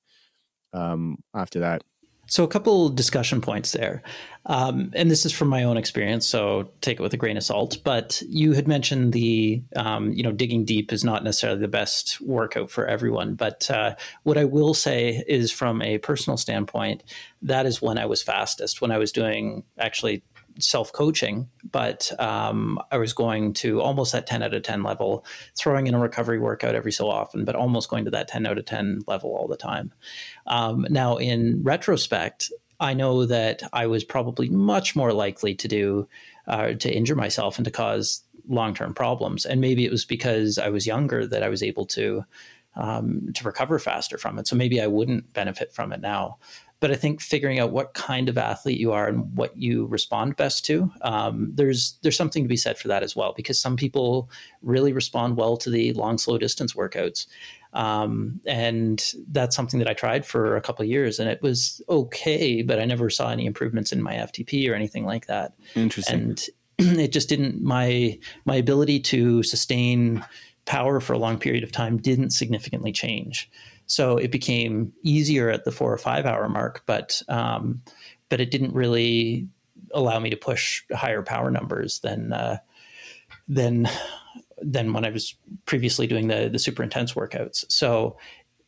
um, 0.73 1.19
after 1.35 1.61
that. 1.61 1.83
So, 2.31 2.45
a 2.45 2.49
couple 2.49 2.89
discussion 2.91 3.41
points 3.41 3.73
there. 3.73 4.03
Um, 4.47 4.93
and 4.95 5.11
this 5.11 5.27
is 5.27 5.33
from 5.33 5.49
my 5.49 5.65
own 5.65 5.77
experience, 5.77 6.27
so 6.27 6.71
take 6.81 7.01
it 7.01 7.03
with 7.03 7.13
a 7.13 7.17
grain 7.17 7.37
of 7.37 7.43
salt. 7.43 7.79
But 7.85 8.23
you 8.29 8.53
had 8.53 8.69
mentioned 8.69 9.13
the, 9.13 9.63
um, 9.75 10.13
you 10.13 10.23
know, 10.23 10.31
digging 10.31 10.65
deep 10.65 10.93
is 10.93 11.05
not 11.05 11.25
necessarily 11.25 11.59
the 11.59 11.69
best 11.69 12.21
workout 12.21 12.71
for 12.71 12.87
everyone. 12.87 13.35
But 13.35 13.69
uh, 13.69 13.97
what 14.23 14.39
I 14.39 14.45
will 14.45 14.75
say 14.75 15.25
is, 15.27 15.51
from 15.51 15.83
a 15.83 15.99
personal 15.99 16.37
standpoint, 16.37 17.03
that 17.43 17.67
is 17.67 17.83
when 17.83 17.99
I 17.99 18.07
was 18.07 18.23
fastest, 18.23 18.81
when 18.81 18.93
I 18.93 18.99
was 18.99 19.11
doing 19.11 19.65
actually 19.77 20.23
self 20.61 20.93
coaching, 20.93 21.49
but 21.71 22.13
um, 22.21 22.79
I 22.91 22.99
was 22.99 23.13
going 23.13 23.55
to 23.55 23.81
almost 23.81 24.13
that 24.13 24.27
10 24.27 24.43
out 24.43 24.55
of 24.55 24.63
10 24.63 24.83
level, 24.83 25.25
throwing 25.57 25.87
in 25.87 25.95
a 25.95 25.99
recovery 25.99 26.39
workout 26.39 26.75
every 26.75 26.93
so 26.93 27.09
often, 27.09 27.45
but 27.45 27.55
almost 27.55 27.91
going 27.91 28.05
to 28.05 28.11
that 28.13 28.29
10 28.29 28.47
out 28.47 28.59
of 28.59 28.65
10 28.65 29.03
level 29.07 29.31
all 29.31 29.49
the 29.49 29.57
time. 29.57 29.93
Um, 30.47 30.87
now, 30.91 31.17
in 31.17 31.63
retrospect, 31.63 32.51
I 32.79 32.95
know 32.95 33.27
that 33.27 33.63
I 33.73 33.87
was 33.87 34.05
probably 34.05 34.49
much 34.49 34.97
more 34.97 35.13
likely 35.13 35.55
to 35.57 35.69
do 35.69 36.09
uh, 36.47 36.73
to 36.73 36.91
injure 36.91 37.15
myself 37.15 37.59
and 37.59 37.65
to 37.65 37.71
cause 37.71 38.25
long 38.49 38.75
term 38.75 38.95
problems. 38.95 39.45
And 39.45 39.61
maybe 39.61 39.85
it 39.85 39.91
was 39.91 40.05
because 40.05 40.59
I 40.59 40.71
was 40.71 40.87
younger 40.87 41.27
that 41.27 41.43
I 41.43 41.49
was 41.49 41.63
able 41.63 41.87
to 41.87 42.25
um, 42.77 43.33
to 43.35 43.45
recover 43.45 43.79
faster 43.79 44.17
from 44.17 44.39
it. 44.39 44.47
So 44.47 44.57
maybe 44.57 44.81
I 44.81 44.87
wouldn't 44.87 45.33
benefit 45.33 45.73
from 45.73 45.93
it 45.93 46.01
now 46.01 46.39
but 46.81 46.91
I 46.91 46.95
think 46.95 47.21
figuring 47.21 47.59
out 47.61 47.71
what 47.71 47.93
kind 47.93 48.29
of 48.31 48.39
athlete 48.39 48.79
you 48.79 48.93
are 48.93 49.07
and 49.07 49.37
what 49.37 49.57
you 49.57 49.87
respond 49.87 50.37
best 50.37 50.65
to, 50.65 50.91
um, 51.03 51.53
there's 51.55 51.99
there's 52.03 52.17
something 52.17 52.43
to 52.43 52.49
be 52.49 52.57
said 52.57 52.79
for 52.79 52.89
that 52.89 53.03
as 53.03 53.15
well. 53.15 53.35
Because 53.37 53.61
some 53.61 53.77
people 53.77 54.31
really 54.63 54.93
respond 54.93 55.37
well 55.37 55.59
to 55.59 55.71
the 55.71 55.93
long, 55.93 56.17
slow 56.17 56.39
distance 56.39 56.73
workouts, 56.73 57.27
um, 57.75 58.41
and 58.47 59.13
that's 59.31 59.55
something 59.55 59.79
that 59.79 59.89
I 59.89 59.93
tried 59.93 60.25
for 60.25 60.57
a 60.57 60.63
couple 60.63 60.85
years, 60.87 61.19
and 61.19 61.29
it 61.29 61.43
was 61.43 61.83
okay, 61.89 62.63
but 62.63 62.81
I 62.81 62.87
never 62.87 63.11
saw 63.11 63.31
any 63.31 63.45
improvements 63.45 63.93
in 63.93 64.03
my 64.03 64.15
FTP 64.15 64.69
or 64.71 64.75
anything 64.75 65.05
like 65.05 65.27
that. 65.27 65.53
Interesting. 65.75 66.15
And 66.15 66.47
it 66.79 67.13
just 67.13 67.29
didn't 67.29 67.63
my 67.63 68.19
my 68.47 68.57
ability 68.57 69.01
to 69.01 69.43
sustain 69.43 70.25
power 70.65 71.01
for 71.01 71.13
a 71.13 71.19
long 71.19 71.39
period 71.39 71.65
of 71.65 71.73
time 71.73 71.99
didn't 71.99 72.31
significantly 72.31 72.93
change. 72.93 73.51
So 73.91 74.19
it 74.19 74.31
became 74.31 74.93
easier 75.03 75.51
at 75.51 75.65
the 75.65 75.73
four 75.73 75.93
or 75.93 75.99
five 75.99 76.25
hour 76.25 76.49
mark, 76.49 76.85
but 76.87 77.21
um, 77.29 77.83
but 78.29 78.41
it 78.41 78.53
didn't 78.53 78.73
really 78.73 79.49
allow 79.93 80.21
me 80.21 80.31
to 80.31 80.37
push 80.37 80.85
higher 80.93 81.23
power 81.23 81.51
numbers 81.51 81.99
than 81.99 82.33
uh, 82.33 82.59
than 83.49 83.89
than 84.63 84.93
when 84.93 85.05
I 85.05 85.11
was 85.11 85.35
previously 85.67 86.07
doing 86.07 86.29
the 86.29 86.49
the 86.49 86.61
super 86.61 86.85
intense 86.85 87.15
workouts. 87.15 87.65
So 87.69 88.17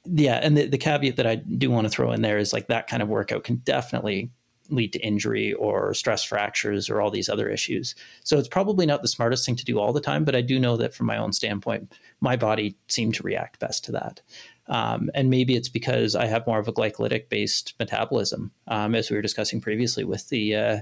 yeah, 0.05 0.41
and 0.43 0.59
the, 0.59 0.67
the 0.67 0.77
caveat 0.77 1.15
that 1.15 1.27
I 1.29 1.37
do 1.37 1.71
want 1.71 1.85
to 1.85 1.91
throw 1.91 2.11
in 2.11 2.23
there 2.23 2.39
is 2.39 2.53
like 2.53 2.67
that 2.67 2.89
kind 2.89 3.01
of 3.01 3.09
workout 3.09 3.45
can 3.45 3.57
definitely 3.59 4.33
lead 4.71 4.93
to 4.95 4.99
injury 4.99 5.53
or 5.53 5.95
stress 5.95 6.25
fractures 6.25 6.91
or 6.91 7.01
all 7.01 7.11
these 7.11 7.29
other 7.29 7.49
issues. 7.49 7.95
So 8.25 8.39
it's 8.39 8.49
probably 8.49 8.87
not 8.87 9.03
the 9.03 9.09
smartest 9.09 9.47
thing 9.47 9.57
to 9.57 9.65
do 9.65 9.79
all 9.79 9.93
the 9.93 10.01
time, 10.01 10.25
but 10.25 10.35
I 10.35 10.41
do 10.41 10.59
know 10.59 10.77
that 10.79 10.95
from 10.95 11.07
my 11.07 11.19
own 11.19 11.33
standpoint, 11.33 11.93
my 12.21 12.37
body 12.37 12.77
seemed 12.89 13.15
to 13.17 13.23
react 13.23 13.61
best 13.61 13.85
to 13.85 13.93
that. 13.93 14.21
Um, 14.69 15.11
and 15.15 15.29
maybe 15.29 15.57
it's 15.57 15.69
because 15.69 16.15
I 16.15 16.27
have 16.27 16.47
more 16.47 16.59
of 16.59 16.69
a 16.69 16.73
glycolytic 16.73 17.29
based 17.29 17.75
metabolism, 17.79 18.53
um, 18.69 18.95
as 18.95 19.11
we 19.11 19.17
were 19.17 19.23
discussing 19.23 19.61
previously 19.61 20.05
with 20.05 20.29
the 20.29 20.57
uh, 20.57 20.79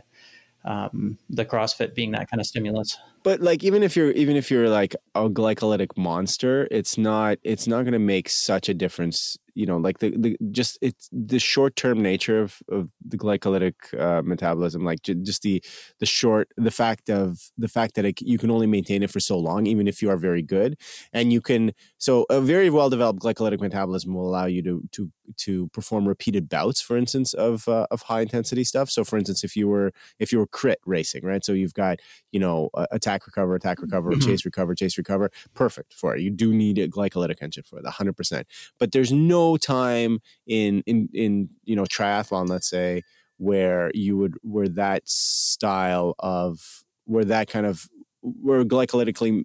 um, 0.64 1.18
the 1.28 1.44
CrossFit 1.44 1.94
being 1.94 2.10
that 2.12 2.30
kind 2.30 2.40
of 2.40 2.46
stimulus. 2.46 2.98
But 3.22 3.40
like 3.40 3.64
even 3.64 3.82
if 3.82 3.96
you're 3.96 4.10
even 4.12 4.36
if 4.36 4.50
you're 4.50 4.68
like 4.68 4.94
a 5.14 5.28
glycolytic 5.28 5.96
monster, 5.96 6.68
it's 6.70 6.98
not 6.98 7.38
it's 7.42 7.66
not 7.66 7.82
going 7.82 7.92
to 7.92 7.98
make 7.98 8.28
such 8.28 8.68
a 8.68 8.74
difference 8.74 9.38
you 9.60 9.66
know 9.66 9.76
like 9.76 9.98
the, 9.98 10.10
the 10.16 10.36
just 10.50 10.78
it's 10.80 11.08
the 11.12 11.38
short 11.38 11.76
term 11.76 12.02
nature 12.02 12.40
of, 12.40 12.62
of 12.70 12.88
the 13.06 13.18
glycolytic 13.18 13.74
uh, 13.98 14.22
metabolism 14.22 14.84
like 14.84 15.02
j- 15.02 15.14
just 15.22 15.42
the 15.42 15.62
the 15.98 16.06
short 16.06 16.48
the 16.56 16.70
fact 16.70 17.10
of 17.10 17.50
the 17.58 17.68
fact 17.68 17.94
that 17.94 18.06
it, 18.06 18.22
you 18.22 18.38
can 18.38 18.50
only 18.50 18.66
maintain 18.66 19.02
it 19.02 19.10
for 19.10 19.20
so 19.20 19.38
long 19.38 19.66
even 19.66 19.86
if 19.86 20.00
you 20.00 20.08
are 20.08 20.16
very 20.16 20.42
good. 20.42 20.78
And 21.12 21.30
you 21.30 21.42
can 21.42 21.72
so 21.98 22.24
a 22.30 22.40
very 22.40 22.70
well 22.70 22.88
developed 22.88 23.20
glycolytic 23.20 23.60
metabolism 23.60 24.14
will 24.14 24.28
allow 24.28 24.46
you 24.46 24.62
to 24.62 24.82
to 24.92 25.10
to 25.36 25.68
perform 25.68 26.08
repeated 26.08 26.48
bouts 26.48 26.80
for 26.80 26.96
instance 26.96 27.34
of 27.34 27.68
uh, 27.68 27.86
of 27.90 28.02
high 28.02 28.22
intensity 28.22 28.64
stuff. 28.64 28.90
So 28.90 29.04
for 29.04 29.18
instance 29.18 29.44
if 29.44 29.56
you 29.56 29.68
were 29.68 29.92
if 30.18 30.32
you 30.32 30.38
were 30.38 30.46
crit 30.46 30.80
racing 30.86 31.24
right? 31.24 31.44
So 31.44 31.52
you've 31.52 31.74
got 31.74 31.98
you 32.32 32.40
know 32.40 32.70
attack 32.90 33.26
recover 33.26 33.54
attack 33.54 33.82
recover 33.82 34.12
mm-hmm. 34.12 34.26
chase 34.26 34.44
recover 34.46 34.74
chase 34.74 34.96
recover. 34.96 35.30
Perfect 35.54 35.92
for 35.92 36.16
it. 36.16 36.22
You 36.22 36.30
do 36.30 36.54
need 36.54 36.78
a 36.78 36.88
glycolytic 36.88 37.42
engine 37.42 37.64
for 37.64 37.78
it 37.78 37.84
100% 37.84 38.44
but 38.78 38.92
there's 38.92 39.12
no 39.12 39.49
time 39.56 40.20
in 40.46 40.82
in 40.86 41.08
in 41.12 41.48
you 41.64 41.76
know 41.76 41.84
triathlon, 41.84 42.48
let's 42.48 42.68
say, 42.68 43.02
where 43.38 43.90
you 43.94 44.16
would 44.16 44.36
where 44.42 44.68
that 44.68 45.08
style 45.08 46.14
of 46.18 46.82
where 47.04 47.24
that 47.24 47.48
kind 47.48 47.66
of 47.66 47.88
where 48.22 48.64
glycolytically 48.64 49.44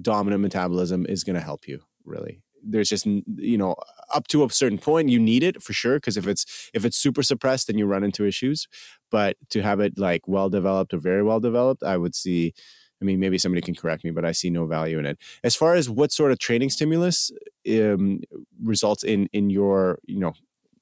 dominant 0.00 0.40
metabolism 0.42 1.06
is 1.08 1.24
going 1.24 1.34
to 1.34 1.42
help 1.42 1.68
you 1.68 1.80
really. 2.04 2.42
There's 2.64 2.88
just 2.88 3.06
you 3.06 3.58
know 3.58 3.74
up 4.14 4.28
to 4.28 4.44
a 4.44 4.50
certain 4.50 4.78
point 4.78 5.08
you 5.08 5.18
need 5.18 5.42
it 5.42 5.62
for 5.62 5.72
sure 5.72 5.96
because 5.96 6.16
if 6.16 6.26
it's 6.26 6.70
if 6.72 6.84
it's 6.84 6.96
super 6.96 7.22
suppressed 7.22 7.66
then 7.66 7.78
you 7.78 7.86
run 7.86 8.04
into 8.04 8.24
issues. 8.24 8.68
But 9.10 9.36
to 9.50 9.62
have 9.62 9.80
it 9.80 9.98
like 9.98 10.28
well 10.28 10.48
developed 10.48 10.94
or 10.94 10.98
very 10.98 11.22
well 11.22 11.40
developed 11.40 11.82
i 11.82 11.96
would 11.96 12.14
see 12.14 12.54
I 13.02 13.04
mean, 13.04 13.18
maybe 13.18 13.36
somebody 13.36 13.62
can 13.62 13.74
correct 13.74 14.04
me, 14.04 14.12
but 14.12 14.24
I 14.24 14.30
see 14.30 14.48
no 14.48 14.64
value 14.64 14.98
in 14.98 15.06
it. 15.06 15.18
As 15.42 15.56
far 15.56 15.74
as 15.74 15.90
what 15.90 16.12
sort 16.12 16.30
of 16.30 16.38
training 16.38 16.70
stimulus 16.70 17.32
um, 17.68 18.20
results 18.62 19.02
in 19.02 19.28
in 19.32 19.50
your 19.50 19.98
you 20.06 20.20
know 20.20 20.34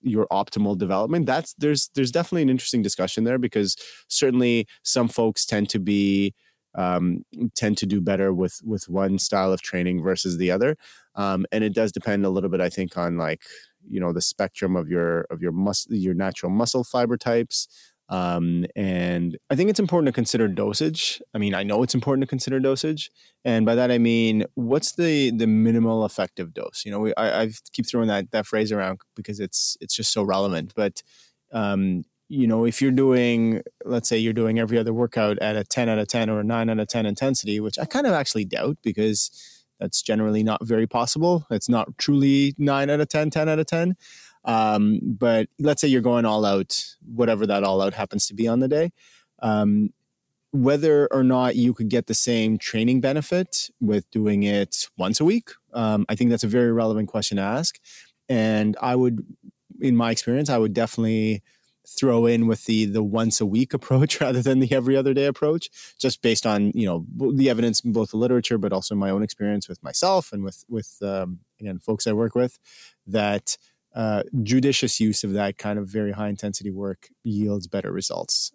your 0.03 0.27
optimal 0.31 0.77
development, 0.77 1.25
that's 1.25 1.55
there's 1.55 1.91
there's 1.95 2.11
definitely 2.11 2.43
an 2.43 2.51
interesting 2.51 2.83
discussion 2.83 3.25
there 3.25 3.39
because 3.39 3.75
certainly 4.09 4.67
some 4.83 5.09
folks 5.09 5.47
tend 5.47 5.71
to 5.71 5.79
be 5.79 6.35
um, 6.75 7.25
tend 7.57 7.79
to 7.79 7.87
do 7.87 8.03
better 8.03 8.35
with 8.35 8.61
with 8.65 8.87
one 8.89 9.19
style 9.19 9.53
of 9.53 9.63
training 9.63 10.03
versus 10.03 10.37
the 10.37 10.51
other, 10.51 10.77
um, 11.15 11.47
and 11.51 11.65
it 11.65 11.75
does 11.75 11.91
depend 11.91 12.27
a 12.27 12.31
little 12.31 12.51
bit, 12.51 12.61
I 12.61 12.69
think, 12.69 12.99
on 12.99 13.17
like 13.17 13.43
you 13.89 13.99
know 13.99 14.13
the 14.13 14.21
spectrum 14.21 14.77
of 14.77 14.91
your 14.91 15.23
of 15.31 15.41
your 15.41 15.53
mus- 15.53 15.87
your 15.89 16.15
natural 16.15 16.53
muscle 16.53 16.85
fiber 16.85 17.17
types 17.17 17.67
um, 18.11 18.67
and 18.75 19.39
I 19.51 19.55
think 19.55 19.71
it's 19.71 19.79
important 19.79 20.09
to 20.09 20.13
consider 20.13 20.49
dosage. 20.49 21.23
I 21.33 21.39
mean, 21.39 21.55
I 21.55 21.63
know 21.63 21.83
it's 21.85 21.95
important 21.95 22.23
to 22.23 22.27
consider 22.27 22.59
dosage, 22.59 23.11
and 23.45 23.65
by 23.65 23.77
that 23.77 23.91
I 23.91 23.99
mean, 23.99 24.45
what's 24.55 24.93
the 24.93 25.31
the 25.31 25.47
minimal 25.47 26.05
effective 26.05 26.53
dose? 26.53 26.83
You 26.85 26.91
know, 26.91 26.99
we, 26.99 27.15
I, 27.17 27.43
I 27.43 27.51
keep 27.73 27.87
throwing 27.87 28.09
that 28.09 28.33
that 28.33 28.47
phrase 28.47 28.73
around 28.73 29.01
because 29.15 29.39
it's 29.39 29.77
it's 29.81 29.95
just 29.95 30.13
so 30.13 30.25
relevant. 30.25 30.73
But 30.75 31.03
um, 31.53 32.05
you 32.29 32.47
know, 32.47 32.65
if 32.65 32.83
you're 32.83 32.91
doing, 32.91 33.63
let's 33.85 34.09
say 34.09 34.19
you're 34.19 34.33
doing 34.33 34.59
every 34.59 34.79
other 34.79 34.93
workout 34.93 35.39
at 35.39 35.57
a 35.57 35.65
10 35.65 35.89
out 35.89 35.99
of 35.99 36.07
10 36.07 36.31
or 36.31 36.41
a 36.41 36.45
9 36.45 36.71
out 36.71 36.79
of 36.79 36.87
10 36.87 37.05
intensity, 37.05 37.59
which 37.59 37.77
I 37.79 37.85
kind 37.85 38.07
of 38.07 38.13
actually 38.13 38.45
doubt 38.45 38.79
because 38.83 39.31
that's 39.81 40.01
generally 40.01 40.45
not 40.45 40.65
very 40.65 40.87
possible. 40.87 41.45
It's 41.51 41.69
not 41.69 41.99
truly 41.99 42.55
9 42.57 42.89
out 42.89 43.01
of 43.01 43.09
10, 43.09 43.31
10 43.31 43.49
out 43.49 43.59
of 43.59 43.67
10. 43.67 43.97
Um, 44.45 45.01
but 45.03 45.49
let's 45.59 45.81
say 45.81 45.89
you're 45.89 46.01
going 46.01 46.25
all 46.25 46.45
out, 46.45 46.85
whatever 47.05 47.47
that 47.47 47.65
all 47.65 47.83
out 47.83 47.95
happens 47.95 48.27
to 48.29 48.35
be 48.35 48.49
on 48.49 48.61
the 48.61 48.69
day. 48.69 48.91
Um, 49.41 49.91
whether 50.53 51.07
or 51.13 51.23
not 51.23 51.57
you 51.57 51.73
could 51.73 51.89
get 51.89 52.07
the 52.07 52.15
same 52.15 52.59
training 52.59 53.01
benefit 53.01 53.71
with 53.81 54.11
doing 54.11 54.43
it 54.43 54.89
once 54.99 55.21
a 55.21 55.25
week, 55.25 55.51
um, 55.73 56.05
I 56.09 56.17
think 56.17 56.31
that's 56.31 56.45
a 56.45 56.49
very 56.49 56.73
relevant 56.73 57.09
question 57.09 57.37
to 57.37 57.43
ask. 57.43 57.79
And 58.29 58.77
I 58.81 58.97
would, 58.97 59.25
in 59.81 59.97
my 59.97 60.11
experience, 60.11 60.51
I 60.51 60.59
would 60.59 60.75
definitely 60.75 61.43
throw 61.87 62.27
in 62.27 62.47
with 62.47 62.67
the 62.67 62.85
the 62.85 63.03
once 63.03 63.41
a 63.41 63.47
week 63.47 63.75
approach 63.75 64.21
rather 64.21 64.43
than 64.43 64.61
the 64.61 64.73
every 64.73 64.97
other 64.97 65.15
day 65.15 65.27
approach 65.27 65.71
just 65.99 66.23
based 66.23 66.47
on 66.47 66.71
you 66.75 66.87
know 66.87 67.05
the 67.33 67.51
evidence 67.51 67.81
in 67.81 67.93
both 67.93 68.11
the 68.11 68.17
literature 68.17 68.59
but 68.59 68.73
also 68.73 68.95
my 68.95 69.11
own 69.11 69.23
experience 69.23 69.69
with 69.69 69.83
myself 69.83 70.33
and 70.33 70.45
with 70.45 70.65
with 70.69 70.99
um, 71.03 71.41
again 71.59 71.79
folks 71.79 72.07
I 72.07 72.13
work 72.13 72.35
with 72.35 72.59
that 73.07 73.57
uh, 73.95 74.23
judicious 74.43 75.01
use 75.01 75.25
of 75.25 75.33
that 75.33 75.59
kind 75.59 75.79
of 75.79 75.89
very 75.89 76.13
high 76.13 76.29
intensity 76.29 76.71
work 76.71 77.09
yields 77.25 77.67
better 77.67 77.91
results. 77.91 78.53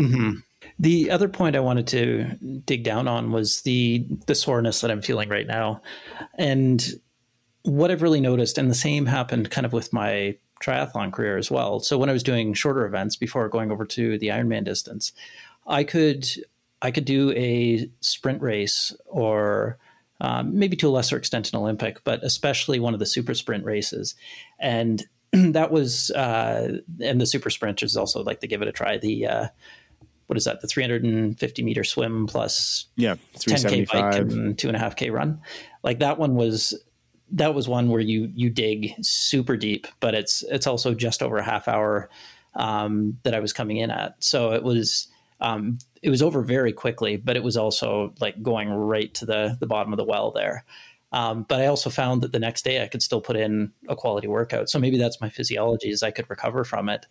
Mm-hmm. 0.00 0.38
The 0.78 1.10
other 1.10 1.28
point 1.28 1.56
I 1.56 1.60
wanted 1.60 1.86
to 1.88 2.60
dig 2.64 2.84
down 2.84 3.06
on 3.06 3.30
was 3.30 3.62
the 3.62 4.06
the 4.26 4.34
soreness 4.34 4.80
that 4.80 4.90
I'm 4.90 5.02
feeling 5.02 5.28
right 5.28 5.46
now, 5.46 5.82
and 6.38 6.84
what 7.62 7.90
I've 7.90 8.02
really 8.02 8.20
noticed, 8.20 8.58
and 8.58 8.70
the 8.70 8.74
same 8.74 9.06
happened 9.06 9.50
kind 9.50 9.66
of 9.66 9.72
with 9.72 9.92
my 9.92 10.36
triathlon 10.62 11.12
career 11.12 11.36
as 11.36 11.50
well. 11.50 11.80
So 11.80 11.98
when 11.98 12.08
I 12.08 12.12
was 12.12 12.22
doing 12.22 12.54
shorter 12.54 12.86
events 12.86 13.16
before 13.16 13.48
going 13.48 13.70
over 13.70 13.84
to 13.84 14.18
the 14.18 14.28
Ironman 14.28 14.64
distance, 14.64 15.12
I 15.66 15.84
could 15.84 16.26
I 16.82 16.90
could 16.90 17.04
do 17.04 17.32
a 17.32 17.88
sprint 18.00 18.42
race 18.42 18.94
or 19.06 19.78
um, 20.20 20.58
maybe 20.58 20.76
to 20.76 20.88
a 20.88 20.90
lesser 20.90 21.16
extent 21.16 21.52
an 21.52 21.58
Olympic, 21.58 22.02
but 22.04 22.22
especially 22.22 22.78
one 22.78 22.94
of 22.94 23.00
the 23.00 23.06
super 23.06 23.34
sprint 23.34 23.64
races, 23.64 24.14
and 24.58 25.04
that 25.32 25.70
was 25.70 26.10
uh, 26.12 26.78
and 27.00 27.20
the 27.20 27.26
super 27.26 27.50
sprinters 27.50 27.96
also 27.96 28.22
like 28.22 28.40
to 28.40 28.46
give 28.46 28.62
it 28.62 28.68
a 28.68 28.72
try. 28.72 28.98
The 28.98 29.26
uh, 29.26 29.48
what 30.26 30.36
is 30.36 30.44
that? 30.44 30.60
The 30.60 30.68
350 30.68 31.62
meter 31.62 31.84
swim 31.84 32.26
plus 32.26 32.86
yeah, 32.96 33.16
10k 33.36 33.90
bike 33.90 34.14
and 34.16 34.58
two 34.58 34.68
and 34.68 34.76
a 34.76 34.80
half 34.80 34.96
k 34.96 35.10
run. 35.10 35.40
Like 35.82 35.98
that 35.98 36.18
one 36.18 36.34
was 36.34 36.74
that 37.32 37.54
was 37.54 37.68
one 37.68 37.88
where 37.88 38.00
you 38.00 38.30
you 38.34 38.50
dig 38.50 38.94
super 39.02 39.56
deep, 39.56 39.86
but 40.00 40.14
it's 40.14 40.42
it's 40.44 40.66
also 40.66 40.94
just 40.94 41.22
over 41.22 41.36
a 41.38 41.44
half 41.44 41.68
hour 41.68 42.08
um, 42.54 43.18
that 43.24 43.34
I 43.34 43.40
was 43.40 43.52
coming 43.52 43.78
in 43.78 43.90
at. 43.90 44.22
So 44.22 44.52
it 44.52 44.62
was 44.62 45.08
um, 45.40 45.78
it 46.04 46.10
was 46.10 46.20
over 46.20 46.42
very 46.42 46.72
quickly, 46.72 47.16
but 47.16 47.34
it 47.34 47.42
was 47.42 47.56
also 47.56 48.12
like 48.20 48.42
going 48.42 48.68
right 48.68 49.12
to 49.14 49.24
the 49.24 49.56
the 49.58 49.66
bottom 49.66 49.92
of 49.92 49.96
the 49.96 50.04
well 50.04 50.30
there. 50.30 50.64
Um, 51.12 51.44
but 51.48 51.60
I 51.60 51.66
also 51.66 51.88
found 51.88 52.22
that 52.22 52.32
the 52.32 52.38
next 52.38 52.62
day 52.62 52.82
I 52.82 52.88
could 52.88 53.00
still 53.00 53.22
put 53.22 53.36
in 53.36 53.72
a 53.88 53.96
quality 53.96 54.28
workout. 54.28 54.68
So 54.68 54.78
maybe 54.78 54.98
that's 54.98 55.20
my 55.20 55.30
physiology 55.30 55.88
is 55.88 56.02
I 56.02 56.10
could 56.10 56.28
recover 56.28 56.62
from 56.62 56.90
it. 56.90 57.06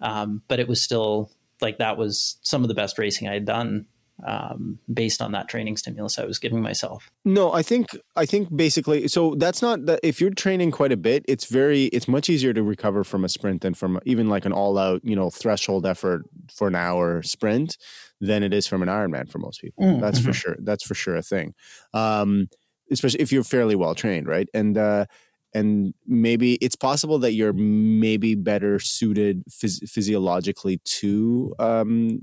Um, 0.00 0.42
but 0.46 0.60
it 0.60 0.68
was 0.68 0.80
still 0.80 1.32
like 1.60 1.78
that 1.78 1.96
was 1.96 2.36
some 2.42 2.62
of 2.62 2.68
the 2.68 2.74
best 2.74 2.98
racing 2.98 3.26
I 3.26 3.34
had 3.34 3.46
done 3.46 3.86
um, 4.24 4.78
based 4.92 5.20
on 5.20 5.32
that 5.32 5.48
training 5.48 5.76
stimulus 5.76 6.18
I 6.18 6.24
was 6.24 6.38
giving 6.38 6.62
myself. 6.62 7.10
No, 7.24 7.52
I 7.52 7.62
think 7.62 7.88
I 8.14 8.26
think 8.26 8.54
basically 8.54 9.08
so 9.08 9.34
that's 9.34 9.60
not 9.60 9.86
that 9.86 10.00
if 10.02 10.20
you're 10.20 10.30
training 10.30 10.70
quite 10.70 10.92
a 10.92 10.96
bit, 10.96 11.24
it's 11.28 11.46
very 11.46 11.86
it's 11.86 12.08
much 12.08 12.30
easier 12.30 12.52
to 12.52 12.62
recover 12.62 13.04
from 13.04 13.24
a 13.24 13.28
sprint 13.28 13.62
than 13.62 13.74
from 13.74 14.00
even 14.04 14.28
like 14.28 14.44
an 14.44 14.52
all 14.52 14.78
out 14.78 15.04
you 15.04 15.16
know 15.16 15.30
threshold 15.30 15.84
effort 15.84 16.24
for 16.52 16.68
an 16.68 16.74
hour 16.74 17.22
sprint 17.22 17.76
than 18.20 18.42
it 18.42 18.52
is 18.52 18.66
from 18.66 18.82
an 18.82 18.88
Ironman 18.88 19.30
for 19.30 19.38
most 19.38 19.60
people. 19.60 19.84
Mm, 19.84 20.00
that's 20.00 20.18
mm-hmm. 20.18 20.28
for 20.28 20.32
sure. 20.32 20.56
That's 20.60 20.84
for 20.84 20.94
sure 20.94 21.16
a 21.16 21.22
thing. 21.22 21.54
Um, 21.94 22.48
especially 22.90 23.20
if 23.20 23.32
you're 23.32 23.44
fairly 23.44 23.74
well 23.74 23.94
trained, 23.94 24.26
right? 24.26 24.48
And 24.54 24.78
uh, 24.78 25.06
and 25.54 25.94
maybe 26.06 26.54
it's 26.56 26.76
possible 26.76 27.18
that 27.20 27.32
you're 27.32 27.52
maybe 27.52 28.34
better 28.34 28.78
suited 28.78 29.44
phys- 29.48 29.88
physiologically 29.88 30.78
to 30.84 31.54
um, 31.58 32.20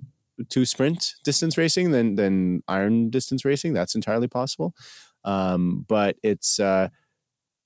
to 0.50 0.66
sprint 0.66 1.16
distance 1.24 1.58
racing 1.58 1.92
than 1.92 2.16
than 2.16 2.64
iron 2.68 3.10
distance 3.10 3.46
racing. 3.46 3.74
That's 3.74 3.96
entirely 3.96 4.28
possible. 4.28 4.76
Um, 5.26 5.86
but 5.88 6.18
it's 6.22 6.60
uh, 6.60 6.90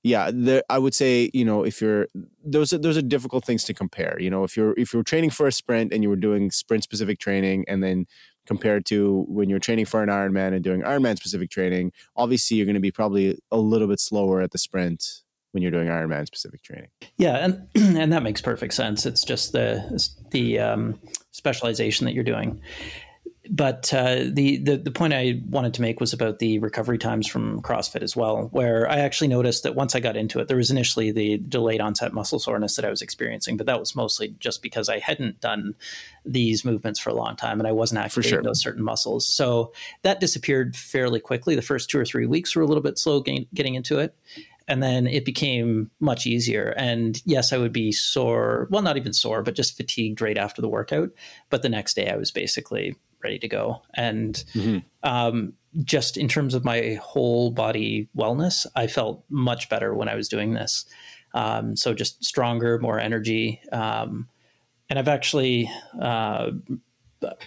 yeah, 0.03 0.61
I 0.69 0.77
would 0.77 0.93
say 0.93 1.29
you 1.33 1.45
know 1.45 1.63
if 1.63 1.81
you're 1.81 2.07
those 2.43 2.71
are, 2.73 2.77
those 2.77 2.97
are 2.97 3.01
difficult 3.01 3.45
things 3.45 3.63
to 3.65 3.73
compare. 3.73 4.17
You 4.19 4.29
know 4.29 4.43
if 4.43 4.55
you're 4.55 4.73
if 4.77 4.93
you're 4.93 5.03
training 5.03 5.31
for 5.31 5.47
a 5.47 5.51
sprint 5.51 5.93
and 5.93 6.03
you 6.03 6.09
were 6.09 6.15
doing 6.15 6.51
sprint 6.51 6.83
specific 6.83 7.19
training 7.19 7.65
and 7.67 7.83
then 7.83 8.05
compared 8.45 8.85
to 8.85 9.25
when 9.27 9.49
you're 9.49 9.59
training 9.59 9.85
for 9.85 10.01
an 10.01 10.09
Ironman 10.09 10.53
and 10.53 10.63
doing 10.63 10.81
Ironman 10.81 11.17
specific 11.17 11.49
training, 11.49 11.91
obviously 12.15 12.57
you're 12.57 12.65
going 12.65 12.75
to 12.75 12.79
be 12.79 12.91
probably 12.91 13.37
a 13.51 13.57
little 13.57 13.87
bit 13.87 13.99
slower 13.99 14.41
at 14.41 14.51
the 14.51 14.57
sprint 14.57 15.21
when 15.51 15.61
you're 15.61 15.71
doing 15.71 15.87
Ironman 15.87 16.25
specific 16.25 16.63
training. 16.63 16.89
Yeah, 17.17 17.37
and 17.37 17.67
and 17.97 18.13
that 18.13 18.23
makes 18.23 18.41
perfect 18.41 18.73
sense. 18.73 19.05
It's 19.05 19.23
just 19.23 19.51
the 19.51 20.01
the 20.31 20.59
um, 20.59 20.99
specialization 21.31 22.05
that 22.05 22.13
you're 22.13 22.23
doing. 22.23 22.61
But 23.49 23.93
uh, 23.93 24.25
the, 24.27 24.57
the 24.57 24.77
the 24.77 24.91
point 24.91 25.13
I 25.13 25.41
wanted 25.49 25.73
to 25.75 25.81
make 25.81 25.99
was 25.99 26.13
about 26.13 26.39
the 26.39 26.59
recovery 26.59 26.97
times 26.97 27.27
from 27.27 27.61
CrossFit 27.61 28.01
as 28.01 28.15
well, 28.15 28.49
where 28.51 28.89
I 28.89 28.99
actually 28.99 29.27
noticed 29.27 29.63
that 29.63 29.75
once 29.75 29.95
I 29.95 29.99
got 29.99 30.15
into 30.17 30.39
it, 30.39 30.47
there 30.47 30.57
was 30.57 30.71
initially 30.71 31.11
the 31.11 31.37
delayed 31.37 31.81
onset 31.81 32.13
muscle 32.13 32.39
soreness 32.39 32.75
that 32.75 32.85
I 32.85 32.89
was 32.89 33.01
experiencing, 33.01 33.57
but 33.57 33.65
that 33.65 33.79
was 33.79 33.95
mostly 33.95 34.35
just 34.39 34.61
because 34.61 34.89
I 34.89 34.99
hadn't 34.99 35.39
done 35.41 35.75
these 36.25 36.65
movements 36.65 36.99
for 36.99 37.09
a 37.09 37.15
long 37.15 37.35
time 37.35 37.59
and 37.59 37.67
I 37.67 37.71
wasn't 37.71 37.99
activating 37.99 38.29
sure. 38.29 38.43
those 38.43 38.61
certain 38.61 38.83
muscles. 38.83 39.25
So 39.25 39.71
that 40.01 40.19
disappeared 40.19 40.75
fairly 40.75 41.19
quickly. 41.19 41.55
The 41.55 41.61
first 41.61 41.89
two 41.89 41.99
or 41.99 42.05
three 42.05 42.25
weeks 42.25 42.55
were 42.55 42.63
a 42.63 42.67
little 42.67 42.83
bit 42.83 42.97
slow 42.97 43.21
getting 43.21 43.75
into 43.75 43.99
it 43.99 44.15
and 44.67 44.83
then 44.83 45.07
it 45.07 45.23
became 45.23 45.89
much 45.99 46.27
easier. 46.27 46.73
And 46.77 47.21
yes, 47.25 47.53
I 47.53 47.57
would 47.57 47.71
be 47.71 47.91
sore. 47.91 48.67
Well, 48.69 48.81
not 48.81 48.97
even 48.97 49.13
sore, 49.13 49.41
but 49.41 49.55
just 49.55 49.77
fatigued 49.77 50.21
right 50.21 50.37
after 50.37 50.61
the 50.61 50.67
workout. 50.67 51.11
But 51.49 51.61
the 51.61 51.69
next 51.69 51.95
day, 51.95 52.09
I 52.09 52.17
was 52.17 52.31
basically 52.31 52.95
ready 53.27 53.39
to 53.39 53.47
go. 53.49 53.81
And 53.93 54.41
mm-hmm. 54.53 54.77
um, 55.03 55.53
just 55.83 56.15
in 56.15 56.29
terms 56.29 56.53
of 56.53 56.63
my 56.63 56.97
whole 57.03 57.51
body 57.51 58.07
wellness, 58.15 58.65
I 58.73 58.87
felt 58.87 59.25
much 59.29 59.67
better 59.67 59.93
when 59.93 60.07
I 60.07 60.15
was 60.15 60.29
doing 60.29 60.53
this. 60.53 60.85
Um, 61.33 61.75
so 61.75 61.93
just 61.93 62.23
stronger, 62.23 62.79
more 62.79 62.99
energy. 62.99 63.61
Um, 63.73 64.29
and 64.89 64.97
I've 64.97 65.09
actually, 65.09 65.69
uh, 66.01 66.51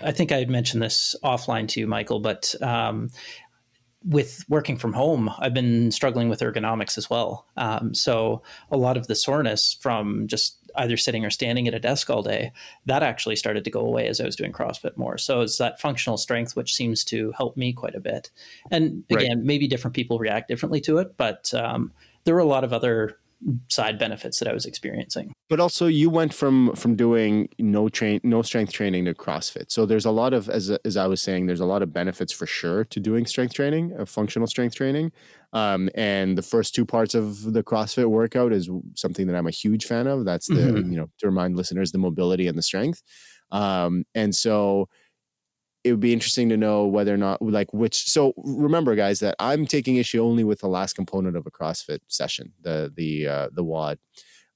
I 0.03 0.13
think 0.13 0.33
I 0.33 0.39
had 0.39 0.51
mentioned 0.51 0.83
this 0.83 1.17
offline 1.25 1.67
to 1.69 1.81
you, 1.81 1.87
Michael, 1.87 2.21
but 2.21 2.55
um, 2.63 3.09
with 4.05 4.45
working 4.49 4.77
from 4.77 4.93
home, 4.93 5.31
I've 5.39 5.55
been 5.55 5.91
struggling 5.91 6.29
with 6.29 6.41
ergonomics 6.41 6.99
as 6.99 7.09
well. 7.09 7.47
Um, 7.57 7.95
so 7.95 8.43
a 8.71 8.77
lot 8.77 8.99
of 8.99 9.07
the 9.07 9.15
soreness 9.15 9.79
from 9.81 10.27
just 10.27 10.59
either 10.81 10.97
sitting 10.97 11.25
or 11.25 11.31
standing 11.31 11.69
at 11.69 11.75
a 11.75 11.79
desk 11.79 12.11
all 12.11 12.23
day, 12.23 12.53
that 12.87 13.03
actually 13.03 13.37
started 13.37 13.65
to 13.65 13.71
go 13.71 13.81
away 13.81 14.09
as 14.09 14.21
I 14.21 14.25
was 14.25 14.37
doing 14.37 14.53
CrossFit 14.53 14.97
more. 14.97 15.19
So 15.19 15.43
it's 15.43 15.59
that 15.59 15.81
functional 15.81 16.17
strength 16.17 16.57
which 16.57 16.75
seems 16.75 17.05
to 17.05 17.33
help 17.37 17.57
me 17.57 17.73
quite 17.73 17.95
a 17.95 18.01
bit. 18.01 18.31
And 18.71 19.05
again, 19.11 19.39
right. 19.39 19.45
maybe 19.45 19.69
different 19.69 19.95
people 19.95 20.19
react 20.19 20.49
differently 20.49 20.81
to 20.83 20.99
it, 20.99 21.17
but 21.17 21.53
um, 21.55 21.93
there 22.25 22.35
were 22.35 22.41
a 22.41 22.47
lot 22.47 22.65
of 22.65 22.73
other 22.73 23.19
side 23.69 23.99
benefits 23.99 24.39
that 24.39 24.49
I 24.49 24.53
was 24.53 24.67
experiencing. 24.67 25.33
But 25.49 25.61
also, 25.61 25.87
you 25.87 26.11
went 26.11 26.35
from 26.35 26.75
from 26.75 26.97
doing 26.97 27.49
no 27.59 27.89
train, 27.89 28.21
no 28.23 28.43
strength 28.43 28.73
training 28.73 29.07
to 29.07 29.15
CrossFit. 29.15 29.71
So 29.71 29.87
there's 29.87 30.05
a 30.05 30.11
lot 30.11 30.33
of, 30.33 30.49
as 30.49 30.71
as 30.71 30.97
I 30.97 31.07
was 31.07 31.21
saying, 31.23 31.47
there's 31.47 31.61
a 31.61 31.67
lot 31.67 31.83
of 31.83 31.93
benefits 31.93 32.33
for 32.33 32.47
sure 32.47 32.85
to 32.85 33.01
doing 33.01 33.27
strength 33.27 33.55
training, 33.55 33.95
uh, 33.99 34.05
functional 34.05 34.47
strength 34.47 34.75
training. 34.75 35.13
Um, 35.53 35.91
and 35.95 36.39
the 36.39 36.43
first 36.43 36.75
two 36.75 36.85
parts 36.85 37.15
of 37.15 37.53
the 37.53 37.63
CrossFit 37.63 38.07
workout 38.07 38.53
is 38.53 38.71
something 38.95 39.27
that 39.27 39.37
I'm 39.37 39.49
a 39.49 39.53
huge 39.53 39.87
fan 39.87 40.07
of. 40.07 40.25
That's 40.25 40.47
the 40.47 40.55
mm-hmm. 40.55 40.93
you 40.93 40.99
know 40.99 41.09
to 41.19 41.27
remind 41.27 41.57
listeners 41.57 41.93
the 41.93 41.99
mobility 41.99 42.47
and 42.47 42.57
the 42.57 42.63
strength. 42.63 43.03
Um, 43.51 44.05
and 44.15 44.35
so 44.35 44.89
it 45.83 45.91
would 45.93 46.01
be 46.01 46.13
interesting 46.13 46.49
to 46.49 46.57
know 46.57 46.87
whether 46.87 47.13
or 47.15 47.17
not 47.17 47.41
like 47.41 47.73
which 47.73 48.05
so 48.05 48.35
remember 48.37 48.95
guys 48.95 49.21
that 49.21 49.35
i'm 49.39 49.67
taking 49.67 49.97
issue 49.97 50.23
only 50.23 50.45
with 50.45 50.61
the 50.61 50.69
last 50.69 50.95
component 50.95 51.37
of 51.37 51.47
a 51.47 51.51
crossfit 51.51 52.01
session 52.09 52.53
the 52.61 52.93
the 52.97 53.27
uh, 53.27 53.49
the 53.53 53.65
WOD 53.65 53.99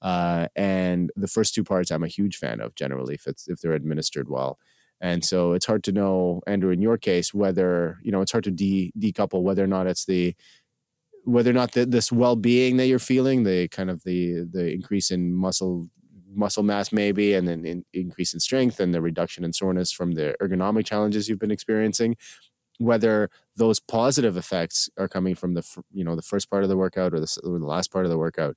uh, 0.03 0.49
and 0.55 1.11
the 1.17 1.29
first 1.29 1.55
two 1.55 1.65
parts 1.65 1.91
i'm 1.91 2.05
a 2.05 2.09
huge 2.09 2.37
fan 2.37 2.61
of 2.61 2.75
generally 2.75 3.15
if 3.15 3.27
it's 3.27 3.49
if 3.49 3.61
they're 3.61 3.73
administered 3.73 4.29
well. 4.29 4.59
And 5.01 5.23
so 5.25 5.53
it's 5.53 5.67
hard 5.67 5.83
to 5.85 5.93
know 5.93 6.43
andrew 6.47 6.71
in 6.71 6.81
your 6.81 6.99
case 6.99 7.35
whether 7.35 7.99
you 8.03 8.13
know 8.13 8.21
it's 8.23 8.33
hard 8.33 8.45
to 8.45 8.51
de- 8.51 8.93
decouple 8.99 9.43
whether 9.43 9.63
or 9.63 9.67
not 9.67 9.87
it's 9.87 10.05
the 10.05 10.35
whether 11.25 11.51
or 11.51 11.55
not 11.55 11.73
the, 11.73 11.87
this 11.87 12.13
well-being 12.13 12.77
that 12.77 12.87
you're 12.87 12.99
feeling 12.99 13.43
the 13.45 13.69
kind 13.69 13.91
of 13.91 14.03
the 14.05 14.47
the 14.51 14.73
increase 14.73 15.11
in 15.11 15.33
muscle 15.33 15.89
muscle 16.37 16.63
mass 16.63 16.93
maybe 16.93 17.35
and 17.35 17.47
then 17.47 17.65
in, 17.65 17.85
increase 17.93 18.35
in 18.35 18.41
strength 18.41 18.81
and 18.81 18.95
the 18.95 19.01
reduction 19.01 19.45
in 19.45 19.53
soreness 19.53 19.93
from 19.93 20.13
the 20.13 20.35
ergonomic 20.41 20.85
challenges 20.85 21.29
you've 21.29 21.39
been 21.39 21.51
experiencing 21.51 22.17
whether 22.79 23.31
those 23.57 23.79
positive 23.79 24.37
effects 24.37 24.91
are 24.99 25.09
coming 25.09 25.35
from 25.35 25.55
the 25.55 25.65
you 25.93 26.05
know 26.05 26.17
the 26.17 26.23
first 26.23 26.51
part 26.51 26.63
of 26.63 26.69
the 26.69 26.77
workout 26.77 27.15
or 27.15 27.21
the, 27.21 27.41
or 27.45 27.59
the 27.59 27.67
last 27.67 27.93
part 27.93 28.05
of 28.05 28.11
the 28.11 28.19
workout 28.19 28.57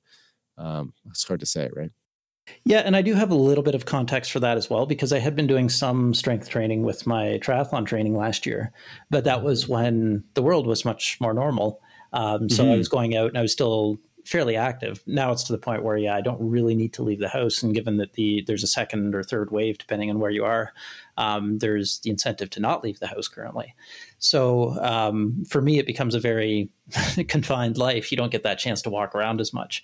um, 0.56 0.92
it's 1.08 1.26
hard 1.26 1.40
to 1.40 1.46
say 1.46 1.68
right 1.74 1.90
yeah, 2.64 2.78
and 2.78 2.96
I 2.96 3.02
do 3.02 3.14
have 3.14 3.30
a 3.30 3.34
little 3.34 3.62
bit 3.62 3.74
of 3.74 3.84
context 3.84 4.32
for 4.32 4.40
that 4.40 4.56
as 4.56 4.70
well 4.70 4.86
because 4.86 5.12
I 5.12 5.18
had 5.18 5.36
been 5.36 5.46
doing 5.46 5.68
some 5.68 6.14
strength 6.14 6.48
training 6.48 6.82
with 6.82 7.06
my 7.06 7.38
triathlon 7.42 7.86
training 7.86 8.16
last 8.16 8.46
year, 8.46 8.72
but 9.10 9.24
that 9.24 9.42
was 9.42 9.68
when 9.68 10.24
the 10.34 10.42
world 10.42 10.66
was 10.66 10.84
much 10.84 11.18
more 11.20 11.34
normal. 11.34 11.80
Um, 12.12 12.48
so 12.48 12.62
mm-hmm. 12.62 12.72
I 12.72 12.76
was 12.76 12.88
going 12.88 13.16
out 13.16 13.28
and 13.28 13.38
I 13.38 13.42
was 13.42 13.52
still 13.52 13.98
fairly 14.28 14.56
active. 14.56 15.02
Now 15.06 15.32
it's 15.32 15.44
to 15.44 15.52
the 15.52 15.58
point 15.58 15.82
where 15.82 15.96
yeah, 15.96 16.14
I 16.14 16.20
don't 16.20 16.40
really 16.40 16.74
need 16.74 16.92
to 16.94 17.02
leave 17.02 17.18
the 17.18 17.28
house, 17.28 17.62
and 17.62 17.74
given 17.74 17.96
that 17.96 18.12
the 18.12 18.44
there's 18.46 18.62
a 18.62 18.68
second 18.68 19.14
or 19.14 19.22
third 19.22 19.50
wave 19.50 19.78
depending 19.78 20.10
on 20.10 20.20
where 20.20 20.30
you 20.30 20.44
are, 20.44 20.74
um, 21.16 21.58
there's 21.58 22.00
the 22.00 22.10
incentive 22.10 22.50
to 22.50 22.60
not 22.60 22.84
leave 22.84 23.00
the 23.00 23.06
house 23.06 23.26
currently. 23.26 23.74
So 24.18 24.78
um, 24.82 25.44
for 25.48 25.62
me, 25.62 25.78
it 25.78 25.86
becomes 25.86 26.14
a 26.14 26.20
very 26.20 26.68
confined 27.28 27.78
life. 27.78 28.10
You 28.10 28.18
don't 28.18 28.32
get 28.32 28.42
that 28.42 28.58
chance 28.58 28.82
to 28.82 28.90
walk 28.90 29.14
around 29.14 29.40
as 29.40 29.54
much. 29.54 29.82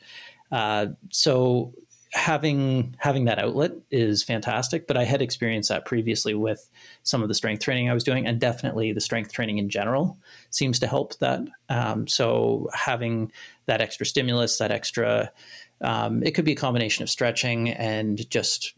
Uh, 0.53 0.89
so 1.11 1.73
having 2.15 2.95
having 2.99 3.25
that 3.25 3.41
outlet 3.41 3.73
is 3.91 4.23
fantastic. 4.23 4.87
But 4.87 4.97
I 4.97 5.05
had 5.05 5.21
experienced 5.21 5.69
that 5.69 5.85
previously 5.85 6.33
with 6.33 6.71
some 7.03 7.23
of 7.23 7.29
the 7.29 7.35
strength 7.35 7.63
training 7.63 7.91
I 7.91 7.95
was 7.95 8.05
doing, 8.05 8.27
and 8.27 8.41
definitely 8.41 8.93
the 8.93 9.01
strength 9.01 9.33
training 9.33 9.59
in 9.59 9.69
general 9.69 10.17
seems 10.51 10.79
to 10.79 10.87
help 10.87 11.19
that. 11.19 11.41
Um, 11.69 12.07
so 12.07 12.69
having 12.73 13.33
that 13.67 13.81
extra 13.81 14.07
stimulus, 14.07 14.59
that 14.59 14.71
extra, 14.71 15.33
um, 15.81 16.23
it 16.23 16.33
could 16.33 16.45
be 16.45 16.53
a 16.53 16.57
combination 16.57 17.03
of 17.03 17.11
stretching 17.11 17.71
and 17.71 18.29
just 18.31 18.75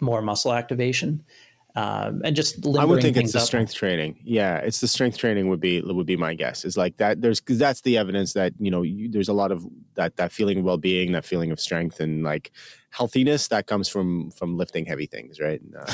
more 0.00 0.22
muscle 0.22 0.52
activation 0.52 1.24
um, 1.76 2.22
and 2.24 2.36
just 2.36 2.64
I 2.78 2.84
would 2.84 3.02
think 3.02 3.16
it's 3.16 3.32
the 3.32 3.40
up. 3.40 3.44
strength 3.44 3.74
training. 3.74 4.20
Yeah, 4.22 4.58
it's 4.58 4.80
the 4.80 4.86
strength 4.86 5.18
training 5.18 5.48
would 5.48 5.60
be 5.60 5.80
would 5.80 6.06
be 6.06 6.16
my 6.16 6.34
guess. 6.34 6.64
Is 6.64 6.76
like 6.76 6.96
that. 6.98 7.20
There's 7.20 7.40
because 7.40 7.58
that's 7.58 7.80
the 7.80 7.98
evidence 7.98 8.32
that 8.34 8.52
you 8.60 8.70
know 8.70 8.82
you, 8.82 9.10
there's 9.10 9.28
a 9.28 9.32
lot 9.32 9.50
of 9.50 9.66
that 9.94 10.16
that 10.16 10.30
feeling 10.30 10.58
of 10.58 10.64
well 10.64 10.78
being, 10.78 11.12
that 11.12 11.24
feeling 11.24 11.50
of 11.50 11.58
strength, 11.58 11.98
and 11.98 12.22
like 12.22 12.52
healthiness 12.94 13.48
that 13.48 13.66
comes 13.66 13.88
from 13.88 14.30
from 14.30 14.56
lifting 14.56 14.86
heavy 14.86 15.06
things, 15.06 15.40
right? 15.40 15.60
Uh, 15.76 15.92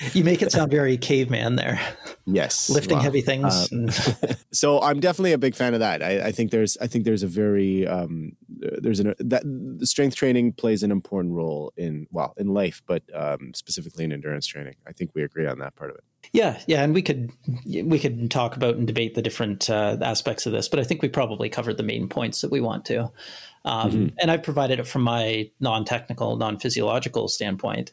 you 0.14 0.24
make 0.24 0.40
it 0.40 0.50
sound 0.50 0.70
very 0.70 0.96
caveman 0.96 1.56
there. 1.56 1.78
Yes, 2.24 2.70
lifting 2.70 2.98
heavy 2.98 3.20
things. 3.20 3.70
Um, 3.70 3.90
so 4.52 4.80
I'm 4.80 5.00
definitely 5.00 5.32
a 5.32 5.38
big 5.38 5.54
fan 5.54 5.74
of 5.74 5.80
that. 5.80 6.02
I, 6.02 6.28
I 6.28 6.32
think 6.32 6.50
there's 6.50 6.78
I 6.80 6.86
think 6.86 7.04
there's 7.04 7.22
a 7.22 7.26
very 7.26 7.86
um, 7.86 8.32
there's 8.48 9.00
an 9.00 9.14
that 9.18 9.42
strength 9.82 10.16
training 10.16 10.54
plays 10.54 10.82
an 10.82 10.90
important 10.90 11.34
role 11.34 11.72
in 11.76 12.06
well 12.10 12.32
in 12.38 12.48
life, 12.48 12.82
but 12.86 13.02
um, 13.14 13.52
specifically 13.54 14.04
in 14.04 14.12
endurance 14.12 14.46
training. 14.46 14.76
I 14.86 14.92
think 14.92 15.10
we 15.14 15.22
agree 15.22 15.46
on 15.46 15.58
that 15.58 15.76
part 15.76 15.90
of 15.90 15.96
it. 15.96 16.04
Yeah, 16.32 16.58
yeah, 16.66 16.82
and 16.82 16.94
we 16.94 17.02
could 17.02 17.32
we 17.66 17.98
could 17.98 18.30
talk 18.30 18.56
about 18.56 18.76
and 18.76 18.86
debate 18.86 19.14
the 19.14 19.22
different 19.22 19.68
uh, 19.68 19.98
aspects 20.00 20.46
of 20.46 20.52
this, 20.52 20.68
but 20.68 20.80
I 20.80 20.84
think 20.84 21.02
we 21.02 21.08
probably 21.08 21.50
covered 21.50 21.76
the 21.76 21.82
main 21.82 22.08
points 22.08 22.40
that 22.40 22.50
we 22.50 22.60
want 22.60 22.86
to. 22.86 23.10
Um, 23.64 23.90
mm-hmm. 23.90 24.16
And 24.20 24.30
I 24.30 24.36
provided 24.36 24.80
it 24.80 24.86
from 24.86 25.02
my 25.02 25.50
non-technical, 25.60 26.36
non-physiological 26.36 27.28
standpoint, 27.28 27.92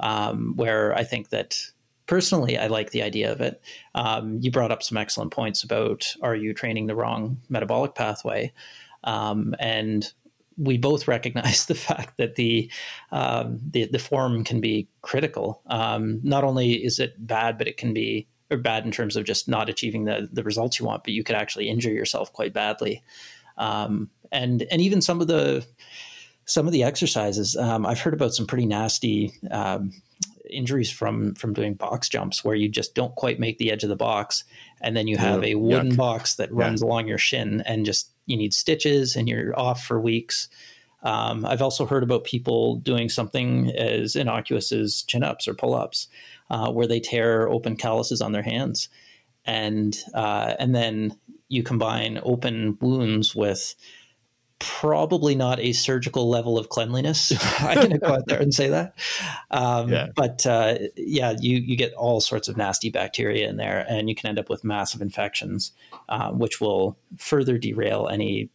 um, 0.00 0.54
where 0.56 0.94
I 0.94 1.04
think 1.04 1.30
that 1.30 1.58
personally 2.06 2.58
I 2.58 2.66
like 2.66 2.90
the 2.90 3.02
idea 3.02 3.32
of 3.32 3.40
it. 3.40 3.60
Um, 3.94 4.38
you 4.40 4.50
brought 4.50 4.72
up 4.72 4.82
some 4.82 4.98
excellent 4.98 5.32
points 5.32 5.62
about 5.62 6.14
are 6.22 6.34
you 6.34 6.54
training 6.54 6.86
the 6.86 6.94
wrong 6.94 7.38
metabolic 7.48 7.94
pathway, 7.94 8.52
um, 9.04 9.54
and 9.58 10.12
we 10.56 10.78
both 10.78 11.08
recognize 11.08 11.66
the 11.66 11.74
fact 11.74 12.16
that 12.16 12.36
the 12.36 12.70
um, 13.10 13.60
the, 13.70 13.86
the 13.86 13.98
form 13.98 14.44
can 14.44 14.60
be 14.60 14.88
critical. 15.02 15.62
Um, 15.66 16.20
not 16.22 16.44
only 16.44 16.72
is 16.72 16.98
it 16.98 17.14
bad, 17.26 17.58
but 17.58 17.68
it 17.68 17.76
can 17.76 17.92
be 17.92 18.28
or 18.50 18.56
bad 18.56 18.84
in 18.84 18.92
terms 18.92 19.16
of 19.16 19.24
just 19.24 19.48
not 19.48 19.68
achieving 19.68 20.04
the 20.04 20.28
the 20.32 20.44
results 20.44 20.78
you 20.78 20.86
want, 20.86 21.04
but 21.04 21.12
you 21.12 21.24
could 21.24 21.36
actually 21.36 21.68
injure 21.68 21.90
yourself 21.90 22.32
quite 22.32 22.52
badly. 22.52 23.02
Um, 23.58 24.10
and 24.32 24.66
and 24.70 24.80
even 24.80 25.00
some 25.00 25.20
of 25.20 25.28
the 25.28 25.64
some 26.44 26.66
of 26.66 26.72
the 26.72 26.84
exercises 26.84 27.56
um, 27.56 27.86
I've 27.86 28.00
heard 28.00 28.14
about 28.14 28.34
some 28.34 28.46
pretty 28.46 28.66
nasty 28.66 29.32
um, 29.50 29.92
injuries 30.48 30.90
from 30.90 31.34
from 31.34 31.52
doing 31.52 31.74
box 31.74 32.08
jumps 32.08 32.44
where 32.44 32.54
you 32.54 32.68
just 32.68 32.94
don't 32.94 33.14
quite 33.14 33.40
make 33.40 33.58
the 33.58 33.70
edge 33.70 33.82
of 33.82 33.88
the 33.88 33.96
box 33.96 34.44
and 34.80 34.96
then 34.96 35.06
you 35.08 35.16
have 35.16 35.42
a 35.42 35.54
wooden 35.54 35.92
yuck. 35.92 35.96
box 35.96 36.34
that 36.36 36.52
runs 36.52 36.82
yeah. 36.82 36.86
along 36.86 37.08
your 37.08 37.18
shin 37.18 37.62
and 37.66 37.86
just 37.86 38.10
you 38.26 38.36
need 38.36 38.52
stitches 38.52 39.16
and 39.16 39.28
you're 39.28 39.58
off 39.58 39.84
for 39.84 40.00
weeks. 40.00 40.48
Um, 41.02 41.44
I've 41.46 41.62
also 41.62 41.86
heard 41.86 42.02
about 42.02 42.24
people 42.24 42.76
doing 42.76 43.08
something 43.08 43.70
as 43.70 44.16
innocuous 44.16 44.72
as 44.72 45.02
chin 45.02 45.22
ups 45.22 45.46
or 45.46 45.54
pull 45.54 45.74
ups, 45.74 46.08
uh, 46.50 46.70
where 46.72 46.86
they 46.86 47.00
tear 47.00 47.48
open 47.48 47.76
calluses 47.76 48.20
on 48.20 48.32
their 48.32 48.42
hands, 48.42 48.88
and 49.44 49.96
uh, 50.14 50.54
and 50.58 50.74
then 50.74 51.16
you 51.48 51.62
combine 51.62 52.20
open 52.22 52.76
wounds 52.80 53.34
with 53.34 53.74
probably 54.58 55.34
not 55.34 55.60
a 55.60 55.72
surgical 55.72 56.28
level 56.28 56.58
of 56.58 56.68
cleanliness. 56.68 57.32
I'm 57.60 57.76
going 57.76 57.90
to 57.90 57.98
go 57.98 58.14
out 58.14 58.26
there 58.26 58.40
and 58.40 58.54
say 58.54 58.70
that. 58.70 58.94
Um, 59.50 59.90
yeah. 59.90 60.08
But 60.14 60.46
uh, 60.46 60.78
yeah, 60.96 61.34
you 61.38 61.58
you 61.58 61.76
get 61.76 61.92
all 61.94 62.20
sorts 62.20 62.48
of 62.48 62.56
nasty 62.56 62.90
bacteria 62.90 63.48
in 63.48 63.56
there, 63.56 63.84
and 63.88 64.08
you 64.08 64.14
can 64.14 64.28
end 64.28 64.38
up 64.38 64.48
with 64.48 64.64
massive 64.64 65.02
infections, 65.02 65.72
uh, 66.08 66.30
which 66.30 66.60
will 66.60 66.96
further 67.18 67.58
derail 67.58 68.08
any 68.10 68.50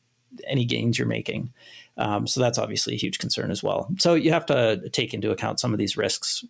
any 0.48 0.66
gains 0.66 0.98
you're 0.98 1.08
making. 1.08 1.54
Um, 2.02 2.26
so 2.26 2.40
that's 2.40 2.58
obviously 2.58 2.96
a 2.96 2.98
huge 2.98 3.20
concern 3.20 3.52
as 3.52 3.62
well. 3.62 3.88
So 4.00 4.16
you 4.16 4.32
have 4.32 4.48
to 4.48 4.90
take 4.90 5.14
into 5.14 5.30
account 5.30 5.60
some 5.60 5.72
of 5.72 5.78
these 5.78 5.96
risks 5.96 6.44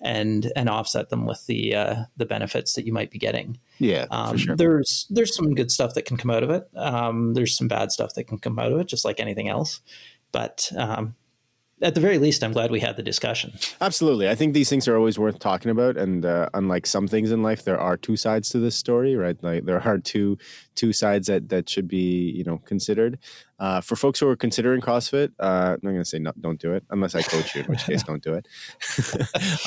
and 0.00 0.52
and 0.56 0.68
offset 0.68 1.10
them 1.10 1.26
with 1.26 1.46
the 1.46 1.76
uh, 1.76 1.96
the 2.16 2.26
benefits 2.26 2.72
that 2.72 2.86
you 2.86 2.92
might 2.92 3.12
be 3.12 3.18
getting. 3.18 3.58
Yeah, 3.78 4.06
um, 4.10 4.36
sure. 4.36 4.56
There's 4.56 5.06
there's 5.08 5.34
some 5.34 5.54
good 5.54 5.70
stuff 5.70 5.94
that 5.94 6.06
can 6.06 6.16
come 6.16 6.32
out 6.32 6.42
of 6.42 6.50
it. 6.50 6.68
Um, 6.74 7.34
there's 7.34 7.56
some 7.56 7.68
bad 7.68 7.92
stuff 7.92 8.14
that 8.14 8.24
can 8.24 8.38
come 8.38 8.58
out 8.58 8.72
of 8.72 8.80
it, 8.80 8.88
just 8.88 9.04
like 9.04 9.20
anything 9.20 9.48
else. 9.48 9.80
But 10.32 10.72
um, 10.76 11.14
at 11.82 11.94
the 11.94 12.00
very 12.00 12.16
least, 12.18 12.42
I'm 12.42 12.52
glad 12.52 12.70
we 12.70 12.80
had 12.80 12.96
the 12.96 13.02
discussion. 13.02 13.52
Absolutely. 13.82 14.30
I 14.30 14.34
think 14.34 14.54
these 14.54 14.70
things 14.70 14.88
are 14.88 14.96
always 14.96 15.18
worth 15.18 15.38
talking 15.38 15.70
about. 15.70 15.98
And 15.98 16.24
uh, 16.24 16.48
unlike 16.54 16.86
some 16.86 17.06
things 17.06 17.30
in 17.30 17.42
life, 17.42 17.64
there 17.64 17.78
are 17.78 17.98
two 17.98 18.16
sides 18.16 18.48
to 18.50 18.58
this 18.58 18.74
story, 18.74 19.14
right? 19.14 19.36
Like 19.42 19.66
there 19.66 19.80
are 19.86 19.98
two 19.98 20.38
two 20.74 20.92
sides 20.92 21.26
that 21.26 21.50
that 21.50 21.68
should 21.68 21.86
be 21.86 22.30
you 22.30 22.44
know 22.44 22.58
considered. 22.64 23.18
Uh, 23.58 23.80
for 23.80 23.96
folks 23.96 24.20
who 24.20 24.28
are 24.28 24.36
considering 24.36 24.80
CrossFit, 24.80 25.32
uh, 25.38 25.74
I'm 25.74 25.80
going 25.80 25.96
to 25.96 26.04
say 26.04 26.18
no, 26.18 26.32
don't 26.40 26.60
do 26.60 26.72
it 26.72 26.84
unless 26.90 27.14
I 27.14 27.22
coach 27.22 27.54
you, 27.54 27.62
in 27.62 27.66
which 27.66 27.84
case 27.84 28.02
don't 28.06 28.22
do 28.22 28.34
it. 28.34 28.46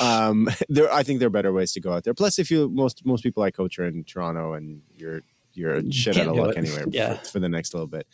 um, 0.00 0.48
there, 0.68 0.92
I 0.92 1.02
think 1.02 1.20
there 1.20 1.28
are 1.28 1.30
better 1.30 1.52
ways 1.52 1.72
to 1.72 1.80
go 1.80 1.92
out 1.92 2.04
there. 2.04 2.14
Plus, 2.14 2.38
if 2.38 2.50
you 2.50 2.68
most 2.68 3.06
most 3.06 3.22
people 3.22 3.44
I 3.44 3.52
coach 3.52 3.78
are 3.78 3.86
in 3.86 4.02
Toronto, 4.02 4.54
and 4.54 4.82
you're 4.96 5.22
you're 5.52 5.80
shit 5.90 6.16
out 6.16 6.28
of 6.28 6.36
luck 6.36 6.50
it. 6.50 6.58
anyway 6.58 6.84
yeah. 6.90 7.14
for, 7.14 7.32
for, 7.32 7.40
the 7.40 7.48
next 7.48 7.74
little 7.74 7.86
bit. 7.86 8.06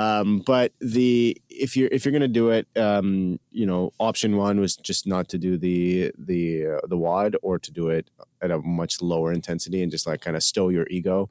Um, 0.00 0.38
but 0.46 0.72
the 0.80 1.36
if 1.50 1.76
you're 1.76 1.90
if 1.92 2.06
you're 2.06 2.12
gonna 2.12 2.26
do 2.26 2.48
it, 2.48 2.66
um, 2.74 3.38
you 3.50 3.66
know, 3.66 3.90
option 3.98 4.38
one 4.38 4.58
was 4.58 4.74
just 4.74 5.06
not 5.06 5.28
to 5.28 5.36
do 5.38 5.58
the 5.58 6.10
the 6.16 6.66
uh, 6.66 6.86
the 6.88 6.96
WOD 6.96 7.36
or 7.42 7.58
to 7.58 7.70
do 7.70 7.90
it 7.90 8.08
at 8.40 8.50
a 8.50 8.60
much 8.60 9.02
lower 9.02 9.30
intensity 9.30 9.82
and 9.82 9.90
just 9.92 10.06
like 10.06 10.22
kind 10.22 10.38
of 10.38 10.42
stow 10.42 10.70
your 10.70 10.86
ego. 10.88 11.28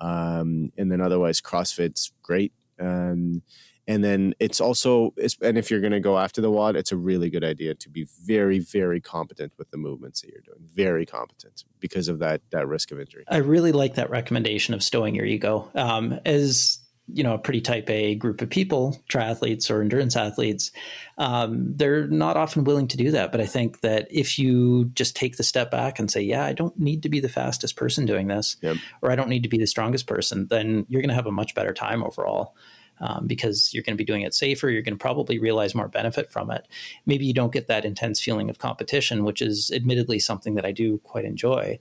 Um, 0.00 0.72
and 0.76 0.90
then 0.90 1.00
otherwise, 1.00 1.40
CrossFit's 1.40 2.10
great. 2.22 2.52
Um, 2.80 3.42
and 3.86 4.02
then 4.02 4.34
it's 4.40 4.60
also 4.60 5.14
and 5.40 5.56
if 5.56 5.70
you're 5.70 5.80
going 5.80 5.92
to 5.92 6.00
go 6.00 6.18
after 6.18 6.40
the 6.40 6.50
WOD 6.50 6.74
it's 6.74 6.92
a 6.92 6.96
really 6.96 7.30
good 7.30 7.44
idea 7.44 7.74
to 7.74 7.88
be 7.88 8.06
very 8.24 8.58
very 8.58 9.00
competent 9.00 9.52
with 9.58 9.70
the 9.70 9.78
movements 9.78 10.20
that 10.20 10.30
you're 10.30 10.42
doing 10.42 10.58
very 10.74 11.06
competent 11.06 11.64
because 11.80 12.08
of 12.08 12.18
that 12.18 12.42
that 12.50 12.68
risk 12.68 12.92
of 12.92 13.00
injury 13.00 13.24
i 13.28 13.38
really 13.38 13.72
like 13.72 13.94
that 13.94 14.10
recommendation 14.10 14.74
of 14.74 14.82
stowing 14.82 15.14
your 15.14 15.24
ego 15.24 15.70
um, 15.74 16.20
as 16.26 16.80
you 17.12 17.22
know 17.22 17.34
a 17.34 17.38
pretty 17.38 17.60
type 17.60 17.88
A 17.90 18.14
group 18.14 18.40
of 18.42 18.50
people, 18.50 19.00
triathletes 19.08 19.70
or 19.70 19.80
endurance 19.80 20.16
athletes, 20.16 20.70
um, 21.16 21.74
they're 21.76 22.06
not 22.06 22.36
often 22.36 22.64
willing 22.64 22.88
to 22.88 22.96
do 22.96 23.10
that. 23.12 23.32
But 23.32 23.40
I 23.40 23.46
think 23.46 23.80
that 23.80 24.08
if 24.10 24.38
you 24.38 24.86
just 24.94 25.16
take 25.16 25.36
the 25.36 25.42
step 25.42 25.70
back 25.70 25.98
and 25.98 26.10
say, 26.10 26.20
"Yeah, 26.20 26.44
I 26.44 26.52
don't 26.52 26.78
need 26.78 27.02
to 27.02 27.08
be 27.08 27.20
the 27.20 27.28
fastest 27.28 27.76
person 27.76 28.06
doing 28.06 28.28
this, 28.28 28.56
yep. 28.62 28.76
or 29.02 29.10
I 29.10 29.16
don't 29.16 29.28
need 29.28 29.42
to 29.42 29.48
be 29.48 29.58
the 29.58 29.66
strongest 29.66 30.06
person," 30.06 30.46
then 30.48 30.86
you're 30.88 31.02
going 31.02 31.10
to 31.10 31.14
have 31.14 31.26
a 31.26 31.32
much 31.32 31.54
better 31.54 31.72
time 31.72 32.02
overall. 32.02 32.54
Um, 33.00 33.28
because 33.28 33.72
you're 33.72 33.84
going 33.84 33.96
to 33.96 33.96
be 33.96 34.04
doing 34.04 34.22
it 34.22 34.34
safer. 34.34 34.68
You're 34.68 34.82
going 34.82 34.98
to 34.98 35.00
probably 35.00 35.38
realize 35.38 35.72
more 35.72 35.86
benefit 35.86 36.32
from 36.32 36.50
it. 36.50 36.66
Maybe 37.06 37.26
you 37.26 37.32
don't 37.32 37.52
get 37.52 37.68
that 37.68 37.84
intense 37.84 38.20
feeling 38.20 38.50
of 38.50 38.58
competition, 38.58 39.22
which 39.22 39.40
is 39.40 39.70
admittedly 39.70 40.18
something 40.18 40.56
that 40.56 40.66
I 40.66 40.72
do 40.72 40.98
quite 41.04 41.24
enjoy 41.24 41.78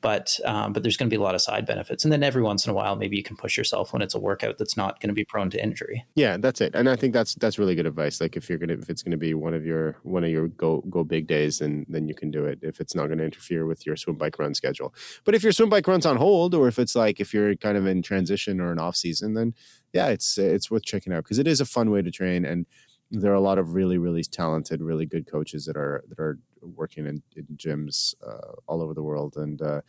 but 0.00 0.38
um, 0.44 0.72
but 0.72 0.82
there's 0.82 0.96
going 0.96 1.08
to 1.08 1.14
be 1.14 1.20
a 1.20 1.22
lot 1.22 1.34
of 1.34 1.42
side 1.42 1.66
benefits. 1.66 2.04
And 2.04 2.12
then 2.12 2.22
every 2.22 2.42
once 2.42 2.66
in 2.66 2.70
a 2.70 2.74
while 2.74 2.96
maybe 2.96 3.16
you 3.16 3.22
can 3.22 3.36
push 3.36 3.56
yourself 3.56 3.92
when 3.92 4.02
it's 4.02 4.14
a 4.14 4.20
workout 4.20 4.58
that's 4.58 4.76
not 4.76 5.00
going 5.00 5.08
to 5.08 5.14
be 5.14 5.24
prone 5.24 5.50
to 5.50 5.62
injury. 5.62 6.04
Yeah 6.14 6.36
that's 6.36 6.60
it. 6.60 6.74
And 6.74 6.88
i 6.88 6.96
think 6.96 7.12
that's 7.12 7.34
that's 7.36 7.58
really 7.58 7.74
good 7.74 7.86
advice. 7.86 8.20
Like 8.20 8.36
if 8.36 8.48
you're 8.48 8.58
gonna 8.58 8.74
if 8.74 8.88
it's 8.90 9.02
gonna 9.02 9.16
be 9.16 9.34
one 9.34 9.54
of 9.54 9.64
your 9.64 9.96
one 10.02 10.24
of 10.24 10.30
your 10.30 10.48
go 10.48 10.82
go 10.90 11.04
big 11.04 11.26
days 11.26 11.58
then 11.58 11.86
then 11.88 12.08
you 12.08 12.14
can 12.14 12.30
do 12.30 12.44
it 12.46 12.58
if 12.62 12.80
it's 12.80 12.94
not 12.94 13.06
going 13.06 13.18
to 13.18 13.24
interfere 13.24 13.66
with 13.66 13.86
your 13.86 13.96
swim 13.96 14.16
bike 14.16 14.38
run 14.38 14.54
schedule. 14.54 14.94
But 15.24 15.34
if 15.34 15.42
your 15.42 15.52
swim 15.52 15.68
bike 15.68 15.86
runs 15.86 16.06
on 16.06 16.16
hold 16.16 16.54
or 16.54 16.68
if 16.68 16.78
it's 16.78 16.94
like 16.96 17.20
if 17.20 17.34
you're 17.34 17.54
kind 17.56 17.76
of 17.76 17.86
in 17.86 18.02
transition 18.02 18.60
or 18.60 18.72
an 18.72 18.78
off 18.78 18.96
season 18.96 19.34
then 19.34 19.54
yeah 19.92 20.08
it's 20.08 20.38
it's 20.38 20.70
worth 20.70 20.84
checking 20.84 21.12
out 21.12 21.24
because 21.24 21.38
it 21.38 21.46
is 21.46 21.60
a 21.60 21.66
fun 21.66 21.90
way 21.90 22.02
to 22.02 22.10
train. 22.10 22.44
And 22.44 22.66
there 23.12 23.30
are 23.30 23.36
a 23.36 23.40
lot 23.40 23.58
of 23.58 23.74
really 23.74 23.98
really 23.98 24.24
talented 24.24 24.82
really 24.82 25.06
good 25.06 25.26
coaches 25.30 25.66
that 25.66 25.76
are 25.76 26.02
that 26.08 26.18
are 26.18 26.38
working 26.62 27.06
in, 27.06 27.22
in 27.36 27.46
gyms 27.56 28.14
uh, 28.26 28.52
all 28.66 28.82
over 28.82 28.94
the 28.94 29.02
world, 29.02 29.36
and 29.36 29.60
uh, 29.60 29.80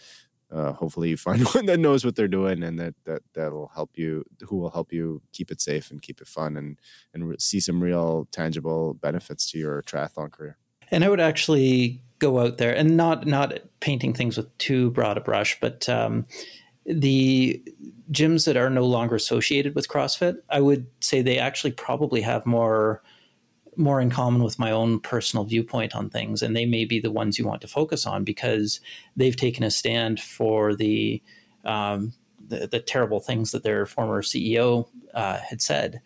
uh, 0.51 0.74
hopefully 0.74 1.09
you 1.09 1.17
find 1.17 1.41
one 1.53 1.65
that 1.65 1.80
knows 1.80 2.03
what 2.05 2.15
they're 2.15 2.28
doing 2.28 2.63
and 2.63 2.80
that 2.80 2.95
that 3.05 3.21
that'll 3.34 3.71
help 3.74 3.91
you, 3.95 4.24
who 4.47 4.57
will 4.57 4.71
help 4.71 4.91
you 4.91 5.21
keep 5.32 5.51
it 5.51 5.61
safe 5.61 5.89
and 5.89 6.01
keep 6.01 6.21
it 6.21 6.28
fun, 6.28 6.57
and 6.57 6.78
and 7.13 7.41
see 7.41 7.59
some 7.59 7.82
real 7.82 8.28
tangible 8.32 8.93
benefits 8.95 9.49
to 9.51 9.57
your 9.57 9.82
triathlon 9.84 10.32
career. 10.32 10.57
And 10.91 11.03
I 11.03 11.09
would 11.09 11.21
actually 11.21 12.03
go 12.19 12.39
out 12.39 12.57
there 12.57 12.76
and 12.76 12.97
not 12.97 13.26
not 13.26 13.59
painting 13.80 14.13
things 14.13 14.38
with 14.38 14.55
too 14.57 14.91
broad 14.91 15.17
a 15.17 15.21
brush, 15.21 15.57
but 15.59 15.88
um, 15.88 16.26
the 16.86 17.63
gyms 18.11 18.45
that 18.45 18.57
are 18.57 18.69
no 18.69 18.86
longer 18.86 19.15
associated 19.15 19.76
with 19.76 19.88
CrossFit, 19.88 20.38
I 20.49 20.61
would 20.61 20.88
say 20.99 21.21
they 21.21 21.39
actually 21.39 21.71
probably 21.71 22.21
have 22.21 22.45
more 22.45 23.01
more 23.76 24.01
in 24.01 24.09
common 24.09 24.43
with 24.43 24.59
my 24.59 24.71
own 24.71 24.99
personal 24.99 25.45
viewpoint 25.45 25.95
on 25.95 26.09
things, 26.09 26.41
and 26.41 26.55
they 26.55 26.65
may 26.65 26.86
be 26.86 26.99
the 26.99 27.11
ones 27.11 27.38
you 27.38 27.45
want 27.45 27.61
to 27.61 27.67
focus 27.67 28.05
on 28.05 28.24
because 28.24 28.80
they've 29.15 29.36
taken 29.36 29.63
a 29.63 29.71
stand 29.71 30.19
for 30.19 30.76
the 30.76 31.21
um, 31.65 32.13
the, 32.45 32.67
the, 32.67 32.80
terrible 32.80 33.21
things 33.21 33.51
that 33.51 33.63
their 33.63 33.86
former 33.86 34.21
CEO 34.21 34.89
uh, 35.13 35.38
had 35.38 35.61
said. 35.61 36.01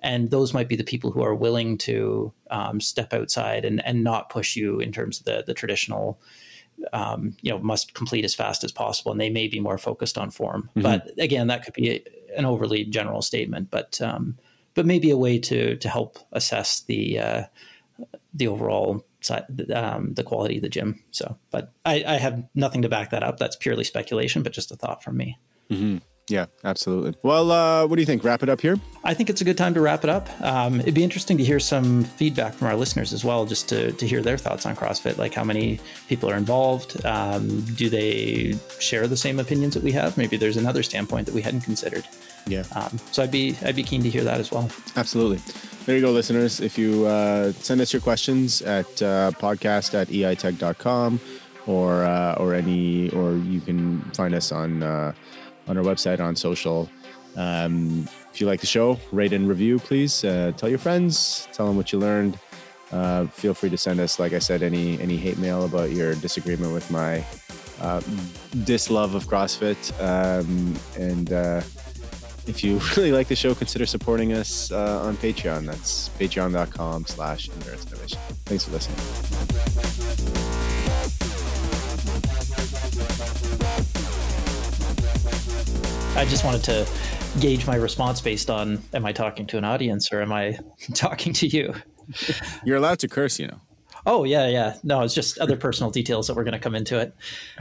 and 0.00 0.30
those 0.30 0.54
might 0.54 0.68
be 0.68 0.74
the 0.74 0.84
people 0.84 1.12
who 1.12 1.22
are 1.22 1.34
willing 1.34 1.76
to 1.76 2.32
um, 2.50 2.80
step 2.80 3.12
outside 3.12 3.64
and, 3.66 3.84
and 3.84 4.02
not 4.02 4.30
push 4.30 4.56
you 4.56 4.80
in 4.80 4.90
terms 4.90 5.18
of 5.18 5.26
the 5.26 5.44
the 5.46 5.54
traditional 5.54 6.18
um, 6.92 7.36
you 7.42 7.50
know 7.50 7.58
must 7.58 7.94
complete 7.94 8.24
as 8.24 8.34
fast 8.34 8.64
as 8.64 8.72
possible 8.72 9.12
and 9.12 9.20
they 9.20 9.30
may 9.30 9.46
be 9.48 9.60
more 9.60 9.78
focused 9.78 10.18
on 10.18 10.30
form 10.30 10.68
mm-hmm. 10.70 10.82
but 10.82 11.10
again 11.18 11.46
that 11.46 11.64
could 11.64 11.74
be 11.74 12.04
an 12.36 12.44
overly 12.44 12.84
general 12.84 13.22
statement 13.22 13.70
but 13.70 14.00
um, 14.00 14.36
but 14.74 14.86
maybe 14.86 15.10
a 15.10 15.16
way 15.16 15.38
to 15.38 15.76
to 15.76 15.88
help 15.88 16.18
assess 16.32 16.80
the 16.80 17.18
uh, 17.18 17.42
the 18.34 18.48
overall 18.48 19.04
um, 19.74 20.14
the 20.14 20.24
quality 20.24 20.56
of 20.56 20.62
the 20.62 20.68
gym 20.68 21.02
so 21.10 21.38
but 21.50 21.72
I, 21.84 22.02
I, 22.06 22.14
have 22.16 22.42
nothing 22.56 22.82
to 22.82 22.88
back 22.88 23.10
that 23.10 23.22
up 23.22 23.38
that's 23.38 23.54
purely 23.54 23.84
speculation 23.84 24.42
but 24.42 24.52
just 24.52 24.72
a 24.72 24.76
thought 24.76 25.04
from 25.04 25.16
me 25.16 25.38
mm-hmm. 25.70 25.98
Yeah, 26.28 26.46
absolutely. 26.64 27.14
Well, 27.22 27.50
uh, 27.50 27.86
what 27.86 27.96
do 27.96 28.02
you 28.02 28.06
think? 28.06 28.22
Wrap 28.22 28.42
it 28.42 28.48
up 28.48 28.60
here? 28.60 28.76
I 29.04 29.12
think 29.12 29.28
it's 29.28 29.40
a 29.40 29.44
good 29.44 29.58
time 29.58 29.74
to 29.74 29.80
wrap 29.80 30.04
it 30.04 30.10
up. 30.10 30.28
Um, 30.40 30.80
it'd 30.80 30.94
be 30.94 31.02
interesting 31.02 31.36
to 31.38 31.44
hear 31.44 31.58
some 31.58 32.04
feedback 32.04 32.54
from 32.54 32.68
our 32.68 32.76
listeners 32.76 33.12
as 33.12 33.24
well, 33.24 33.44
just 33.44 33.68
to, 33.70 33.92
to 33.92 34.06
hear 34.06 34.22
their 34.22 34.38
thoughts 34.38 34.64
on 34.64 34.76
CrossFit, 34.76 35.18
like 35.18 35.34
how 35.34 35.44
many 35.44 35.80
people 36.08 36.30
are 36.30 36.36
involved. 36.36 37.04
Um, 37.04 37.62
do 37.74 37.88
they 37.88 38.56
share 38.78 39.08
the 39.08 39.16
same 39.16 39.40
opinions 39.40 39.74
that 39.74 39.82
we 39.82 39.92
have? 39.92 40.16
Maybe 40.16 40.36
there's 40.36 40.56
another 40.56 40.82
standpoint 40.82 41.26
that 41.26 41.34
we 41.34 41.42
hadn't 41.42 41.62
considered. 41.62 42.06
Yeah. 42.46 42.64
Um, 42.74 42.98
so 43.10 43.22
I'd 43.22 43.30
be 43.30 43.56
I'd 43.62 43.76
be 43.76 43.82
keen 43.82 44.02
to 44.02 44.10
hear 44.10 44.24
that 44.24 44.40
as 44.40 44.50
well. 44.50 44.70
Absolutely. 44.96 45.40
There 45.86 45.96
you 45.96 46.02
go, 46.02 46.12
listeners. 46.12 46.60
If 46.60 46.78
you 46.78 47.06
uh, 47.06 47.52
send 47.52 47.80
us 47.80 47.92
your 47.92 48.02
questions 48.02 48.62
at 48.62 48.86
uh, 49.02 49.32
podcast 49.32 49.94
at 49.94 50.08
eitech.com 50.08 51.20
or 51.66 52.04
uh, 52.04 52.34
or 52.34 52.54
any 52.54 53.10
or 53.10 53.36
you 53.36 53.60
can 53.60 54.00
find 54.12 54.34
us 54.34 54.52
on 54.52 54.82
uh, 54.82 55.12
on 55.68 55.76
our 55.76 55.84
website, 55.84 56.20
on 56.20 56.36
social. 56.36 56.88
Um, 57.36 58.06
if 58.32 58.40
you 58.40 58.46
like 58.46 58.60
the 58.60 58.66
show, 58.66 58.98
rate 59.10 59.32
and 59.32 59.48
review, 59.48 59.78
please. 59.78 60.24
Uh, 60.24 60.52
tell 60.56 60.68
your 60.68 60.78
friends, 60.78 61.48
tell 61.52 61.66
them 61.66 61.76
what 61.76 61.92
you 61.92 61.98
learned. 61.98 62.38
Uh, 62.90 63.26
feel 63.26 63.54
free 63.54 63.70
to 63.70 63.78
send 63.78 64.00
us, 64.00 64.18
like 64.18 64.34
I 64.34 64.38
said, 64.38 64.62
any 64.62 65.00
any 65.00 65.16
hate 65.16 65.38
mail 65.38 65.64
about 65.64 65.90
your 65.90 66.14
disagreement 66.14 66.74
with 66.74 66.90
my 66.90 67.24
uh, 67.80 68.00
dislove 68.68 69.14
of 69.14 69.26
CrossFit. 69.26 69.90
Um, 70.00 70.76
and 70.96 71.32
uh, 71.32 71.62
if 72.46 72.64
you 72.64 72.80
really 72.96 73.12
like 73.12 73.28
the 73.28 73.36
show, 73.36 73.54
consider 73.54 73.86
supporting 73.86 74.32
us 74.32 74.70
uh, 74.72 75.02
on 75.02 75.16
Patreon. 75.16 75.66
That's 75.66 76.10
patreon.com 76.18 77.06
slash 77.06 77.48
endurance 77.50 77.86
innovation. 77.86 78.18
Thanks 78.44 78.64
for 78.64 78.72
listening. 78.72 78.98
I 86.14 86.24
just 86.26 86.44
wanted 86.44 86.62
to 86.64 86.86
gauge 87.40 87.66
my 87.66 87.76
response 87.76 88.20
based 88.20 88.50
on 88.50 88.82
am 88.92 89.06
I 89.06 89.12
talking 89.12 89.46
to 89.46 89.58
an 89.58 89.64
audience 89.64 90.12
or 90.12 90.20
am 90.20 90.32
I 90.32 90.58
talking 90.94 91.32
to 91.34 91.46
you? 91.46 91.74
You're 92.64 92.76
allowed 92.76 92.98
to 93.00 93.08
curse, 93.08 93.38
you 93.38 93.46
know. 93.46 93.60
Oh 94.04 94.24
yeah, 94.24 94.48
yeah. 94.48 94.76
No, 94.82 95.02
it's 95.02 95.14
just 95.14 95.38
other 95.38 95.56
personal 95.56 95.90
details 95.90 96.26
that 96.26 96.34
we're 96.34 96.44
going 96.44 96.52
to 96.52 96.58
come 96.58 96.74
into 96.74 96.98
it. 96.98 97.14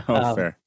Oh, 0.07 0.15
um, 0.15 0.35
fair. 0.35 0.57